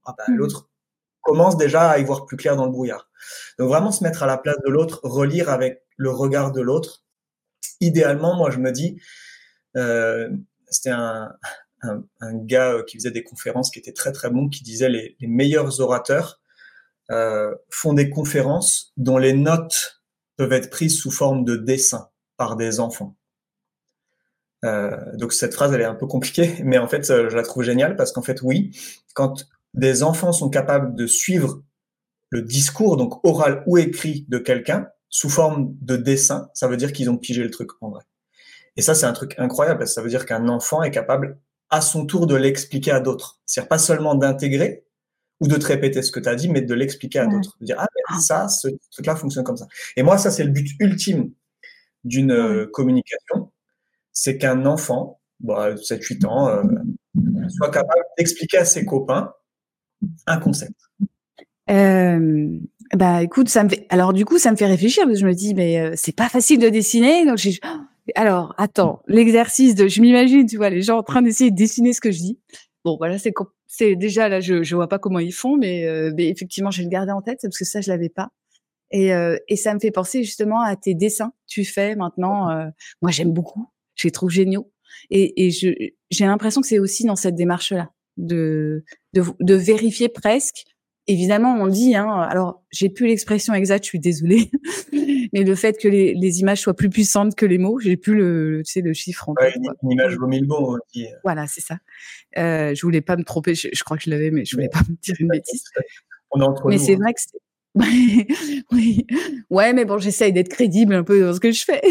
Ah 0.05 0.15
ben, 0.17 0.33
mmh. 0.33 0.37
L'autre 0.37 0.69
commence 1.21 1.57
déjà 1.57 1.89
à 1.89 1.99
y 1.99 2.03
voir 2.03 2.25
plus 2.25 2.37
clair 2.37 2.55
dans 2.57 2.65
le 2.65 2.71
brouillard. 2.71 3.09
Donc 3.57 3.69
vraiment 3.69 3.91
se 3.91 4.03
mettre 4.03 4.23
à 4.23 4.27
la 4.27 4.37
place 4.37 4.57
de 4.65 4.69
l'autre, 4.69 4.99
relire 5.03 5.49
avec 5.49 5.83
le 5.95 6.09
regard 6.09 6.51
de 6.51 6.61
l'autre. 6.61 7.03
Idéalement, 7.79 8.35
moi 8.35 8.49
je 8.51 8.59
me 8.59 8.71
dis, 8.71 8.99
euh, 9.77 10.29
c'était 10.69 10.89
un, 10.89 11.31
un, 11.81 12.03
un, 12.21 12.33
gars 12.35 12.73
euh, 12.73 12.83
qui 12.83 12.97
faisait 12.97 13.11
des 13.11 13.23
conférences 13.23 13.71
qui 13.71 13.79
était 13.79 13.93
très 13.93 14.11
très 14.11 14.29
bon, 14.29 14.49
qui 14.49 14.63
disait 14.63 14.89
les, 14.89 15.15
les 15.19 15.27
meilleurs 15.27 15.79
orateurs 15.79 16.41
euh, 17.09 17.55
font 17.69 17.93
des 17.93 18.09
conférences 18.09 18.91
dont 18.97 19.17
les 19.17 19.33
notes 19.33 20.01
peuvent 20.35 20.51
être 20.51 20.69
prises 20.69 20.99
sous 20.99 21.11
forme 21.11 21.45
de 21.45 21.55
dessin 21.55 22.09
par 22.35 22.57
des 22.57 22.81
enfants. 22.81 23.15
Euh, 24.65 24.97
donc 25.15 25.31
cette 25.31 25.53
phrase 25.53 25.71
elle 25.73 25.81
est 25.81 25.85
un 25.85 25.95
peu 25.95 26.07
compliquée, 26.07 26.55
mais 26.63 26.77
en 26.77 26.87
fait 26.87 27.09
euh, 27.09 27.29
je 27.29 27.35
la 27.35 27.43
trouve 27.43 27.63
géniale 27.63 27.95
parce 27.95 28.11
qu'en 28.11 28.23
fait 28.23 28.41
oui, 28.41 28.77
quand 29.13 29.47
des 29.73 30.03
enfants 30.03 30.33
sont 30.33 30.49
capables 30.49 30.95
de 30.95 31.07
suivre 31.07 31.63
le 32.29 32.41
discours, 32.41 32.97
donc 32.97 33.25
oral 33.25 33.63
ou 33.67 33.77
écrit, 33.77 34.25
de 34.27 34.37
quelqu'un 34.37 34.89
sous 35.09 35.29
forme 35.29 35.77
de 35.81 35.95
dessin, 35.95 36.49
ça 36.53 36.67
veut 36.67 36.75
dire 36.75 36.91
qu'ils 36.91 37.09
ont 37.09 37.17
pigé 37.17 37.41
le 37.41 37.51
truc 37.51 37.69
en 37.79 37.89
vrai. 37.91 38.03
Et 38.75 38.81
ça, 38.81 38.93
c'est 38.93 39.05
un 39.05 39.13
truc 39.13 39.33
incroyable 39.37 39.79
parce 39.79 39.91
que 39.91 39.95
ça 39.95 40.01
veut 40.01 40.09
dire 40.09 40.25
qu'un 40.25 40.49
enfant 40.49 40.83
est 40.83 40.91
capable 40.91 41.39
à 41.69 41.81
son 41.81 42.05
tour 42.05 42.27
de 42.27 42.35
l'expliquer 42.35 42.91
à 42.91 42.99
d'autres. 42.99 43.39
C'est-à-dire 43.45 43.69
pas 43.69 43.77
seulement 43.77 44.15
d'intégrer 44.15 44.85
ou 45.39 45.47
de 45.47 45.55
te 45.55 45.65
répéter 45.65 46.01
ce 46.01 46.11
que 46.11 46.19
tu 46.19 46.29
as 46.29 46.35
dit, 46.35 46.49
mais 46.49 46.61
de 46.61 46.73
l'expliquer 46.73 47.19
à 47.19 47.27
d'autres. 47.27 47.57
De 47.61 47.65
dire, 47.65 47.75
ah, 47.79 47.87
mais 47.93 48.19
ça, 48.19 48.47
ce 48.47 48.69
truc-là 48.91 49.15
fonctionne 49.15 49.43
comme 49.43 49.57
ça. 49.57 49.67
Et 49.95 50.03
moi, 50.03 50.17
ça, 50.17 50.31
c'est 50.31 50.43
le 50.43 50.51
but 50.51 50.67
ultime 50.79 51.31
d'une 52.03 52.31
euh, 52.31 52.67
communication. 52.71 53.51
C'est 54.13 54.37
qu'un 54.37 54.65
enfant, 54.65 55.19
bah, 55.39 55.75
7-8 55.75 56.25
ans, 56.25 56.47
euh, 56.47 56.63
soit 57.49 57.69
capable 57.69 58.03
d'expliquer 58.17 58.57
à 58.57 58.65
ses 58.65 58.85
copains 58.85 59.31
un 60.25 60.37
concept 60.37 60.75
euh, 61.69 62.47
Bah 62.95 63.23
écoute, 63.23 63.49
ça 63.49 63.63
me 63.63 63.69
fait. 63.69 63.85
Alors 63.89 64.13
du 64.13 64.25
coup, 64.25 64.37
ça 64.37 64.51
me 64.51 64.55
fait 64.55 64.65
réfléchir 64.65 65.03
parce 65.03 65.15
que 65.15 65.21
je 65.21 65.27
me 65.27 65.33
dis, 65.33 65.53
mais 65.53 65.79
euh, 65.79 65.93
c'est 65.95 66.15
pas 66.15 66.29
facile 66.29 66.59
de 66.59 66.69
dessiner. 66.69 67.25
Donc 67.25 67.37
j'ai. 67.37 67.59
Alors 68.15 68.53
attends, 68.57 69.01
l'exercice 69.07 69.75
de, 69.75 69.87
je 69.87 70.01
m'imagine, 70.01 70.45
tu 70.45 70.57
vois, 70.57 70.69
les 70.69 70.81
gens 70.81 70.97
en 70.97 71.03
train 71.03 71.21
d'essayer 71.21 71.51
de 71.51 71.55
dessiner 71.55 71.93
ce 71.93 72.01
que 72.01 72.11
je 72.11 72.19
dis. 72.19 72.39
Bon, 72.85 72.97
voilà, 72.97 73.17
c'est 73.17 73.33
c'est 73.67 73.95
déjà 73.95 74.29
là, 74.29 74.39
je 74.39 74.63
je 74.63 74.75
vois 74.75 74.87
pas 74.87 74.99
comment 74.99 75.19
ils 75.19 75.33
font, 75.33 75.57
mais, 75.57 75.85
euh, 75.85 76.11
mais 76.15 76.29
effectivement, 76.29 76.71
je 76.71 76.79
vais 76.79 76.85
le 76.85 76.89
garder 76.89 77.11
en 77.11 77.21
tête 77.21 77.39
parce 77.41 77.57
que 77.57 77.65
ça, 77.65 77.81
je 77.81 77.89
l'avais 77.89 78.09
pas. 78.09 78.29
Et, 78.91 79.13
euh, 79.13 79.37
et 79.49 79.57
ça 79.57 79.73
me 79.73 79.79
fait 79.79 79.91
penser 79.91 80.23
justement 80.23 80.61
à 80.61 80.75
tes 80.77 80.93
dessins 80.93 81.33
tu 81.47 81.65
fais 81.65 81.95
maintenant. 81.95 82.49
Euh, 82.49 82.67
moi, 83.01 83.11
j'aime 83.11 83.33
beaucoup. 83.33 83.67
Je 83.95 84.07
les 84.07 84.11
trouve 84.11 84.29
géniaux. 84.29 84.71
Et, 85.09 85.45
et 85.45 85.51
je 85.51 85.69
j'ai 86.09 86.25
l'impression 86.25 86.61
que 86.61 86.67
c'est 86.67 86.79
aussi 86.79 87.05
dans 87.05 87.17
cette 87.17 87.35
démarche-là 87.35 87.91
de, 88.15 88.85
de 89.13 89.23
de 89.41 89.53
vérifier 89.55 90.09
presque 90.09 90.65
évidemment, 91.07 91.55
on 91.59 91.67
dit, 91.67 91.95
hein, 91.95 92.09
alors 92.09 92.63
j'ai 92.71 92.89
plus 92.89 93.07
l'expression 93.07 93.53
exacte, 93.53 93.85
je 93.85 93.89
suis 93.89 93.99
désolée, 93.99 94.51
mais 95.33 95.43
le 95.43 95.55
fait 95.55 95.77
que 95.77 95.87
les, 95.87 96.13
les, 96.13 96.39
images 96.39 96.61
soient 96.61 96.75
plus 96.75 96.89
puissantes 96.89 97.35
que 97.35 97.45
les 97.45 97.57
mots, 97.57 97.79
j'ai 97.79 97.97
plus 97.97 98.15
le, 98.15 98.61
tu 98.65 98.73
sais, 98.73 98.81
le 98.81 98.93
chiffre 98.93 99.29
en 99.29 99.33
ouais, 99.33 99.53
Une, 99.83 99.91
image 99.91 100.17
vaut 100.17 100.27
mille 100.27 100.47
mots. 100.47 100.77
Dit. 100.93 101.07
Voilà, 101.23 101.47
c'est 101.47 101.61
ça. 101.61 101.77
Euh, 102.37 102.75
je 102.75 102.81
voulais 102.81 103.01
pas 103.01 103.15
me 103.15 103.23
tromper, 103.23 103.55
je, 103.55 103.83
crois 103.83 103.97
que 103.97 104.03
je 104.03 104.09
l'avais, 104.09 104.31
mais 104.31 104.45
je 104.45 104.55
voulais 104.55 104.69
pas 104.69 104.79
me 104.89 104.95
dire 105.01 105.15
une 105.19 105.29
bêtise. 105.29 105.63
On 106.31 106.41
est 106.41 106.43
entre 106.43 106.67
mais 106.67 106.77
c'est 106.77 106.95
hein. 106.95 106.99
vrai 107.01 107.13
que 107.13 107.21
c'est 107.21 107.39
oui. 108.71 109.05
Ouais, 109.49 109.71
mais 109.71 109.85
bon, 109.85 109.97
j'essaye 109.99 110.33
d'être 110.33 110.49
crédible 110.49 110.93
un 110.93 111.03
peu 111.03 111.21
dans 111.21 111.33
ce 111.33 111.39
que 111.39 111.51
je 111.51 111.63
fais. 111.63 111.81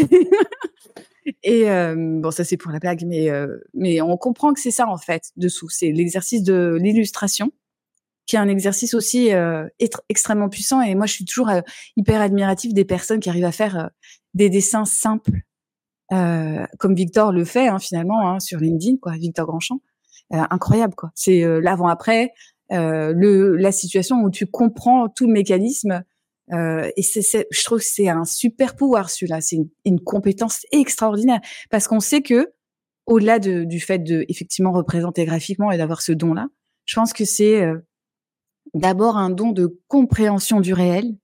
Et 1.43 1.69
euh, 1.69 1.95
bon, 1.97 2.31
ça 2.31 2.43
c'est 2.43 2.57
pour 2.57 2.71
la 2.71 2.79
blague, 2.79 3.03
mais 3.05 3.29
euh, 3.29 3.57
mais 3.73 4.01
on 4.01 4.17
comprend 4.17 4.53
que 4.53 4.59
c'est 4.59 4.71
ça 4.71 4.87
en 4.87 4.97
fait 4.97 5.31
dessous. 5.35 5.69
C'est 5.69 5.91
l'exercice 5.91 6.43
de 6.43 6.77
l'illustration, 6.79 7.51
qui 8.27 8.35
est 8.35 8.39
un 8.39 8.47
exercice 8.47 8.93
aussi 8.93 9.33
euh, 9.33 9.67
extrêmement 10.09 10.49
puissant. 10.49 10.81
Et 10.81 10.93
moi, 10.93 11.07
je 11.07 11.13
suis 11.13 11.25
toujours 11.25 11.49
euh, 11.49 11.61
hyper 11.95 12.21
admirative 12.21 12.73
des 12.73 12.85
personnes 12.85 13.19
qui 13.19 13.29
arrivent 13.29 13.45
à 13.45 13.51
faire 13.51 13.79
euh, 13.79 13.87
des 14.33 14.49
dessins 14.49 14.85
simples, 14.85 15.41
comme 16.09 16.95
Victor 16.95 17.33
le 17.33 17.43
fait 17.43 17.67
hein, 17.67 17.79
finalement 17.79 18.29
hein, 18.29 18.39
sur 18.39 18.59
LinkedIn, 18.59 18.97
quoi. 19.01 19.13
Victor 19.13 19.45
Grandchamp, 19.45 19.81
incroyable 20.29 20.95
quoi. 20.95 21.11
C'est 21.15 21.43
l'avant-après, 21.59 22.31
le 22.69 23.55
la 23.55 23.71
situation 23.73 24.21
où 24.21 24.29
tu 24.29 24.45
comprends 24.45 25.09
tout 25.09 25.27
le 25.27 25.33
mécanisme 25.33 26.03
euh, 26.53 26.89
et 26.95 27.01
c'est, 27.01 27.47
je 27.51 27.63
trouve 27.63 27.79
que 27.79 27.85
c'est 27.85 28.07
un 28.09 28.25
super 28.25 28.75
pouvoir 28.75 29.09
celui-là. 29.09 29.41
C'est 29.41 29.57
une, 29.85 29.99
compétence 29.99 30.65
extraordinaire 30.71 31.41
parce 31.69 31.87
qu'on 31.87 31.99
sait 31.99 32.21
que 32.21 32.53
au-delà 33.05 33.39
de, 33.39 33.63
du 33.63 33.79
fait 33.79 33.99
de 33.99 34.25
effectivement 34.29 34.71
représenter 34.71 35.25
graphiquement 35.25 35.71
et 35.71 35.77
d'avoir 35.77 36.01
ce 36.01 36.11
don-là, 36.11 36.47
je 36.85 36.95
pense 36.95 37.13
que 37.13 37.25
c'est 37.25 37.61
euh, 37.61 37.77
d'abord 38.73 39.17
un 39.17 39.29
don 39.29 39.51
de 39.51 39.79
compréhension 39.87 40.59
du 40.59 40.73
réel 40.73 41.15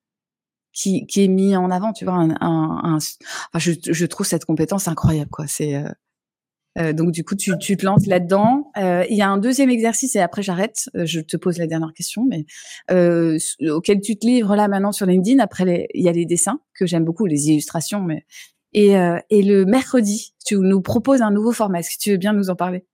qui, 0.72 1.06
qui 1.06 1.24
est 1.24 1.28
mis 1.28 1.56
en 1.56 1.72
avant. 1.72 1.94
Tu 1.94 2.06
vois, 2.06 2.16
un, 2.16 2.32
un, 2.42 2.96
enfin, 2.98 3.60
je, 3.60 3.72
je 3.84 4.06
trouve 4.06 4.26
cette 4.26 4.46
compétence 4.46 4.88
incroyable. 4.88 5.30
Quoi. 5.30 5.46
C'est 5.48 5.76
euh, 5.76 5.90
euh, 6.80 6.94
donc 6.94 7.12
du 7.12 7.24
coup, 7.24 7.36
tu, 7.36 7.56
tu 7.60 7.78
te 7.78 7.86
lances 7.86 8.08
là-dedans. 8.08 8.72
Euh, 8.78 9.06
il 9.10 9.16
y 9.16 9.22
a 9.22 9.30
un 9.30 9.38
deuxième 9.38 9.70
exercice 9.70 10.16
et 10.16 10.20
après 10.20 10.42
j'arrête. 10.42 10.90
Euh, 10.96 11.06
je 11.06 11.20
te 11.20 11.38
pose 11.38 11.60
la 11.60 11.68
dernière 11.68 11.94
question, 11.94 12.26
mais 12.26 12.46
euh, 12.90 13.38
auquel 13.70 14.02
tu 14.02 14.18
te 14.18 14.26
livres 14.26 14.56
là 14.56 14.68
maintenant 14.68 14.92
sur 14.92 15.06
LinkedIn. 15.06 15.40
Après, 15.42 15.88
il 15.94 16.04
y 16.04 16.10
a 16.10 16.12
les 16.12 16.26
dessins 16.26 16.60
que 16.74 16.86
j'aime 16.88 17.06
beaucoup, 17.06 17.28
les 17.28 17.50
illustrations, 17.50 18.02
mais 18.02 18.26
et, 18.74 18.98
euh, 18.98 19.20
et 19.30 19.44
le 19.44 19.66
mercredi, 19.66 20.34
tu 20.44 20.58
nous 20.58 20.82
proposes 20.82 21.22
un 21.22 21.30
nouveau 21.30 21.52
format. 21.52 21.82
Est-ce 21.82 21.92
que 21.96 22.02
tu 22.02 22.12
veux 22.12 22.18
bien 22.18 22.34
nous 22.34 22.50
en 22.50 22.56
parler? 22.56 22.88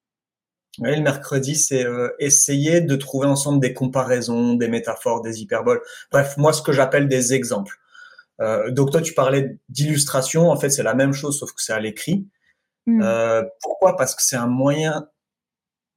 Oui, 0.82 0.96
le 0.96 1.02
mercredi, 1.02 1.56
c'est 1.56 1.86
essayer 2.20 2.82
de 2.82 2.96
trouver 2.96 3.28
ensemble 3.28 3.60
des 3.60 3.74
comparaisons, 3.74 4.54
des 4.54 4.68
métaphores, 4.68 5.22
des 5.22 5.42
hyperboles. 5.42 5.82
Bref, 6.12 6.36
moi, 6.38 6.54
ce 6.54 6.62
que 6.62 6.72
j'appelle 6.72 7.08
des 7.08 7.34
exemples. 7.34 7.78
donc 8.70 8.92
toi, 8.92 9.02
tu 9.02 9.14
parlais 9.14 9.58
d'illustration. 9.70 10.50
En 10.50 10.58
fait, 10.58 10.70
c'est 10.70 10.84
la 10.84 10.94
même 10.94 11.14
chose, 11.14 11.38
sauf 11.40 11.52
que 11.52 11.62
c'est 11.62 11.74
à 11.74 11.80
l'écrit. 11.80 12.28
Mmh. 12.90 13.02
Euh, 13.04 13.44
pourquoi? 13.62 13.96
Parce 13.96 14.16
que 14.16 14.24
c'est 14.24 14.36
un 14.36 14.48
moyen 14.48 15.08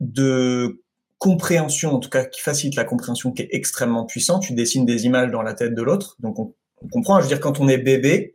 de 0.00 0.82
compréhension, 1.18 1.94
en 1.94 2.00
tout 2.00 2.10
cas 2.10 2.24
qui 2.24 2.40
facilite 2.40 2.74
la 2.74 2.84
compréhension, 2.84 3.32
qui 3.32 3.42
est 3.42 3.48
extrêmement 3.52 4.04
puissant. 4.04 4.40
Tu 4.40 4.52
dessines 4.52 4.84
des 4.84 5.06
images 5.06 5.30
dans 5.30 5.42
la 5.42 5.54
tête 5.54 5.74
de 5.74 5.82
l'autre, 5.82 6.16
donc 6.18 6.38
on, 6.38 6.54
comprend. 6.90 7.18
Je 7.18 7.22
veux 7.22 7.28
dire, 7.28 7.40
quand 7.40 7.60
on 7.60 7.68
est 7.68 7.78
bébé, 7.78 8.34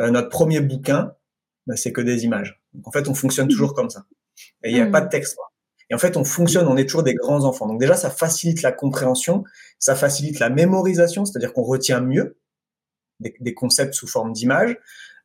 euh, 0.00 0.10
notre 0.10 0.28
premier 0.28 0.60
bouquin, 0.60 1.12
bah, 1.66 1.76
c'est 1.76 1.92
que 1.92 2.00
des 2.00 2.24
images. 2.24 2.60
Donc 2.74 2.88
en 2.88 2.90
fait, 2.90 3.08
on 3.08 3.14
fonctionne 3.14 3.48
toujours 3.48 3.72
comme 3.72 3.88
ça. 3.88 4.04
Et 4.64 4.70
il 4.70 4.74
n'y 4.74 4.80
a 4.80 4.86
mmh. 4.86 4.92
pas 4.92 5.00
de 5.00 5.08
texte. 5.08 5.38
Et 5.90 5.94
en 5.94 5.98
fait, 5.98 6.16
on 6.16 6.24
fonctionne, 6.24 6.66
on 6.66 6.76
est 6.76 6.84
toujours 6.84 7.02
des 7.02 7.14
grands 7.14 7.44
enfants. 7.44 7.66
Donc 7.66 7.80
déjà, 7.80 7.94
ça 7.94 8.10
facilite 8.10 8.62
la 8.62 8.72
compréhension, 8.72 9.44
ça 9.78 9.94
facilite 9.94 10.38
la 10.38 10.50
mémorisation, 10.50 11.24
c'est-à-dire 11.24 11.52
qu'on 11.52 11.62
retient 11.62 12.00
mieux 12.00 12.36
des, 13.20 13.34
des 13.40 13.54
concepts 13.54 13.94
sous 13.94 14.06
forme 14.06 14.32
d'images. 14.32 14.76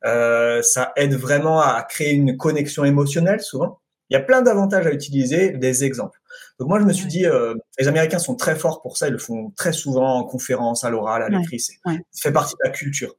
Euh, 0.04 0.62
ça 0.62 0.92
aide 0.96 1.14
vraiment 1.14 1.60
à 1.60 1.82
créer 1.82 2.12
une 2.12 2.36
connexion 2.36 2.84
émotionnelle 2.84 3.40
souvent. 3.40 3.80
Il 4.08 4.14
y 4.14 4.16
a 4.16 4.20
plein 4.20 4.42
d'avantages 4.42 4.86
à 4.86 4.92
utiliser 4.92 5.50
des 5.50 5.84
exemples. 5.84 6.18
Donc 6.58 6.68
moi, 6.68 6.80
je 6.80 6.84
me 6.84 6.92
suis 6.92 7.06
dit, 7.06 7.26
euh, 7.26 7.54
les 7.78 7.88
Américains 7.88 8.18
sont 8.18 8.34
très 8.34 8.56
forts 8.56 8.82
pour 8.82 8.96
ça. 8.96 9.08
Ils 9.08 9.12
le 9.12 9.18
font 9.18 9.52
très 9.56 9.72
souvent 9.72 10.16
en 10.16 10.24
conférence, 10.24 10.84
à 10.84 10.90
l'oral, 10.90 11.22
à 11.22 11.28
l'écrit. 11.28 11.60
Ça 11.60 11.72
fait 12.14 12.32
partie 12.32 12.54
de 12.54 12.64
la 12.64 12.70
culture. 12.70 13.14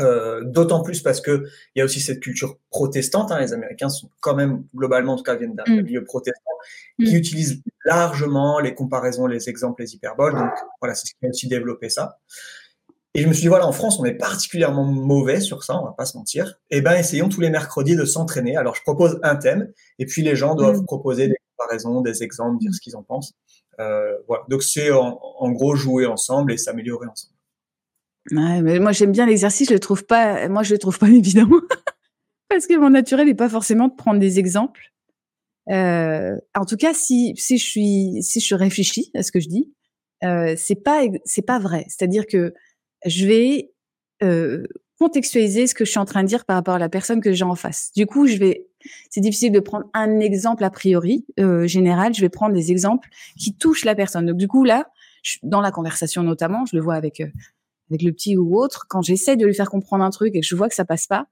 Euh, 0.00 0.42
D'autant 0.44 0.82
plus 0.82 1.02
parce 1.02 1.20
que 1.20 1.44
il 1.74 1.78
y 1.78 1.82
a 1.82 1.84
aussi 1.84 2.00
cette 2.00 2.20
culture 2.20 2.58
protestante. 2.70 3.30
Hein. 3.30 3.40
Les 3.40 3.52
Américains 3.52 3.88
sont 3.88 4.08
quand 4.20 4.34
même 4.34 4.64
globalement, 4.74 5.14
en 5.14 5.16
tout 5.16 5.22
cas, 5.22 5.34
viennent 5.34 5.54
d'un 5.54 5.64
mm. 5.66 5.82
milieu 5.82 6.04
protestant, 6.04 6.52
qui 6.98 7.12
mm. 7.12 7.16
utilise 7.16 7.62
largement 7.84 8.58
les 8.58 8.74
comparaisons, 8.74 9.26
les 9.26 9.48
exemples, 9.48 9.82
les 9.82 9.94
hyperboles. 9.94 10.34
Donc 10.34 10.50
voilà, 10.80 10.94
c'est 10.94 11.08
ce 11.08 11.12
qui 11.12 11.26
a 11.26 11.28
aussi 11.28 11.48
développé 11.48 11.88
ça. 11.88 12.18
Et 13.14 13.20
je 13.20 13.28
me 13.28 13.34
suis 13.34 13.42
dit, 13.42 13.48
voilà, 13.48 13.66
en 13.66 13.72
France, 13.72 14.00
on 14.00 14.04
est 14.06 14.14
particulièrement 14.14 14.84
mauvais 14.84 15.40
sur 15.40 15.64
ça, 15.64 15.78
on 15.78 15.84
va 15.84 15.92
pas 15.92 16.06
se 16.06 16.16
mentir. 16.16 16.58
Eh 16.70 16.80
ben, 16.80 16.94
essayons 16.94 17.28
tous 17.28 17.42
les 17.42 17.50
mercredis 17.50 17.94
de 17.94 18.06
s'entraîner. 18.06 18.56
Alors, 18.56 18.74
je 18.74 18.82
propose 18.82 19.20
un 19.22 19.36
thème, 19.36 19.70
et 19.98 20.06
puis 20.06 20.22
les 20.22 20.34
gens 20.34 20.54
doivent 20.54 20.80
mmh. 20.80 20.86
proposer 20.86 21.28
des 21.28 21.36
comparaisons, 21.54 22.00
des 22.00 22.22
exemples, 22.22 22.58
dire 22.58 22.74
ce 22.74 22.80
qu'ils 22.80 22.96
en 22.96 23.02
pensent. 23.02 23.34
Euh, 23.80 24.16
voilà. 24.28 24.44
Donc, 24.48 24.62
c'est 24.62 24.90
en, 24.90 25.50
gros 25.50 25.76
jouer 25.76 26.06
ensemble 26.06 26.52
et 26.52 26.56
s'améliorer 26.56 27.06
ensemble. 27.06 27.31
Moi, 28.30 28.92
j'aime 28.92 29.12
bien 29.12 29.26
l'exercice. 29.26 29.68
Je 29.68 29.74
le 29.74 29.80
trouve 29.80 30.04
pas, 30.04 30.48
moi, 30.48 30.62
je 30.62 30.72
le 30.72 30.78
trouve 30.78 30.98
pas 30.98 31.08
évident. 31.10 31.48
Parce 32.48 32.66
que 32.66 32.76
mon 32.76 32.90
naturel 32.90 33.26
n'est 33.26 33.34
pas 33.34 33.48
forcément 33.48 33.88
de 33.88 33.94
prendre 33.94 34.20
des 34.20 34.38
exemples. 34.38 34.92
Euh, 35.70 36.36
en 36.54 36.64
tout 36.64 36.76
cas, 36.76 36.92
si, 36.92 37.34
je 37.36 37.56
suis, 37.56 38.22
si 38.22 38.40
je 38.40 38.54
réfléchis 38.54 39.10
à 39.14 39.22
ce 39.22 39.32
que 39.32 39.40
je 39.40 39.48
dis, 39.48 39.72
euh, 40.24 40.54
c'est 40.56 40.76
pas, 40.76 41.02
c'est 41.24 41.46
pas 41.46 41.58
vrai. 41.58 41.84
C'est-à-dire 41.88 42.26
que 42.26 42.54
je 43.06 43.26
vais 43.26 43.72
euh, 44.22 44.64
contextualiser 44.98 45.66
ce 45.66 45.74
que 45.74 45.84
je 45.84 45.90
suis 45.90 45.98
en 45.98 46.04
train 46.04 46.22
de 46.22 46.28
dire 46.28 46.44
par 46.44 46.56
rapport 46.56 46.74
à 46.74 46.78
la 46.78 46.88
personne 46.88 47.20
que 47.20 47.32
j'ai 47.32 47.44
en 47.44 47.54
face. 47.54 47.90
Du 47.96 48.06
coup, 48.06 48.26
je 48.26 48.36
vais, 48.36 48.66
c'est 49.10 49.20
difficile 49.20 49.50
de 49.50 49.60
prendre 49.60 49.86
un 49.94 50.20
exemple 50.20 50.62
a 50.62 50.70
priori 50.70 51.24
euh, 51.40 51.66
général. 51.66 52.14
Je 52.14 52.20
vais 52.20 52.28
prendre 52.28 52.54
des 52.54 52.70
exemples 52.70 53.08
qui 53.36 53.56
touchent 53.56 53.84
la 53.84 53.94
personne. 53.94 54.26
Donc 54.26 54.36
du 54.36 54.46
coup 54.46 54.64
là, 54.64 54.90
dans 55.42 55.60
la 55.60 55.72
conversation 55.72 56.22
notamment, 56.22 56.66
je 56.66 56.76
le 56.76 56.82
vois 56.82 56.94
avec 56.94 57.22
avec 57.92 58.02
le 58.02 58.12
petit 58.12 58.36
ou 58.36 58.56
autre, 58.56 58.86
quand 58.88 59.02
j'essaie 59.02 59.36
de 59.36 59.46
lui 59.46 59.54
faire 59.54 59.70
comprendre 59.70 60.04
un 60.04 60.10
truc 60.10 60.34
et 60.34 60.40
que 60.40 60.46
je 60.46 60.56
vois 60.56 60.68
que 60.68 60.74
ça 60.74 60.84
passe 60.84 61.06
pas, 61.06 61.26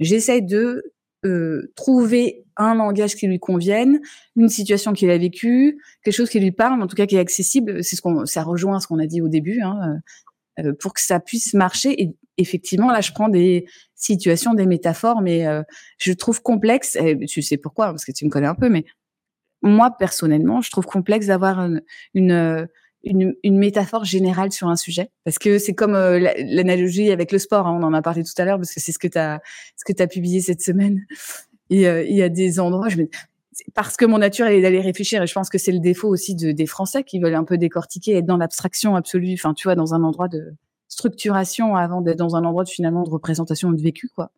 j'essaie 0.00 0.40
de 0.40 0.94
euh, 1.24 1.72
trouver 1.76 2.44
un 2.56 2.74
langage 2.74 3.16
qui 3.16 3.26
lui 3.26 3.38
convienne, 3.38 4.00
une 4.34 4.48
situation 4.48 4.92
qu'il 4.92 5.10
a 5.10 5.18
vécue, 5.18 5.78
quelque 6.02 6.14
chose 6.14 6.30
qui 6.30 6.40
lui 6.40 6.52
parle, 6.52 6.82
en 6.82 6.86
tout 6.86 6.96
cas 6.96 7.06
qui 7.06 7.16
est 7.16 7.20
accessible. 7.20 7.84
C'est 7.84 7.96
ce 7.96 8.00
qu'on, 8.00 8.24
ça 8.24 8.42
rejoint 8.42 8.80
ce 8.80 8.86
qu'on 8.86 8.98
a 8.98 9.06
dit 9.06 9.20
au 9.20 9.28
début. 9.28 9.60
Hein, 9.60 10.00
euh, 10.58 10.72
pour 10.72 10.94
que 10.94 11.02
ça 11.02 11.20
puisse 11.20 11.52
marcher. 11.52 12.00
Et 12.02 12.16
effectivement, 12.38 12.90
là, 12.90 13.02
je 13.02 13.12
prends 13.12 13.28
des 13.28 13.66
situations, 13.94 14.54
des 14.54 14.64
métaphores, 14.64 15.20
mais 15.20 15.46
euh, 15.46 15.62
je 15.98 16.12
trouve 16.12 16.40
complexe. 16.40 16.96
Et 16.96 17.18
tu 17.26 17.42
sais 17.42 17.58
pourquoi 17.58 17.88
Parce 17.88 18.06
que 18.06 18.12
tu 18.12 18.24
me 18.24 18.30
connais 18.30 18.46
un 18.46 18.54
peu, 18.54 18.70
mais 18.70 18.84
moi 19.60 19.94
personnellement, 19.98 20.62
je 20.62 20.70
trouve 20.70 20.86
complexe 20.86 21.26
d'avoir 21.26 21.68
une 22.14 22.68
une, 23.06 23.58
métaphore 23.58 24.04
générale 24.04 24.52
sur 24.52 24.68
un 24.68 24.76
sujet. 24.76 25.10
Parce 25.24 25.38
que 25.38 25.58
c'est 25.58 25.74
comme 25.74 25.94
euh, 25.94 26.18
l'analogie 26.18 27.10
avec 27.10 27.32
le 27.32 27.38
sport 27.38 27.66
hein, 27.66 27.78
on 27.80 27.84
en 27.84 27.94
a 27.94 28.02
parlé 28.02 28.22
tout 28.22 28.32
à 28.38 28.44
l'heure 28.44 28.58
parce 28.58 28.72
que 28.72 28.80
c'est 28.80 28.92
ce 28.92 28.98
que 28.98 29.08
tu 29.08 29.18
as 29.18 29.40
ce 29.76 29.84
que 29.84 29.92
tu 29.92 30.02
as 30.02 30.06
publié 30.06 30.40
cette 30.40 30.60
semaine. 30.60 31.04
Et 31.70 31.82
il 31.82 32.16
y 32.16 32.22
a 32.22 32.28
des 32.28 32.60
endroits 32.60 32.88
je 32.88 32.98
me 32.98 33.08
parce 33.74 33.96
que 33.96 34.04
mon 34.04 34.18
nature 34.18 34.46
est 34.46 34.60
d'aller 34.60 34.80
réfléchir. 34.80 35.22
Et 35.22 35.26
je 35.26 35.32
pense 35.32 35.48
que 35.48 35.58
c'est 35.58 35.72
le 35.72 35.80
défaut 35.80 36.08
aussi 36.08 36.34
de, 36.34 36.52
des 36.52 36.66
Français 36.66 37.04
qui 37.04 37.18
veulent 37.18 37.34
un 37.34 37.44
peu 37.44 37.58
décortiquer, 37.58 38.16
être 38.16 38.26
dans 38.26 38.36
l'abstraction 38.36 38.96
absolue, 38.96 39.34
enfin 39.34 39.54
tu 39.54 39.66
vois, 39.66 39.74
dans 39.74 39.94
un 39.94 40.02
endroit 40.02 40.28
de 40.28 40.54
structuration 40.88 41.76
avant 41.76 42.00
d'être 42.00 42.18
dans 42.18 42.36
un 42.36 42.44
endroit 42.44 42.64
de, 42.64 42.68
finalement 42.68 43.02
de 43.02 43.10
représentation 43.10 43.70
de 43.72 43.80
vécu 43.80 44.08
quoi. 44.08 44.30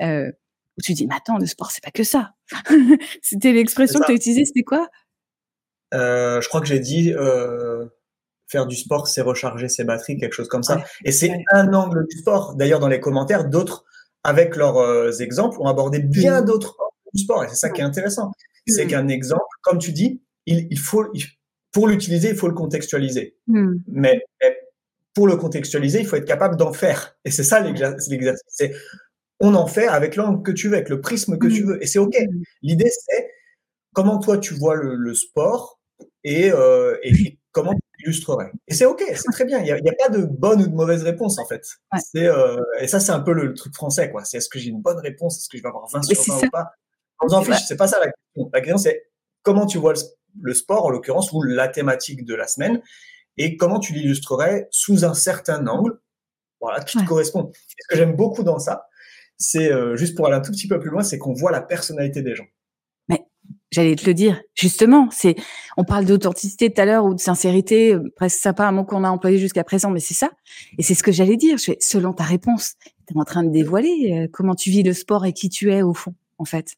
Euh, 0.00 0.30
où 0.78 0.82
tu 0.82 0.94
dis 0.94 1.06
mais 1.06 1.14
attends 1.14 1.36
le 1.36 1.46
sport 1.46 1.70
c'est 1.70 1.84
pas 1.84 1.90
que 1.90 2.04
ça. 2.04 2.32
c'était 3.22 3.52
l'expression 3.52 4.00
que 4.00 4.06
tu 4.06 4.12
as 4.12 4.14
utilisée, 4.14 4.44
c'était 4.44 4.62
quoi? 4.62 4.88
Euh, 5.92 6.40
Je 6.40 6.48
crois 6.48 6.60
que 6.60 6.66
j'ai 6.66 6.78
dit 6.78 7.12
euh, 7.12 7.86
faire 8.50 8.66
du 8.66 8.76
sport 8.76 9.08
c'est 9.08 9.22
recharger 9.22 9.68
ses 9.68 9.84
batteries, 9.84 10.18
quelque 10.18 10.34
chose 10.34 10.48
comme 10.48 10.62
ça. 10.62 10.82
et 11.04 11.12
c'est 11.12 11.32
un 11.52 11.72
angle 11.72 12.06
du 12.08 12.18
sport. 12.18 12.54
D'ailleurs 12.56 12.80
dans 12.80 12.88
les 12.88 13.00
commentaires 13.00 13.48
d'autres 13.48 13.84
avec 14.24 14.56
leurs 14.56 14.76
euh, 14.76 15.10
exemples 15.20 15.58
ont 15.60 15.66
abordé 15.66 15.98
bien 16.00 16.42
d'autres 16.42 16.76
du 17.14 17.22
sport 17.22 17.44
et 17.44 17.48
c'est 17.48 17.56
ça 17.56 17.70
qui 17.70 17.80
est 17.80 17.84
intéressant 17.84 18.32
c'est 18.70 18.86
mm. 18.86 18.88
qu'un 18.88 19.08
exemple, 19.08 19.44
comme 19.62 19.78
tu 19.78 19.92
dis, 19.92 20.22
il, 20.46 20.78
faut, 20.78 21.06
pour 21.72 21.88
l'utiliser, 21.88 22.30
il 22.30 22.36
faut 22.36 22.48
le 22.48 22.54
contextualiser. 22.54 23.36
Mm. 23.46 23.76
Mais, 23.88 24.22
pour 25.14 25.26
le 25.26 25.36
contextualiser, 25.36 26.00
il 26.00 26.06
faut 26.06 26.16
être 26.16 26.26
capable 26.26 26.56
d'en 26.56 26.72
faire. 26.72 27.16
Et 27.24 27.30
c'est 27.30 27.42
ça 27.42 27.60
l'exercice. 27.60 28.44
C'est 28.48 28.72
on 29.40 29.54
en 29.54 29.66
fait 29.66 29.88
avec 29.88 30.16
l'angle 30.16 30.42
que 30.42 30.52
tu 30.52 30.68
veux, 30.68 30.74
avec 30.74 30.88
le 30.88 31.00
prisme 31.00 31.38
que 31.38 31.46
tu 31.46 31.64
mm. 31.64 31.66
veux. 31.66 31.82
Et 31.82 31.86
c'est 31.86 31.98
OK. 31.98 32.16
L'idée, 32.62 32.90
c'est 32.90 33.30
comment 33.92 34.18
toi 34.18 34.38
tu 34.38 34.54
vois 34.54 34.76
le, 34.76 35.14
sport 35.14 35.80
et, 36.24 36.52
euh, 36.52 36.96
et, 37.02 37.38
comment 37.52 37.72
tu 37.72 37.80
illustrerais. 38.04 38.50
Et 38.68 38.74
c'est 38.74 38.84
OK, 38.84 39.02
c'est 39.08 39.32
très 39.32 39.44
bien. 39.44 39.58
Il 39.60 39.64
n'y 39.64 39.90
a, 39.90 39.92
pas 39.92 40.08
de 40.08 40.24
bonne 40.24 40.62
ou 40.62 40.66
de 40.66 40.74
mauvaise 40.74 41.02
réponse, 41.02 41.38
en 41.38 41.46
fait. 41.46 41.66
Euh, 42.16 42.60
et 42.80 42.88
ça, 42.88 43.00
c'est 43.00 43.12
un 43.12 43.20
peu 43.20 43.32
le, 43.32 43.54
truc 43.54 43.74
français. 43.74 44.10
quoi. 44.10 44.24
C'est 44.24 44.38
est-ce 44.38 44.48
que 44.48 44.58
j'ai 44.58 44.70
une 44.70 44.80
bonne 44.80 44.98
réponse? 44.98 45.38
Est-ce 45.38 45.48
que 45.48 45.56
je 45.56 45.62
vais 45.62 45.68
avoir 45.68 45.88
20 45.88 46.02
sur 46.02 46.34
20 46.34 46.46
ou 46.46 46.50
pas? 46.50 46.70
On 47.22 47.28
s'en 47.28 47.42
fiche, 47.42 47.64
c'est 47.66 47.76
pas 47.76 47.86
ça 47.86 47.98
la 47.98 48.06
question. 48.06 48.50
La 48.52 48.60
question, 48.60 48.78
c'est 48.78 49.10
comment 49.42 49.66
tu 49.66 49.78
vois 49.78 49.94
le, 50.40 50.54
sport, 50.54 50.86
en 50.86 50.90
l'occurrence, 50.90 51.32
ou 51.32 51.42
la 51.42 51.68
thématique 51.68 52.24
de 52.24 52.34
la 52.34 52.46
semaine, 52.46 52.80
et 53.36 53.56
comment 53.56 53.78
tu 53.78 53.92
l'illustrerais 53.92 54.68
sous 54.70 55.04
un 55.04 55.14
certain 55.14 55.66
angle, 55.66 55.98
voilà, 56.60 56.80
qui 56.80 56.98
te 56.98 57.04
correspond. 57.04 57.52
ce 57.54 57.86
que 57.88 57.96
j'aime 57.96 58.16
beaucoup 58.16 58.42
dans 58.42 58.58
ça, 58.58 58.88
c'est 59.36 59.72
euh, 59.72 59.96
juste 59.96 60.14
pour 60.14 60.26
aller 60.26 60.36
un 60.36 60.40
tout 60.40 60.52
petit 60.52 60.68
peu 60.68 60.78
plus 60.78 60.90
loin, 60.90 61.02
c'est 61.02 61.18
qu'on 61.18 61.32
voit 61.32 61.50
la 61.50 61.62
personnalité 61.62 62.22
des 62.22 62.34
gens. 62.34 62.44
J'allais 63.70 63.94
te 63.94 64.04
le 64.04 64.14
dire, 64.14 64.40
justement, 64.54 65.08
c'est, 65.12 65.36
on 65.76 65.84
parle 65.84 66.04
d'authenticité 66.04 66.72
tout 66.72 66.80
à 66.80 66.84
l'heure 66.84 67.04
ou 67.04 67.14
de 67.14 67.20
sincérité, 67.20 67.96
presque 68.16 68.40
sympa 68.40 68.66
un 68.66 68.72
mot 68.72 68.84
qu'on 68.84 69.04
a 69.04 69.08
employé 69.08 69.38
jusqu'à 69.38 69.62
présent, 69.62 69.90
mais 69.90 70.00
c'est 70.00 70.14
ça. 70.14 70.30
Et 70.78 70.82
c'est 70.82 70.94
ce 70.94 71.04
que 71.04 71.12
j'allais 71.12 71.36
dire. 71.36 71.56
Selon 71.78 72.12
ta 72.12 72.24
réponse, 72.24 72.74
tu 73.06 73.14
es 73.14 73.20
en 73.20 73.24
train 73.24 73.44
de 73.44 73.50
dévoiler 73.50 74.12
euh, 74.12 74.28
comment 74.32 74.56
tu 74.56 74.70
vis 74.70 74.82
le 74.82 74.92
sport 74.92 75.24
et 75.24 75.32
qui 75.32 75.48
tu 75.48 75.72
es 75.72 75.82
au 75.82 75.94
fond, 75.94 76.14
en 76.38 76.44
fait 76.44 76.76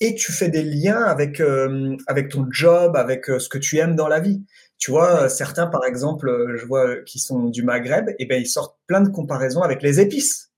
et 0.00 0.14
tu 0.14 0.32
fais 0.32 0.48
des 0.48 0.62
liens 0.62 1.02
avec 1.02 1.40
euh, 1.40 1.96
avec 2.06 2.28
ton 2.28 2.46
job, 2.50 2.96
avec 2.96 3.30
euh, 3.30 3.38
ce 3.38 3.48
que 3.48 3.58
tu 3.58 3.78
aimes 3.78 3.94
dans 3.94 4.08
la 4.08 4.20
vie. 4.20 4.44
Tu 4.76 4.90
vois, 4.90 5.28
certains 5.28 5.66
par 5.68 5.84
exemple, 5.84 6.54
je 6.56 6.66
vois 6.66 6.96
qui 7.06 7.18
sont 7.18 7.44
du 7.44 7.62
Maghreb, 7.62 8.10
et 8.18 8.26
ben 8.26 8.40
ils 8.40 8.48
sortent 8.48 8.76
plein 8.86 9.00
de 9.00 9.08
comparaisons 9.08 9.62
avec 9.62 9.82
les 9.82 10.00
épices. 10.00 10.50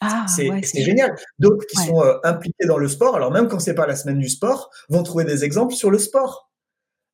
Ah, 0.00 0.26
c'est 0.28 0.82
génial. 0.82 1.14
D'autres 1.38 1.66
qui 1.66 1.76
sont 1.76 2.02
impliqués 2.24 2.66
dans 2.66 2.78
le 2.78 2.88
sport, 2.88 3.16
alors 3.16 3.30
même 3.30 3.48
quand 3.48 3.58
c'est 3.58 3.74
pas 3.74 3.86
la 3.86 3.96
semaine 3.96 4.18
du 4.18 4.28
sport, 4.28 4.70
vont 4.88 5.02
trouver 5.02 5.24
des 5.24 5.44
exemples 5.44 5.74
sur 5.74 5.90
le 5.90 5.98
sport. 5.98 6.50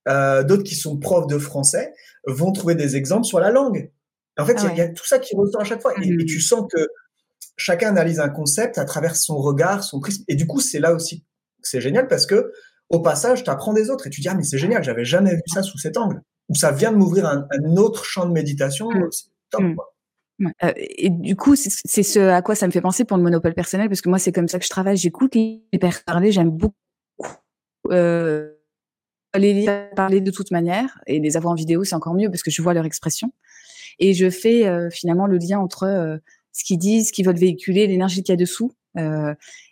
D'autres 0.07 0.65
qui 0.65 0.75
sont 0.75 0.99
profs 0.99 1.29
de 1.29 1.39
français 1.39 1.93
vont 2.27 2.53
trouver 2.53 2.75
des 2.75 2.97
exemples 2.97 3.25
sur 3.25 3.41
la 3.41 3.51
langue. 3.51 3.91
En 4.39 4.47
fait, 4.47 4.57
ah 4.59 4.69
il 4.73 4.79
y, 4.79 4.81
a 4.81 4.89
tout 4.89 5.07
ça 5.07 5.19
qui 5.19 5.37
ressort 5.37 5.61
à 5.61 5.65
chaque 5.65 5.83
fois. 5.83 5.93
et, 6.03 6.11
mmh. 6.11 6.25
tu 6.25 6.41
sens 6.41 6.67
que 6.73 6.89
chacun 7.57 7.91
analyse 7.91 8.19
un 8.19 8.31
concept 8.31 8.79
à 8.79 8.85
travers 8.87 9.15
son 9.15 9.37
regard, 9.37 9.85
son 9.85 10.01
prisme. 10.01 10.25
Et 10.27 10.35
du 10.35 10.47
coup, 10.47 10.61
c'est 10.61 10.79
là 10.79 10.95
aussi 10.95 11.25
c'est 11.63 11.81
génial 11.81 12.09
parce 12.09 12.27
que 12.27 12.53
au 12.91 13.01
passage, 13.01 13.43
tu 13.43 13.51
apprends 13.51 13.73
des 13.73 13.89
autres 13.89 14.07
et 14.07 14.11
tu 14.11 14.21
dis 14.21 14.29
ah 14.29 14.35
mais 14.35 14.43
c'est 14.43 14.59
génial, 14.59 14.85
j'avais 14.85 15.05
jamais 15.05 15.35
vu 15.35 15.43
ça 15.47 15.63
sous 15.63 15.79
cet 15.79 15.97
angle. 15.97 16.21
Ou 16.49 16.55
ça 16.55 16.73
vient 16.73 16.93
de 16.93 16.97
m'ouvrir 16.97 17.27
un, 17.27 17.47
autre 17.77 18.05
champ 18.05 18.27
de 18.27 18.33
méditation. 18.33 18.91
Mmh. 18.91 19.09
Top, 19.51 19.63
Euh, 20.41 20.73
et 20.77 21.11
du 21.11 21.37
coup, 21.37 21.55
c'est 21.57 22.03
ce 22.03 22.19
à 22.19 22.43
quoi 22.43 22.55
ça 22.55 22.67
me 22.67 22.73
fait 22.73 22.81
penser 22.81 23.05
pour 23.05 23.17
le 23.17 23.23
monopole 23.23 23.55
personnel, 23.55 23.89
parce 23.89 24.01
que 24.01 24.09
moi, 24.09 24.19
c'est 24.19 24.33
comme 24.33 24.49
ça 24.49 24.59
que 24.59 24.65
je 24.65 24.71
travaille. 24.71 24.97
J'écoute 24.97 25.35
les 25.35 25.63
personnes 25.79 26.05
parler, 26.05 26.33
j'aime 26.33 26.51
beaucoup 26.51 26.75
euh, 27.91 28.51
les 29.35 29.55
lire 29.55 29.89
parler 29.97 30.21
de 30.21 30.31
toute 30.31 30.51
manière, 30.51 31.01
et 31.07 31.19
les 31.19 31.39
avoir 31.39 31.53
en 31.53 31.57
vidéo, 31.57 31.85
c'est 31.85 31.95
encore 31.95 32.15
mieux 32.15 32.29
parce 32.29 32.43
que 32.43 32.51
je 32.51 32.61
vois 32.61 32.75
leur 32.75 32.85
expression. 32.85 33.33
Et 33.99 34.13
je 34.13 34.29
fais 34.29 34.67
euh, 34.67 34.91
finalement 34.91 35.27
le 35.27 35.39
lien 35.39 35.59
entre 35.59 35.85
euh, 35.85 36.19
ce 36.53 36.65
qu'ils 36.65 36.79
disent, 36.79 37.09
ce 37.09 37.13
qu'ils 37.13 37.25
veulent 37.25 37.39
véhiculer, 37.39 37.87
l'énergie 37.87 38.23
qu'il 38.23 38.33
y 38.33 38.35
a 38.35 38.37
dessous. 38.37 38.73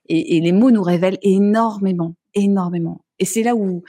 Et, 0.08 0.40
les 0.40 0.52
mots 0.52 0.70
nous 0.70 0.82
révèlent 0.82 1.18
énormément, 1.20 2.14
énormément. 2.34 3.04
Et 3.18 3.26
c'est 3.26 3.42
là 3.42 3.54
où 3.54 3.82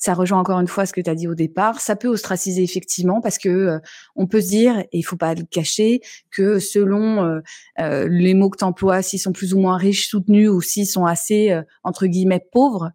ça 0.00 0.14
rejoint 0.14 0.40
encore 0.40 0.58
une 0.58 0.66
fois 0.66 0.86
ce 0.86 0.92
que 0.92 1.00
tu 1.00 1.08
as 1.08 1.14
dit 1.14 1.28
au 1.28 1.36
départ. 1.36 1.80
Ça 1.80 1.94
peut 1.94 2.08
ostraciser 2.08 2.64
effectivement 2.64 3.20
parce 3.20 3.38
que 3.38 3.48
euh, 3.48 3.78
on 4.16 4.26
peut 4.26 4.40
se 4.40 4.48
dire, 4.48 4.80
et 4.80 4.98
il 4.98 5.02
faut 5.02 5.16
pas 5.16 5.34
le 5.34 5.44
cacher, 5.44 6.00
que 6.32 6.58
selon 6.58 7.24
euh, 7.24 7.40
euh 7.78 8.08
les 8.10 8.34
mots 8.34 8.50
que 8.50 8.58
tu 8.58 8.64
emploies, 8.64 9.02
s'ils 9.02 9.20
sont 9.20 9.32
plus 9.32 9.54
ou 9.54 9.60
moins 9.60 9.76
riches, 9.76 10.08
soutenus 10.08 10.50
ou 10.50 10.60
s'ils 10.60 10.88
sont 10.88 11.04
assez, 11.04 11.56
entre 11.84 12.06
guillemets, 12.06 12.44
pauvres, 12.50 12.90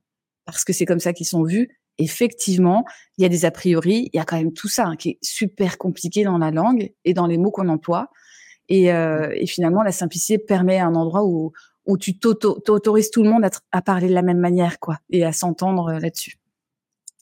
parce 0.46 0.66
que 0.66 0.74
c'est 0.74 0.86
comme 0.86 1.00
ça 1.00 1.14
qu'ils 1.14 1.26
sont 1.26 1.44
vus, 1.44 1.70
effectivement, 1.98 2.86
il 3.18 3.24
y 3.24 3.26
a 3.26 3.30
des 3.30 3.46
a 3.46 3.52
priori, 3.52 4.10
il 4.12 4.18
y 4.18 4.20
a 4.20 4.26
quand 4.26 4.38
même 4.38 4.54
tout 4.54 4.68
ça 4.68 4.86
hein, 4.86 4.96
qui 4.96 5.12
est 5.12 5.20
super 5.22 5.78
compliqué 5.78 6.24
dans 6.24 6.38
la 6.38 6.52
langue 6.52 6.92
et 7.06 7.14
dans 7.14 7.28
les 7.28 7.38
mots 7.38 7.52
qu'on 7.52 7.70
emploie. 7.70 8.10
Et, 8.68 8.92
euh, 8.92 9.32
et, 9.36 9.46
finalement, 9.46 9.84
la 9.84 9.92
simplicité 9.92 10.40
permet 10.40 10.80
un 10.80 10.96
endroit 10.96 11.24
où, 11.24 11.54
où 11.86 11.98
tu 11.98 12.18
t'autorises 12.18 13.12
tout 13.12 13.24
le 13.24 13.30
monde 13.30 13.46
à, 13.46 13.50
à, 13.72 13.82
parler 13.82 14.08
de 14.08 14.14
la 14.14 14.24
même 14.24 14.40
manière, 14.40 14.80
quoi, 14.80 14.98
et 15.12 15.24
à 15.24 15.32
s'entendre 15.32 15.90
euh, 15.90 16.00
là-dessus. 16.00 16.40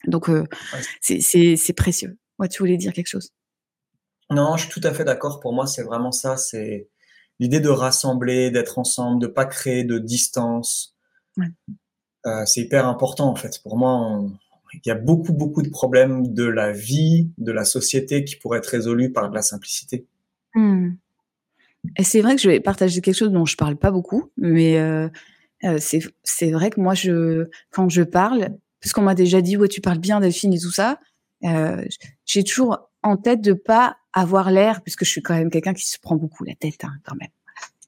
Donc, 0.06 0.28
euh, 0.28 0.44
c'est 1.00 1.72
précieux. 1.76 2.18
Ouais, 2.38 2.48
tu 2.48 2.58
voulais 2.60 2.76
dire 2.76 2.92
quelque 2.92 3.08
chose? 3.08 3.32
Non, 4.30 4.56
je 4.56 4.68
suis 4.68 4.80
tout 4.80 4.86
à 4.86 4.92
fait 4.92 5.04
d'accord. 5.04 5.40
Pour 5.40 5.52
moi, 5.52 5.66
c'est 5.66 5.82
vraiment 5.82 6.12
ça. 6.12 6.36
C'est 6.36 6.88
l'idée 7.38 7.60
de 7.60 7.68
rassembler, 7.68 8.50
d'être 8.50 8.78
ensemble, 8.78 9.20
de 9.20 9.26
pas 9.26 9.44
créer 9.44 9.84
de 9.84 9.98
distance. 9.98 10.96
Ouais. 11.36 11.46
Euh, 12.26 12.44
c'est 12.46 12.62
hyper 12.62 12.86
important, 12.86 13.28
en 13.28 13.36
fait. 13.36 13.60
Pour 13.62 13.76
moi, 13.76 14.24
il 14.72 14.80
y 14.86 14.90
a 14.90 14.94
beaucoup, 14.94 15.32
beaucoup 15.32 15.62
de 15.62 15.68
problèmes 15.68 16.32
de 16.32 16.44
la 16.44 16.72
vie, 16.72 17.30
de 17.38 17.52
la 17.52 17.64
société 17.64 18.24
qui 18.24 18.36
pourraient 18.36 18.58
être 18.58 18.66
résolus 18.66 19.12
par 19.12 19.28
de 19.30 19.34
la 19.34 19.42
simplicité. 19.42 20.06
Mmh. 20.54 20.92
Et 21.98 22.02
c'est 22.02 22.22
vrai 22.22 22.34
que 22.34 22.40
je 22.40 22.48
vais 22.48 22.60
partager 22.60 23.00
quelque 23.00 23.14
chose 23.14 23.30
dont 23.30 23.44
je 23.44 23.56
parle 23.56 23.76
pas 23.76 23.90
beaucoup, 23.90 24.30
mais 24.36 24.78
euh, 24.78 25.08
c'est 25.78 26.50
vrai 26.50 26.70
que 26.70 26.80
moi, 26.80 26.94
je, 26.94 27.48
quand 27.70 27.88
je 27.88 28.02
parle, 28.02 28.56
parce 28.84 28.92
qu'on 28.92 29.00
m'a 29.00 29.14
déjà 29.14 29.40
dit, 29.40 29.56
ouais, 29.56 29.68
tu 29.68 29.80
parles 29.80 29.98
bien 29.98 30.20
Delphine 30.20 30.52
et 30.52 30.58
tout 30.58 30.70
ça, 30.70 31.00
euh, 31.44 31.82
j'ai 32.26 32.44
toujours 32.44 32.90
en 33.02 33.16
tête 33.16 33.40
de 33.40 33.54
pas 33.54 33.96
avoir 34.12 34.50
l'air, 34.50 34.82
puisque 34.82 35.06
je 35.06 35.10
suis 35.10 35.22
quand 35.22 35.32
même 35.32 35.50
quelqu'un 35.50 35.72
qui 35.72 35.88
se 35.88 35.98
prend 35.98 36.16
beaucoup 36.16 36.44
la 36.44 36.54
tête, 36.54 36.84
hein, 36.84 36.92
quand 37.02 37.16
même. 37.16 37.30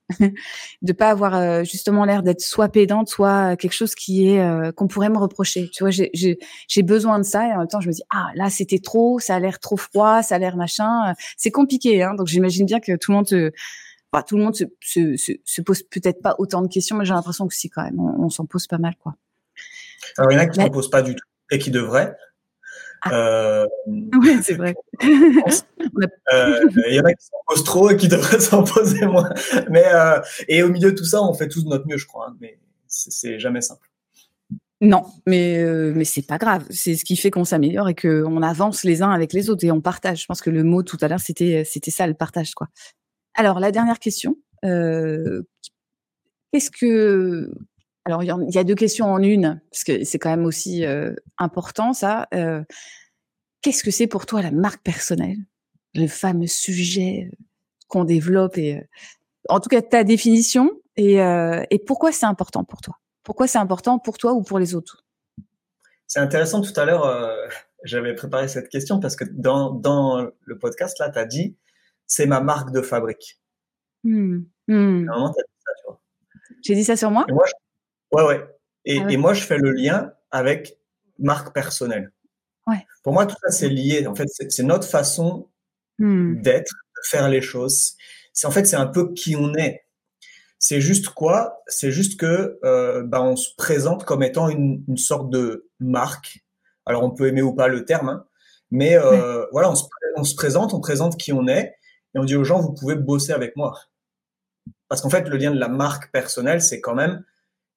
de 0.82 0.92
pas 0.94 1.10
avoir 1.10 1.34
euh, 1.34 1.64
justement 1.64 2.06
l'air 2.06 2.22
d'être 2.22 2.40
soit 2.40 2.70
pédante, 2.70 3.08
soit 3.08 3.56
quelque 3.56 3.74
chose 3.74 3.94
qui 3.94 4.28
est 4.28 4.40
euh, 4.40 4.72
qu'on 4.72 4.86
pourrait 4.86 5.10
me 5.10 5.18
reprocher. 5.18 5.68
Tu 5.70 5.84
vois, 5.84 5.90
j'ai 5.90 6.82
besoin 6.82 7.18
de 7.18 7.24
ça 7.24 7.46
et 7.46 7.52
en 7.52 7.58
même 7.58 7.68
temps 7.68 7.80
je 7.80 7.88
me 7.88 7.92
dis 7.92 8.04
ah 8.10 8.30
là 8.36 8.48
c'était 8.48 8.78
trop, 8.78 9.18
ça 9.18 9.34
a 9.34 9.40
l'air 9.40 9.58
trop 9.58 9.76
froid, 9.76 10.22
ça 10.22 10.36
a 10.36 10.38
l'air 10.38 10.56
machin. 10.56 11.12
C'est 11.36 11.50
compliqué, 11.50 12.04
hein, 12.04 12.14
donc 12.14 12.28
j'imagine 12.28 12.66
bien 12.66 12.78
que 12.78 12.96
tout 12.96 13.10
le 13.10 13.16
monde 13.16 13.26
se 13.26 13.50
tout 14.22 14.36
le 14.36 14.44
monde 14.44 14.54
se, 14.54 14.64
se, 14.80 15.34
se, 15.44 15.60
pose 15.60 15.82
peut-être 15.82 16.22
pas 16.22 16.36
autant 16.38 16.62
de 16.62 16.68
questions, 16.68 16.96
mais 16.96 17.04
j'ai 17.04 17.12
l'impression 17.12 17.46
que 17.46 17.54
si 17.54 17.68
quand 17.68 17.82
même, 17.82 17.98
on, 18.00 18.30
s'en 18.30 18.46
pose 18.46 18.66
pas 18.66 18.78
mal, 18.78 18.94
quoi. 18.96 19.14
Alors, 20.18 20.32
il 20.32 20.34
y 20.34 20.38
en 20.38 20.42
a 20.42 20.46
qui 20.46 20.58
ne 20.58 20.64
s'en 20.64 20.70
posent 20.70 20.90
pas 20.90 21.02
du 21.02 21.14
tout 21.14 21.24
et 21.50 21.58
qui 21.58 21.70
devraient. 21.70 22.14
Ah. 23.02 23.14
Euh, 23.14 23.66
oui, 23.86 24.38
c'est 24.42 24.54
vrai. 24.54 24.74
Euh, 26.32 26.60
il 26.88 26.94
y 26.94 27.00
en 27.00 27.04
a 27.04 27.14
qui 27.14 27.24
s'en 27.24 27.36
posent 27.46 27.64
trop 27.64 27.90
et 27.90 27.96
qui 27.96 28.08
devraient 28.08 28.40
s'en 28.40 28.64
poser 28.64 29.06
moins. 29.06 29.30
Mais, 29.70 29.86
euh, 29.86 30.20
et 30.48 30.62
au 30.62 30.68
milieu 30.68 30.90
de 30.90 30.96
tout 30.96 31.04
ça, 31.04 31.22
on 31.22 31.32
fait 31.32 31.48
tous 31.48 31.64
de 31.64 31.70
notre 31.70 31.86
mieux, 31.86 31.96
je 31.96 32.06
crois. 32.06 32.28
Hein, 32.28 32.36
mais 32.40 32.58
c'est 32.86 33.38
jamais 33.38 33.62
simple. 33.62 33.88
Non, 34.82 35.06
mais 35.26 35.64
mais 35.94 36.04
c'est 36.04 36.26
pas 36.26 36.36
grave. 36.36 36.66
C'est 36.70 36.96
ce 36.96 37.04
qui 37.04 37.16
fait 37.16 37.30
qu'on 37.30 37.44
s'améliore 37.44 37.88
et 37.88 37.94
qu'on 37.94 38.42
avance 38.42 38.84
les 38.84 39.00
uns 39.00 39.10
avec 39.10 39.32
les 39.32 39.48
autres 39.48 39.64
et 39.64 39.70
on 39.70 39.80
partage. 39.80 40.22
Je 40.22 40.26
pense 40.26 40.42
que 40.42 40.50
le 40.50 40.64
mot 40.64 40.82
tout 40.82 40.98
à 41.00 41.08
l'heure 41.08 41.20
c'était 41.20 41.64
c'était 41.64 41.90
ça 41.90 42.06
le 42.06 42.14
partage 42.14 42.54
quoi. 42.54 42.68
Alors, 43.34 43.58
la 43.58 43.72
dernière 43.72 43.98
question. 43.98 44.36
Qu'est-ce 44.62 45.40
que. 46.70 47.50
Alors, 48.06 48.22
il 48.22 48.54
y, 48.54 48.58
a 48.58 48.62
deux 48.62 48.76
questions 48.76 49.06
en 49.06 49.20
une, 49.20 49.60
parce 49.72 49.82
que 49.82 50.04
c'est 50.04 50.20
quand 50.20 50.30
même 50.30 50.44
aussi 50.44 50.86
euh, 50.86 51.12
important, 51.38 51.92
ça. 51.92 52.28
Euh, 52.34 52.62
qu'est-ce 53.62 53.82
que 53.82 53.90
c'est 53.90 54.06
pour 54.06 54.26
toi 54.26 54.42
la 54.42 54.52
marque 54.52 54.80
personnelle? 54.84 55.38
Le 55.92 56.06
fameux 56.06 56.46
sujet 56.46 57.32
qu'on 57.88 58.04
développe 58.04 58.58
et. 58.58 58.80
en 59.48 59.58
tout 59.58 59.68
cas, 59.68 59.82
ta 59.82 60.04
définition 60.04 60.70
et, 60.96 61.16
et 61.16 61.78
pourquoi 61.80 62.12
c'est 62.12 62.26
important 62.26 62.62
pour 62.62 62.80
toi? 62.80 62.94
Pourquoi 63.24 63.48
c'est 63.48 63.58
important 63.58 63.98
pour 63.98 64.18
toi 64.18 64.34
ou 64.34 64.42
pour 64.42 64.60
les 64.60 64.76
autres? 64.76 65.04
C'est 66.06 66.20
intéressant 66.20 66.60
tout 66.60 66.78
à 66.78 66.84
l'heure, 66.84 67.04
j'avais 67.82 68.14
préparé 68.14 68.46
cette 68.46 68.68
question 68.68 69.00
parce 69.00 69.16
que 69.16 69.24
dans, 69.24 69.70
dans 69.70 70.30
le 70.44 70.58
podcast, 70.58 70.96
là, 71.00 71.10
tu 71.10 71.18
as 71.18 71.24
dit 71.24 71.56
c'est 72.06 72.26
ma 72.26 72.40
marque 72.40 72.70
de 72.70 72.82
fabrique. 72.82 73.40
Mmh. 74.04 74.42
Mmh. 74.68 75.10
J'ai 76.62 76.74
dit 76.76 76.84
ça 76.84 76.96
sur 76.96 77.10
moi, 77.10 77.26
moi 77.28 77.44
Ouais, 78.12 78.24
ouais. 78.24 78.46
Et, 78.84 79.00
ah 79.00 79.10
et, 79.10 79.16
moi, 79.16 79.34
je 79.34 79.42
fais 79.42 79.58
le 79.58 79.72
lien 79.72 80.12
avec 80.30 80.78
marque 81.18 81.52
personnelle. 81.54 82.12
Ouais. 82.66 82.84
Pour 83.02 83.12
moi, 83.12 83.26
tout 83.26 83.36
ça, 83.42 83.50
c'est 83.50 83.68
lié. 83.68 84.06
En 84.06 84.14
fait, 84.14 84.28
c'est 84.28 84.62
notre 84.62 84.88
façon 84.88 85.48
mmh. 85.98 86.40
d'être, 86.42 86.72
de 86.72 87.00
faire 87.08 87.28
les 87.28 87.40
choses. 87.40 87.96
C'est 88.32 88.46
en 88.46 88.50
fait, 88.50 88.66
c'est 88.66 88.76
un 88.76 88.86
peu 88.86 89.12
qui 89.12 89.36
on 89.36 89.54
est. 89.54 89.86
C'est 90.58 90.80
juste 90.80 91.10
quoi? 91.10 91.62
C'est 91.66 91.90
juste 91.90 92.18
que 92.18 92.58
euh, 92.64 93.02
bah, 93.02 93.22
on 93.22 93.36
se 93.36 93.50
présente 93.56 94.04
comme 94.04 94.22
étant 94.22 94.48
une, 94.48 94.84
une, 94.88 94.96
sorte 94.96 95.30
de 95.30 95.68
marque. 95.80 96.44
Alors, 96.86 97.02
on 97.02 97.10
peut 97.10 97.28
aimer 97.28 97.42
ou 97.42 97.54
pas 97.54 97.68
le 97.68 97.84
terme, 97.84 98.08
hein, 98.08 98.26
mais 98.70 98.96
euh, 98.96 99.44
voilà, 99.52 99.70
on 99.70 99.74
se, 99.74 99.84
on 100.16 100.24
se, 100.24 100.34
présente, 100.34 100.74
on 100.74 100.80
présente 100.80 101.18
qui 101.18 101.32
on 101.32 101.46
est, 101.46 101.74
et 102.14 102.18
on 102.18 102.24
dit 102.24 102.36
aux 102.36 102.44
gens, 102.44 102.60
vous 102.60 102.72
pouvez 102.72 102.94
bosser 102.96 103.32
avec 103.32 103.56
moi. 103.56 103.78
Parce 104.88 105.00
qu'en 105.00 105.10
fait, 105.10 105.28
le 105.28 105.36
lien 105.36 105.50
de 105.50 105.58
la 105.58 105.68
marque 105.68 106.10
personnelle, 106.10 106.62
c'est 106.62 106.80
quand 106.80 106.94
même, 106.94 107.24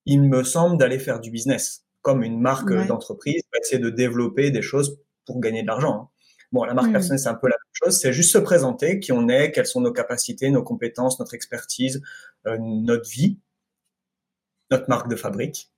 il 0.10 0.24
me 0.24 0.43
semble, 0.43 0.78
d'aller 0.78 0.99
faire 0.99 1.20
du 1.20 1.32
business. 1.32 1.86
Comme 2.01 2.24
une 2.24 2.39
marque 2.39 2.72
d'entreprise, 2.88 3.43
essayer 3.62 3.80
de 3.80 3.89
développer 3.89 4.51
des 4.51 4.62
choses 4.62 4.99
pour 5.26 5.39
gagner 5.39 5.62
de 5.62 5.68
l'argent. 5.68 5.93
Hein. 5.93 6.10
Bon, 6.51 6.64
la 6.64 6.74
marque 6.74 6.89
hmm. 6.89 6.93
personnelle, 6.93 7.20
c'est 7.20 7.30
un 7.30 7.36
peu 7.36 7.47
la 7.47 7.55
même 7.55 7.74
chose. 7.74 7.99
C'est 7.99 8.12
juste 8.12 8.32
se 8.32 8.39
présenter, 8.39 8.99
qui 8.99 9.12
on 9.12 9.28
est, 9.28 9.51
quelles 9.51 9.68
sont 9.68 9.82
nos 9.82 9.93
capacités, 9.93 10.49
nos 10.49 10.64
compétences, 10.64 11.20
notre 11.20 11.36
expertise, 11.36 12.01
euh, 12.47 12.57
notre 12.60 13.07
vie, 13.07 13.38
notre 14.72 14.89
marque 14.89 15.10
de 15.10 15.16
fabrique. 15.16 15.72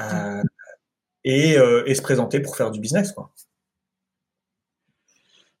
Euh, 0.00 0.42
et, 1.24 1.58
euh, 1.58 1.82
et, 1.86 1.94
se 1.94 2.02
présenter 2.02 2.40
pour 2.40 2.56
faire 2.56 2.70
du 2.70 2.80
business, 2.80 3.12
quoi. 3.12 3.32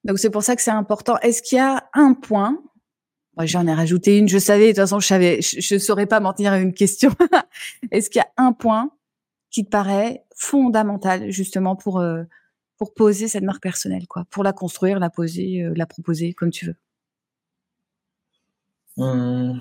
Donc 0.04 0.18
c'est 0.18 0.30
pour 0.30 0.42
ça 0.42 0.56
que 0.56 0.62
c'est 0.62 0.70
important. 0.70 1.18
Est-ce 1.18 1.42
qu'il 1.42 1.58
y 1.58 1.60
a 1.60 1.88
un 1.92 2.14
point 2.14 2.62
J'en 3.44 3.66
ai 3.66 3.74
rajouté 3.74 4.18
une. 4.18 4.28
Je 4.28 4.38
savais 4.38 4.66
de 4.66 4.68
toute 4.68 4.78
façon, 4.78 5.00
je 5.00 5.06
savais, 5.06 5.40
je, 5.40 5.74
ne 5.74 5.78
saurais 5.78 6.06
pas 6.06 6.20
mentir 6.20 6.52
à 6.52 6.58
une 6.58 6.74
question. 6.74 7.10
Est-ce 7.90 8.10
qu'il 8.10 8.20
y 8.20 8.22
a 8.22 8.30
un 8.36 8.52
point 8.52 8.90
qui 9.50 9.64
te 9.64 9.70
paraît 9.70 10.24
fondamental 10.34 11.30
justement 11.30 11.76
pour 11.76 12.00
euh, 12.00 12.24
pour 12.76 12.94
poser 12.94 13.28
cette 13.28 13.42
marque 13.42 13.62
personnelle, 13.62 14.06
quoi, 14.06 14.24
pour 14.30 14.44
la 14.44 14.52
construire, 14.52 14.98
la 15.00 15.10
poser, 15.10 15.68
la 15.74 15.86
proposer 15.86 16.32
comme 16.32 16.50
tu 16.50 16.66
veux. 16.66 16.76
Mmh. 18.96 19.60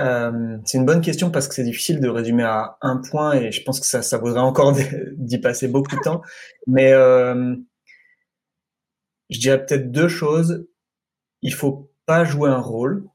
Euh, 0.00 0.58
c'est 0.64 0.78
une 0.78 0.84
bonne 0.84 1.00
question 1.00 1.30
parce 1.30 1.48
que 1.48 1.54
c'est 1.54 1.64
difficile 1.64 2.00
de 2.00 2.08
résumer 2.08 2.44
à 2.44 2.76
un 2.82 2.98
point 2.98 3.32
et 3.32 3.50
je 3.50 3.62
pense 3.64 3.80
que 3.80 3.86
ça, 3.86 4.02
ça 4.02 4.18
vaudrait 4.18 4.40
encore 4.40 4.76
d'y 5.16 5.38
passer 5.38 5.68
beaucoup 5.68 5.96
de 5.96 6.00
temps. 6.00 6.22
Mais 6.66 6.92
euh, 6.92 7.56
je 9.30 9.38
dirais 9.38 9.64
peut-être 9.64 9.90
deux 9.90 10.08
choses. 10.08 10.66
Il 11.42 11.54
faut 11.54 11.90
pas 12.06 12.24
jouer 12.24 12.50
un 12.50 12.60
rôle. 12.60 13.08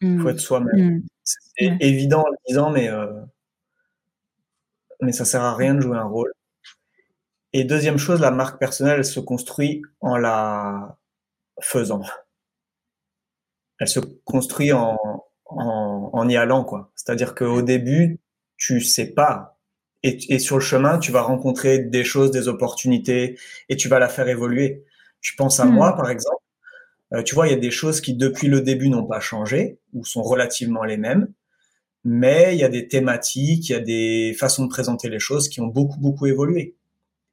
Il 0.00 0.18
faut 0.18 0.26
mmh. 0.26 0.30
être 0.30 0.40
soi-même. 0.40 0.96
Mmh. 0.96 1.02
C'est 1.22 1.76
évident 1.80 2.22
en 2.22 2.30
le 2.30 2.36
disant, 2.46 2.70
mais, 2.70 2.88
euh, 2.88 3.20
mais 5.00 5.12
ça 5.12 5.24
sert 5.24 5.42
à 5.42 5.54
rien 5.54 5.74
de 5.74 5.80
jouer 5.80 5.96
un 5.96 6.04
rôle. 6.04 6.32
Et 7.52 7.64
deuxième 7.64 7.98
chose, 7.98 8.20
la 8.20 8.32
marque 8.32 8.58
personnelle, 8.58 8.98
elle 8.98 9.04
se 9.04 9.20
construit 9.20 9.82
en 10.00 10.16
la 10.16 10.98
faisant. 11.60 12.02
Elle 13.78 13.88
se 13.88 14.00
construit 14.00 14.72
en, 14.72 14.98
en, 15.46 16.28
y 16.28 16.36
allant, 16.36 16.64
quoi. 16.64 16.90
C'est-à-dire 16.94 17.34
qu'au 17.34 17.62
début, 17.62 18.20
tu 18.56 18.80
sais 18.80 19.06
pas. 19.06 19.58
Et, 20.02 20.38
sur 20.38 20.56
le 20.56 20.62
chemin, 20.62 20.98
tu 20.98 21.12
vas 21.12 21.22
rencontrer 21.22 21.78
des 21.78 22.04
choses, 22.04 22.30
des 22.30 22.48
opportunités, 22.48 23.38
et 23.70 23.76
tu 23.76 23.88
vas 23.88 23.98
la 23.98 24.08
faire 24.08 24.28
évoluer. 24.28 24.84
Je 25.24 25.32
pense 25.36 25.58
à 25.58 25.64
hmm. 25.64 25.72
moi, 25.72 25.96
par 25.96 26.10
exemple. 26.10 26.42
Euh, 27.14 27.22
tu 27.22 27.34
vois, 27.34 27.48
il 27.48 27.50
y 27.50 27.54
a 27.54 27.58
des 27.58 27.70
choses 27.70 28.00
qui, 28.00 28.14
depuis 28.14 28.48
le 28.48 28.60
début, 28.60 28.90
n'ont 28.90 29.06
pas 29.06 29.20
changé, 29.20 29.78
ou 29.94 30.04
sont 30.04 30.22
relativement 30.22 30.84
les 30.84 30.96
mêmes. 30.96 31.28
Mais 32.04 32.54
il 32.54 32.60
y 32.60 32.64
a 32.64 32.68
des 32.68 32.86
thématiques, 32.88 33.70
il 33.70 33.72
y 33.72 33.74
a 33.74 33.80
des 33.80 34.36
façons 34.38 34.64
de 34.64 34.68
présenter 34.68 35.08
les 35.08 35.18
choses 35.18 35.48
qui 35.48 35.60
ont 35.60 35.66
beaucoup, 35.66 35.98
beaucoup 35.98 36.26
évolué. 36.26 36.76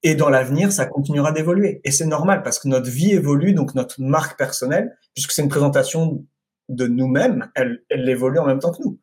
Et 0.04 0.16
dans 0.16 0.30
l'avenir, 0.30 0.72
ça 0.72 0.86
continuera 0.86 1.32
d'évoluer. 1.34 1.82
Et 1.84 1.92
c'est 1.92 2.06
normal 2.06 2.42
parce 2.42 2.58
que 2.60 2.70
notre 2.70 2.90
vie 2.90 3.12
évolue, 3.12 3.54
donc 3.54 3.76
notre 3.76 4.02
marque 4.02 4.38
personnelle, 4.38 4.98
puisque 5.14 5.32
c'est 5.32 5.42
une 5.42 5.50
présentation 5.50 6.26
de 6.70 6.88
nous-mêmes, 6.88 7.52
elle, 7.56 7.84
elle 7.90 8.08
évolue 8.08 8.40
en 8.40 8.46
même 8.46 8.60
temps 8.60 8.72
que 8.72 8.82
nous. 8.82 8.98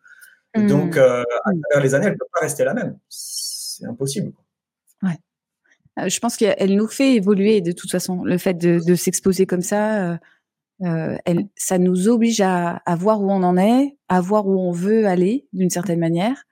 Donc, 0.66 0.96
mmh. 0.96 0.98
euh, 0.98 1.22
à 1.22 1.50
travers 1.70 1.82
les 1.82 1.94
années, 1.94 2.06
elle 2.06 2.12
ne 2.14 2.18
peut 2.18 2.26
pas 2.32 2.40
rester 2.40 2.64
la 2.64 2.72
même. 2.72 2.98
C'est 3.08 3.86
impossible. 3.86 4.28
Ouais. 4.28 4.47
Euh, 5.98 6.08
je 6.08 6.18
pense 6.20 6.36
qu'elle 6.36 6.76
nous 6.76 6.88
fait 6.88 7.14
évoluer 7.14 7.60
de 7.60 7.72
toute 7.72 7.90
façon. 7.90 8.24
Le 8.24 8.38
fait 8.38 8.54
de, 8.54 8.94
s'exposer 8.94 9.46
comme 9.46 9.62
ça, 9.62 10.12
euh, 10.12 10.16
euh, 10.82 11.16
elle, 11.24 11.48
ça 11.56 11.78
nous 11.78 12.08
oblige 12.08 12.40
à, 12.40 12.76
à, 12.86 12.96
voir 12.96 13.20
où 13.20 13.30
on 13.30 13.42
en 13.42 13.56
est, 13.56 13.96
à 14.08 14.20
voir 14.20 14.46
où 14.46 14.58
on 14.58 14.72
veut 14.72 15.06
aller 15.06 15.46
d'une 15.52 15.70
certaine 15.70 15.98
manière. 15.98 16.44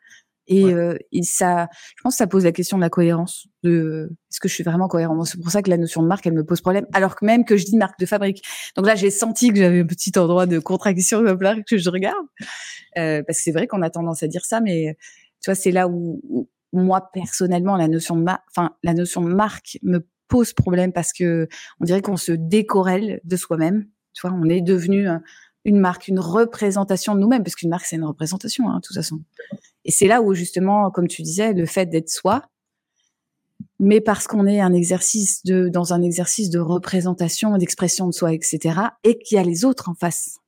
Et, 0.49 0.65
euh, 0.65 0.97
et, 1.13 1.23
ça, 1.23 1.69
je 1.97 2.03
pense 2.03 2.15
que 2.15 2.19
ça 2.19 2.27
pose 2.27 2.45
la 2.45 2.53
question 2.53 2.77
de 2.77 2.83
la 2.83 2.91
cohérence. 2.91 3.49
De 3.63 4.11
est-ce 4.31 4.39
que 4.39 4.49
je 4.49 4.55
suis 4.55 4.63
vraiment 4.63 4.87
cohérent 4.87 5.25
C'est 5.25 5.41
pour 5.41 5.51
ça 5.51 5.61
que 5.61 5.71
la 5.71 5.77
notion 5.77 6.03
de 6.03 6.09
marque, 6.09 6.27
elle 6.27 6.35
me 6.35 6.45
pose 6.45 6.61
problème. 6.61 6.87
Alors 6.93 7.17
que 7.17 7.25
même 7.25 7.45
que 7.45 7.57
je 7.57 7.65
dis 7.65 7.77
marque 7.77 7.99
de 7.99 8.07
fabrique. 8.07 8.43
Donc 8.77 8.87
là, 8.87 8.95
j'ai 8.95 9.11
senti 9.11 9.51
que 9.51 9.57
j'avais 9.57 9.81
un 9.81 9.87
petit 9.87 10.17
endroit 10.17 10.47
de 10.47 10.59
contraction 10.59 11.21
de 11.21 11.37
la 11.41 11.63
que 11.63 11.79
je 11.79 11.91
regarde. 11.91 12.27
Euh, 12.97 13.23
parce 13.27 13.39
que 13.39 13.45
c'est 13.45 13.53
vrai 13.53 13.67
qu'on 13.67 13.83
a 13.83 13.91
tendance 13.91 14.23
à 14.23 14.29
dire 14.29 14.45
ça, 14.45 14.61
mais 14.61 14.97
tu 15.43 15.51
vois, 15.51 15.57
c'est 15.57 15.73
là 15.73 15.89
où, 15.89 16.49
moi 16.77 17.11
personnellement, 17.13 17.77
la 17.77 17.89
notion 17.89 18.17
de 18.17 18.23
marque, 18.23 18.45
enfin 18.51 18.73
la 18.83 18.95
notion 18.95 19.23
de 19.23 19.33
marque 19.33 19.79
me 19.83 20.07
pose 20.29 20.53
problème 20.53 20.93
parce 20.93 21.13
que 21.13 21.49
on 21.81 21.85
dirait 21.85 22.03
qu'on 22.03 22.17
se 22.17 22.33
décorelle 22.33 23.21
de 23.25 23.37
soi-même. 23.37 23.87
Tu 24.13 24.27
vois, 24.27 24.37
on 24.37 24.49
est 24.49 24.63
devenu 24.63 25.09
une 25.67 25.81
marque, 25.81 26.09
une 26.09 26.21
représentation 26.21 27.15
de 27.15 27.21
nous-mêmes, 27.21 27.43
parce 27.43 27.57
qu'une 27.57 27.71
marque, 27.71 27.87
c'est 27.87 27.97
une 27.97 28.05
représentation, 28.05 28.71
hein, 28.71 28.77
de 28.77 28.81
toute 28.83 28.95
façon. 28.95 29.21
Et 29.85 29.91
c'est 29.91 30.07
là 30.07 30.23
où, 30.23 30.33
justement, 30.33 30.91
comme 30.93 31.09
tu 31.09 31.23
disais, 31.23 31.53
le 31.53 31.67
fait 31.67 31.87
d'être 31.87 32.09
soi, 32.09 32.43
mais 33.81 34.01
parce 34.01 34.29
qu'on 34.29 34.47
est 34.47 34.61
un 34.61 34.73
exercice 34.73 35.43
de, 35.45 35.69
dans 35.69 35.93
un 35.93 36.03
exercice 36.03 36.51
de 36.51 36.61
représentation, 36.61 37.59
d'expression 37.59 38.07
de 38.07 38.13
soi, 38.13 38.33
etc., 38.33 38.79
et 39.03 39.19
qu'il 39.19 39.37
y 39.37 39.41
a 39.41 39.43
les 39.43 39.65
autres 39.65 39.89
en 39.89 39.95
face. 39.95 40.39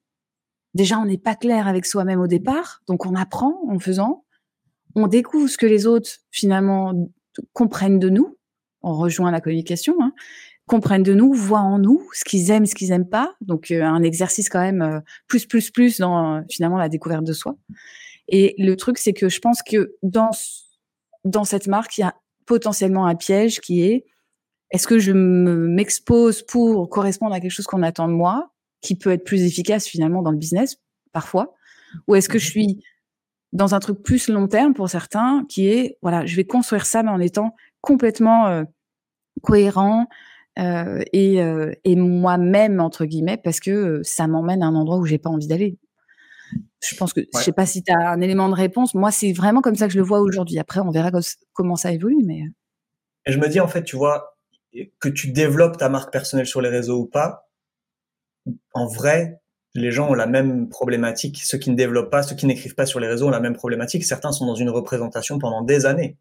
Déjà, 0.75 0.99
on 0.99 1.05
n'est 1.05 1.19
pas 1.19 1.35
clair 1.35 1.67
avec 1.67 1.85
soi-même 1.85 2.21
au 2.21 2.29
départ, 2.29 2.83
donc 2.87 3.05
on 3.05 3.17
apprend 3.17 3.61
en 3.69 3.81
faisant, 3.81 4.25
on 4.99 5.07
découvre 5.07 5.49
ce 5.49 5.57
que 5.57 5.67
les 5.67 5.87
autres, 5.87 6.11
finalement, 6.31 6.93
comprennent 7.53 7.99
de 7.99 8.09
nous, 8.09 8.37
on 8.83 8.95
rejoint 8.95 9.31
la 9.31 9.41
communication, 9.41 9.95
hein, 10.01 10.13
comprennent 10.67 11.03
de 11.03 11.15
nous, 11.15 11.33
voient 11.33 11.61
en 11.61 11.79
nous 11.79 12.03
ce 12.13 12.25
qu'ils 12.25 12.51
aiment, 12.51 12.67
ce 12.67 12.75
qu'ils 12.75 12.93
aiment 12.93 13.09
pas. 13.09 13.35
Donc 13.41 13.71
euh, 13.71 13.83
un 13.83 14.03
exercice 14.03 14.49
quand 14.49 14.61
même 14.61 14.83
euh, 14.83 15.01
plus 15.27 15.47
plus 15.47 15.71
plus 15.71 15.99
dans 15.99 16.43
finalement 16.51 16.79
la 16.79 16.89
découverte 16.89 17.25
de 17.25 17.33
soi. 17.33 17.57
Et 18.29 18.55
le 18.59 18.77
truc 18.77 18.99
c'est 18.99 19.13
que 19.13 19.29
je 19.29 19.41
pense 19.41 19.63
que 19.63 19.95
dans 20.03 20.31
dans 21.25 21.45
cette 21.45 21.67
marque, 21.67 21.99
il 21.99 22.03
y 22.03 22.05
a 22.05 22.15
potentiellement 22.47 23.07
un 23.07 23.15
piège 23.15 23.61
qui 23.61 23.83
est 23.83 24.07
est-ce 24.71 24.87
que 24.87 24.99
je 24.99 25.13
m'expose 25.13 26.43
pour 26.43 26.89
correspondre 26.91 27.35
à 27.35 27.41
quelque 27.41 27.51
chose 27.51 27.67
qu'on 27.67 27.83
attend 27.83 28.07
de 28.07 28.13
moi, 28.13 28.53
qui 28.83 28.97
peut 28.97 29.11
être 29.11 29.25
plus 29.25 29.43
efficace 29.43 29.87
finalement 29.87 30.23
dans 30.23 30.31
le 30.31 30.37
business 30.37 30.77
parfois, 31.13 31.55
ou 32.07 32.15
est-ce 32.15 32.29
que 32.29 32.39
je 32.39 32.47
suis 32.47 32.85
dans 33.53 33.75
un 33.75 33.81
truc 33.81 34.03
plus 34.03 34.29
long 34.29 34.49
terme 34.49 34.75
pour 34.75 34.89
certains, 34.89 35.45
qui 35.49 35.69
est 35.69 35.99
voilà, 36.03 36.27
je 36.27 36.37
vais 36.37 36.45
construire 36.45 36.87
ça 36.87 37.03
mais 37.03 37.11
en 37.11 37.21
étant 37.21 37.55
complètement 37.81 38.65
cohérent, 39.43 40.07
euh, 40.59 41.03
et, 41.13 41.41
euh, 41.41 41.73
et 41.85 41.95
moi-même 41.95 42.81
entre 42.81 43.05
guillemets 43.05 43.37
parce 43.37 43.61
que 43.61 43.71
euh, 43.71 44.01
ça 44.03 44.27
m'emmène 44.27 44.65
à 44.65 44.67
un 44.67 44.75
endroit 44.75 44.97
où 44.97 45.05
j'ai 45.05 45.19
pas 45.19 45.31
envie 45.31 45.47
d'aller. 45.47 45.79
Je 46.83 46.97
pense 46.97 47.13
que 47.13 47.21
je 47.21 47.39
sais 47.39 47.53
pas 47.53 47.67
si 47.67 47.85
tu 47.85 47.93
as 47.93 48.11
un 48.11 48.21
élément 48.21 48.49
de 48.49 48.55
réponse. 48.55 48.95
Moi, 48.95 49.11
c'est 49.11 49.33
vraiment 49.33 49.61
comme 49.61 49.77
ça 49.77 49.87
que 49.87 49.93
je 49.93 49.99
le 49.99 50.05
vois 50.05 50.21
aujourd'hui. 50.21 50.59
Après, 50.59 50.81
on 50.81 50.91
verra 50.91 51.11
comment 51.53 51.77
ça 51.77 51.93
évolue, 51.93 52.23
mais. 52.25 52.43
Et 53.27 53.33
je 53.33 53.39
me 53.39 53.49
dis 53.49 53.61
en 53.61 53.69
fait, 53.69 53.85
tu 53.85 53.97
vois, 53.97 54.37
que 54.99 55.09
tu 55.09 55.31
développes 55.31 55.77
ta 55.77 55.89
marque 55.89 56.13
personnelle 56.13 56.47
sur 56.47 56.61
les 56.61 56.69
réseaux 56.71 57.01
ou 57.01 57.07
pas, 57.07 57.51
en 58.73 58.87
vrai, 58.87 59.41
les 59.75 59.91
gens 59.91 60.09
ont 60.09 60.15
la 60.15 60.27
même 60.27 60.69
problématique. 60.69 61.41
Ceux 61.45 61.59
qui 61.59 61.71
ne 61.71 61.77
développent 61.77 62.11
pas, 62.11 62.23
ceux 62.23 62.37
qui 62.37 62.47
n'écrivent 62.47 62.75
pas 62.75 62.87
sur 62.87 63.01
les 63.01 63.07
réseaux 63.07 63.29
ont 63.29 63.31
la 63.31 63.41
même 63.41 63.55
problématique. 63.55 64.05
Certains 64.05 64.33
sont 64.33 64.47
dans 64.47 64.55
une 64.55 64.71
représentation 64.71 65.39
pendant 65.39 65.63
des 65.63 65.87
années. 65.87 66.17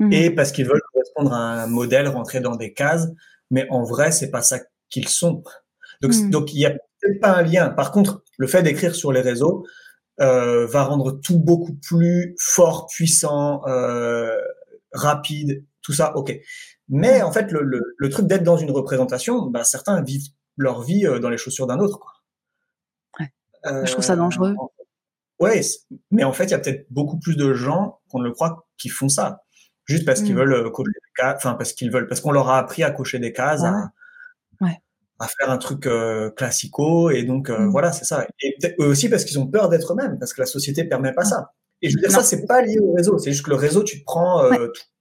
Mmh. 0.00 0.12
Et 0.12 0.30
parce 0.30 0.52
qu'ils 0.52 0.66
veulent 0.66 0.82
correspondre 0.92 1.32
à 1.32 1.62
un 1.62 1.66
modèle, 1.66 2.08
rentrer 2.08 2.40
dans 2.40 2.56
des 2.56 2.72
cases, 2.72 3.08
mais 3.50 3.66
en 3.70 3.82
vrai, 3.82 4.12
c'est 4.12 4.30
pas 4.30 4.42
ça 4.42 4.58
qu'ils 4.90 5.08
sont. 5.08 5.42
Donc, 6.00 6.14
hmm. 6.14 6.30
donc 6.30 6.52
il 6.54 6.60
y 6.60 6.66
a 6.66 6.70
peut-être 6.70 7.20
pas 7.20 7.36
un 7.36 7.42
lien. 7.42 7.70
Par 7.70 7.90
contre, 7.90 8.22
le 8.38 8.46
fait 8.46 8.62
d'écrire 8.62 8.94
sur 8.94 9.12
les 9.12 9.20
réseaux 9.20 9.66
euh, 10.20 10.66
va 10.66 10.84
rendre 10.84 11.12
tout 11.12 11.38
beaucoup 11.38 11.74
plus 11.74 12.34
fort, 12.38 12.86
puissant, 12.86 13.62
euh, 13.66 14.36
rapide, 14.92 15.64
tout 15.82 15.92
ça, 15.92 16.16
ok. 16.16 16.36
Mais 16.88 17.22
en 17.22 17.32
fait, 17.32 17.52
le, 17.52 17.62
le, 17.62 17.80
le 17.96 18.08
truc 18.08 18.26
d'être 18.26 18.44
dans 18.44 18.56
une 18.56 18.70
représentation, 18.70 19.46
bah, 19.46 19.64
certains 19.64 20.02
vivent 20.02 20.28
leur 20.56 20.82
vie 20.82 21.06
euh, 21.06 21.18
dans 21.18 21.30
les 21.30 21.38
chaussures 21.38 21.66
d'un 21.66 21.78
autre. 21.78 21.98
Quoi. 21.98 22.12
Ouais. 23.72 23.86
Je 23.86 23.92
trouve 23.92 24.04
ça 24.04 24.16
dangereux. 24.16 24.54
Ouais, 25.40 25.60
mais 26.10 26.24
en 26.24 26.32
fait, 26.32 26.44
il 26.44 26.50
y 26.50 26.54
a 26.54 26.58
peut-être 26.58 26.86
beaucoup 26.90 27.18
plus 27.18 27.36
de 27.36 27.54
gens 27.54 28.00
qu'on 28.10 28.18
ne 28.18 28.24
le 28.24 28.32
croit 28.32 28.66
qui 28.76 28.88
font 28.88 29.08
ça 29.08 29.42
juste 29.88 30.04
parce 30.04 30.22
qu'ils 30.22 30.34
mm. 30.34 30.38
veulent 30.38 30.52
euh, 30.54 30.70
cocher 30.70 30.92
des 30.92 31.12
cases, 31.16 31.36
enfin 31.38 31.54
parce 31.54 31.72
qu'ils 31.72 31.90
veulent, 31.90 32.06
parce 32.06 32.20
qu'on 32.20 32.30
leur 32.30 32.48
a 32.48 32.58
appris 32.58 32.82
à 32.82 32.90
cocher 32.90 33.18
des 33.18 33.32
cases, 33.32 33.64
à, 33.64 33.90
à, 35.18 35.26
faire 35.26 35.50
un 35.50 35.58
truc 35.58 35.86
euh, 35.86 36.30
classico, 36.30 37.10
et 37.10 37.24
donc 37.24 37.50
euh, 37.50 37.58
mm. 37.58 37.70
voilà, 37.70 37.92
c'est 37.92 38.04
ça. 38.04 38.26
Et 38.42 38.56
eux 38.80 38.86
aussi 38.86 39.08
parce 39.08 39.24
qu'ils 39.24 39.38
ont 39.38 39.46
peur 39.46 39.68
d'être 39.68 39.92
eux-mêmes, 39.92 40.18
parce 40.18 40.32
que 40.32 40.40
la 40.40 40.46
société 40.46 40.84
permet 40.84 41.12
pas 41.12 41.24
ça. 41.24 41.52
Et 41.80 41.90
je 41.90 41.96
veux 41.96 42.00
dire, 42.00 42.10
ça, 42.10 42.22
c'est 42.22 42.44
pas 42.44 42.60
lié 42.60 42.78
au 42.80 42.92
réseau, 42.92 43.18
c'est 43.18 43.32
juste 43.32 43.44
que 43.44 43.50
le 43.50 43.56
réseau, 43.56 43.82
tu 43.82 44.00
te 44.00 44.04
prends 44.04 44.48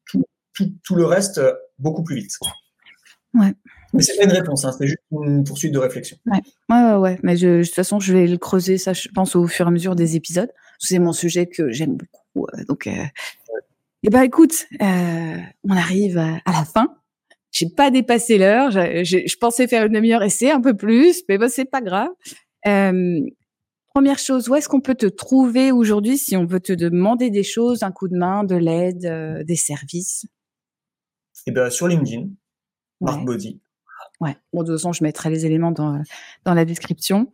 tout, 0.06 0.24
tout, 0.54 0.72
tout, 0.84 0.96
le 0.96 1.06
reste 1.06 1.42
beaucoup 1.80 2.04
plus 2.04 2.18
vite. 2.18 2.32
Ouais. 3.34 3.54
Mais 3.94 4.02
c'est 4.02 4.18
pas 4.18 4.26
une 4.26 4.32
réponse, 4.32 4.66
hein, 4.66 4.72
c'est 4.78 4.88
juste 4.88 5.00
une 5.12 5.44
poursuite 5.44 5.74
de 5.74 5.80
réflexion. 5.80 6.18
Ouais, 6.26 6.42
ouais, 6.70 6.96
ouais. 6.96 7.20
Mais 7.24 7.38
je, 7.38 7.60
de 7.60 7.64
toute 7.64 7.74
façon, 7.74 8.00
je 8.00 8.14
vais 8.14 8.28
le 8.28 8.38
creuser, 8.38 8.78
ça, 8.78 8.94
je 8.94 9.08
pense, 9.10 9.36
au 9.36 9.48
fur 9.48 9.66
et 9.66 9.70
à 9.70 9.72
mesure 9.72 9.96
des 9.96 10.16
épisodes. 10.16 10.52
C'est 10.80 11.00
mon 11.00 11.14
sujet 11.14 11.48
que 11.48 11.72
j'aime 11.72 11.98
beaucoup. 11.98 12.48
donc, 12.68 12.90
eh 14.04 14.10
ben 14.10 14.22
écoute, 14.22 14.68
euh, 14.82 15.38
on 15.64 15.76
arrive 15.76 16.18
à, 16.18 16.40
la 16.46 16.66
fin. 16.66 16.96
J'ai 17.52 17.70
pas 17.70 17.90
dépassé 17.90 18.38
l'heure. 18.38 18.72
Je, 18.72 19.38
pensais 19.38 19.68
faire 19.68 19.86
une 19.86 19.94
demi-heure 19.94 20.24
et 20.24 20.30
c'est 20.30 20.52
un 20.52 20.62
peu 20.62 20.76
plus, 20.76 21.24
mais 21.28 21.38
bon, 21.38 21.50
c'est 21.50 21.66
pas 21.66 21.82
grave. 21.82 22.10
Euh, 22.68 23.20
première 23.94 24.20
chose, 24.20 24.50
où 24.50 24.56
est-ce 24.56 24.70
qu'on 24.70 24.82
peut 24.82 24.96
te 24.96 25.08
trouver 25.08 25.72
aujourd'hui 25.72 26.18
si 26.18 26.38
on 26.38 26.46
veut 26.46 26.60
te 26.60 26.74
demander 26.74 27.30
des 27.32 27.44
choses, 27.44 27.84
un 27.84 27.92
coup 27.92 28.08
de 28.08 28.16
main, 28.16 28.44
de 28.44 28.56
l'aide, 28.56 29.06
euh, 29.06 29.44
des 29.44 29.56
services? 29.56 30.26
Eh 31.48 31.52
ben 31.52 31.70
sur 31.70 31.88
LinkedIn, 31.88 32.30
Marc 33.02 33.26
Body. 33.26 33.60
Ouais. 34.20 34.36
Bon, 34.54 34.64
de 34.64 34.68
toute 34.68 34.78
façon, 34.78 34.94
je 34.94 35.04
mettrai 35.04 35.30
les 35.30 35.46
éléments 35.46 35.72
dans 35.72 36.02
dans 36.46 36.54
la 36.54 36.66
description. 36.66 37.32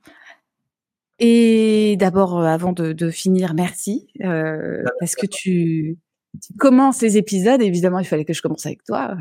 Et 1.20 1.96
d'abord, 2.00 2.44
avant 2.44 2.74
de, 2.74 2.92
de, 2.92 3.10
finir, 3.10 3.54
merci 3.54 4.08
parce 4.20 5.16
que 5.16 5.26
tu 5.26 5.98
tu 6.42 6.54
commences 6.58 7.02
les 7.02 7.18
épisodes. 7.18 7.62
Évidemment, 7.62 8.00
il 8.00 8.06
fallait 8.06 8.26
que 8.26 8.34
je 8.34 8.42
commence 8.42 8.66
avec 8.66 8.84
toi. 8.84 9.16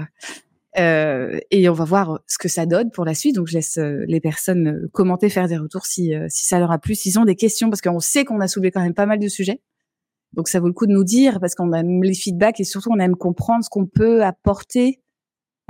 Euh, 0.79 1.39
et 1.51 1.69
on 1.69 1.75
va 1.75 1.85
voir 1.85 2.21
ce 2.27 2.39
que 2.39 2.49
ça 2.49 2.67
donne 2.67 2.91
pour 2.91 3.05
la 3.05 3.15
suite. 3.15 3.37
Donc, 3.37 3.47
je 3.47 3.55
laisse 3.55 3.79
euh, 3.79 4.05
les 4.09 4.21
personnes 4.21 4.69
euh, 4.69 4.89
commenter, 4.93 5.29
faire 5.29 5.49
des 5.49 5.59
retours 5.59 5.85
si, 5.85 6.15
si 6.29 6.47
ça 6.47 6.59
leur 6.59 6.73
a 6.73 6.79
plu, 6.79 6.95
s'ils 6.95 7.19
ont 7.19 7.25
des 7.25 7.37
questions, 7.37 7.69
parce 7.69 7.83
qu'on 7.83 8.01
sait 8.01 8.25
qu'on 8.25 8.41
a 8.41 8.49
soulevé 8.49 8.71
quand 8.71 8.83
même 8.83 8.95
pas 8.95 9.07
mal 9.07 9.19
de 9.19 9.29
sujets. 9.29 9.61
Donc 10.35 10.49
ça 10.49 10.61
vaut 10.61 10.67
le 10.67 10.73
coup 10.73 10.87
de 10.87 10.93
nous 10.93 11.05
dire 11.05 11.41
parce 11.41 11.55
qu'on 11.55 11.75
aime 11.75 12.03
les 12.03 12.15
feedbacks 12.15 12.59
et 12.59 12.65
surtout 12.65 12.91
on 12.91 12.99
aime 12.99 13.17
comprendre 13.17 13.63
ce 13.63 13.69
qu'on 13.69 13.85
peut 13.85 14.25
apporter 14.25 15.03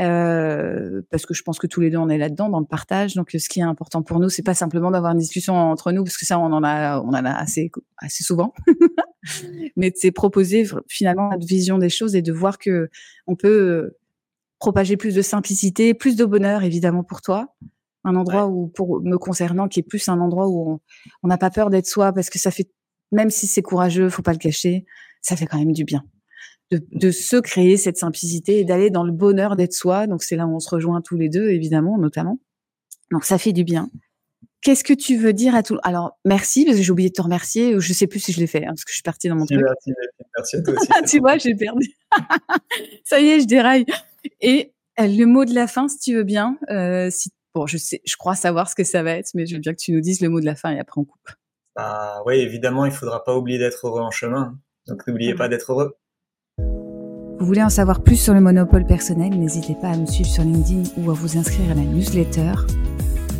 euh, 0.00 1.02
parce 1.10 1.26
que 1.26 1.34
je 1.34 1.42
pense 1.42 1.58
que 1.58 1.66
tous 1.66 1.80
les 1.80 1.90
deux 1.90 1.98
on 1.98 2.08
est 2.08 2.18
là-dedans 2.18 2.48
dans 2.48 2.60
le 2.60 2.66
partage. 2.66 3.14
Donc 3.14 3.30
ce 3.30 3.48
qui 3.48 3.60
est 3.60 3.64
important 3.64 4.02
pour 4.02 4.20
nous, 4.20 4.28
c'est 4.30 4.42
pas 4.42 4.54
simplement 4.54 4.90
d'avoir 4.90 5.12
une 5.12 5.18
discussion 5.18 5.54
entre 5.54 5.92
nous 5.92 6.04
parce 6.04 6.16
que 6.16 6.24
ça 6.24 6.38
on 6.38 6.52
en 6.52 6.64
a 6.64 7.00
on 7.00 7.08
en 7.08 7.24
a 7.24 7.30
assez 7.30 7.70
assez 7.98 8.24
souvent, 8.24 8.54
mais 9.76 9.92
c'est 9.94 10.10
proposer 10.10 10.66
finalement 10.88 11.30
notre 11.30 11.46
vision 11.46 11.78
des 11.78 11.90
choses 11.90 12.14
et 12.16 12.22
de 12.22 12.32
voir 12.32 12.58
que 12.58 12.88
on 13.26 13.36
peut 13.36 13.96
propager 14.58 14.96
plus 14.96 15.14
de 15.14 15.22
simplicité, 15.22 15.92
plus 15.92 16.16
de 16.16 16.24
bonheur 16.24 16.62
évidemment 16.62 17.04
pour 17.04 17.20
toi, 17.20 17.54
un 18.04 18.16
endroit 18.16 18.46
où 18.46 18.68
pour 18.68 19.02
me 19.02 19.18
concernant 19.18 19.68
qui 19.68 19.80
est 19.80 19.84
plus 19.84 20.08
un 20.08 20.20
endroit 20.20 20.48
où 20.48 20.80
on 21.22 21.28
n'a 21.28 21.38
pas 21.38 21.50
peur 21.50 21.68
d'être 21.68 21.86
soi 21.86 22.12
parce 22.12 22.30
que 22.30 22.38
ça 22.38 22.50
fait 22.50 22.70
même 23.10 23.28
si 23.28 23.46
c'est 23.46 23.60
courageux, 23.60 24.08
faut 24.08 24.22
pas 24.22 24.32
le 24.32 24.38
cacher, 24.38 24.86
ça 25.20 25.36
fait 25.36 25.44
quand 25.44 25.58
même 25.58 25.72
du 25.72 25.84
bien 25.84 26.02
de, 26.78 27.10
se 27.10 27.36
créer 27.36 27.76
cette 27.76 27.96
simplicité 27.96 28.60
et 28.60 28.64
d'aller 28.64 28.90
dans 28.90 29.04
le 29.04 29.12
bonheur 29.12 29.56
d'être 29.56 29.72
soi. 29.72 30.06
Donc 30.06 30.22
c'est 30.22 30.36
là 30.36 30.46
où 30.46 30.54
on 30.54 30.60
se 30.60 30.70
rejoint 30.70 31.00
tous 31.00 31.16
les 31.16 31.28
deux, 31.28 31.50
évidemment, 31.50 31.98
notamment. 31.98 32.38
Donc 33.10 33.24
ça 33.24 33.38
fait 33.38 33.52
du 33.52 33.64
bien. 33.64 33.90
Qu'est-ce 34.62 34.84
que 34.84 34.92
tu 34.92 35.16
veux 35.16 35.32
dire 35.32 35.54
à 35.54 35.62
tout 35.62 35.78
Alors 35.82 36.18
merci 36.24 36.64
parce 36.64 36.76
que 36.76 36.82
j'ai 36.82 36.92
oublié 36.92 37.08
de 37.08 37.14
te 37.14 37.22
remercier. 37.22 37.78
Je 37.78 37.92
sais 37.92 38.06
plus 38.06 38.20
si 38.20 38.32
je 38.32 38.40
l'ai 38.40 38.46
fait 38.46 38.64
hein, 38.64 38.68
parce 38.68 38.84
que 38.84 38.90
je 38.90 38.94
suis 38.94 39.02
partie 39.02 39.28
dans 39.28 39.34
mon 39.34 39.44
truc. 39.44 39.60
Merci, 39.60 39.92
merci 40.36 40.56
à 40.56 40.62
toi 40.62 40.74
aussi. 40.74 40.88
tu 41.10 41.18
vois, 41.18 41.38
j'ai 41.38 41.54
perdu. 41.54 41.88
ça 43.04 43.20
y 43.20 43.28
est, 43.28 43.40
je 43.40 43.46
déraille. 43.46 43.84
Et 44.40 44.72
euh, 45.00 45.06
le 45.06 45.24
mot 45.24 45.44
de 45.44 45.54
la 45.54 45.66
fin, 45.66 45.88
si 45.88 45.98
tu 45.98 46.14
veux 46.14 46.22
bien. 46.22 46.58
Euh, 46.70 47.10
si 47.10 47.30
bon, 47.54 47.66
je 47.66 47.76
sais, 47.76 48.00
je 48.06 48.16
crois 48.16 48.36
savoir 48.36 48.70
ce 48.70 48.76
que 48.76 48.84
ça 48.84 49.02
va 49.02 49.12
être, 49.12 49.30
mais 49.34 49.46
je 49.46 49.54
veux 49.54 49.60
bien 49.60 49.72
que 49.72 49.80
tu 49.80 49.92
nous 49.92 50.00
dises 50.00 50.20
le 50.20 50.28
mot 50.28 50.40
de 50.40 50.46
la 50.46 50.54
fin 50.54 50.70
et 50.70 50.78
après 50.78 51.00
on 51.00 51.04
coupe. 51.04 51.28
Ah 51.76 52.22
oui, 52.26 52.36
évidemment, 52.36 52.84
il 52.84 52.92
faudra 52.92 53.24
pas 53.24 53.36
oublier 53.36 53.58
d'être 53.58 53.86
heureux 53.86 54.02
en 54.02 54.10
chemin. 54.10 54.58
Donc 54.86 55.06
n'oubliez 55.06 55.34
pas 55.34 55.48
d'être 55.48 55.72
heureux. 55.72 55.96
Vous 57.42 57.48
voulez 57.48 57.64
en 57.64 57.70
savoir 57.70 58.02
plus 58.02 58.14
sur 58.14 58.34
le 58.34 58.40
monopole 58.40 58.86
personnel, 58.86 59.36
n'hésitez 59.36 59.74
pas 59.74 59.88
à 59.88 59.96
me 59.96 60.06
suivre 60.06 60.28
sur 60.28 60.44
LinkedIn 60.44 60.84
ou 60.98 61.10
à 61.10 61.14
vous 61.14 61.36
inscrire 61.36 61.72
à 61.72 61.74
la 61.74 61.82
newsletter. 61.82 62.52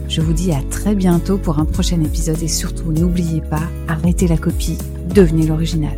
Je 0.09 0.21
vous 0.21 0.33
dis 0.33 0.51
à 0.51 0.61
très 0.73 0.97
bientôt 0.97 1.39
pour 1.39 1.61
un 1.61 1.65
prochain 1.65 2.01
épisode 2.01 2.43
et 2.43 2.49
surtout 2.49 2.91
n'oubliez 2.91 3.43
pas, 3.43 3.63
arrêtez 3.87 4.27
la 4.27 4.39
copie, 4.39 4.77
devenez 5.15 5.47
l'original. 5.47 5.97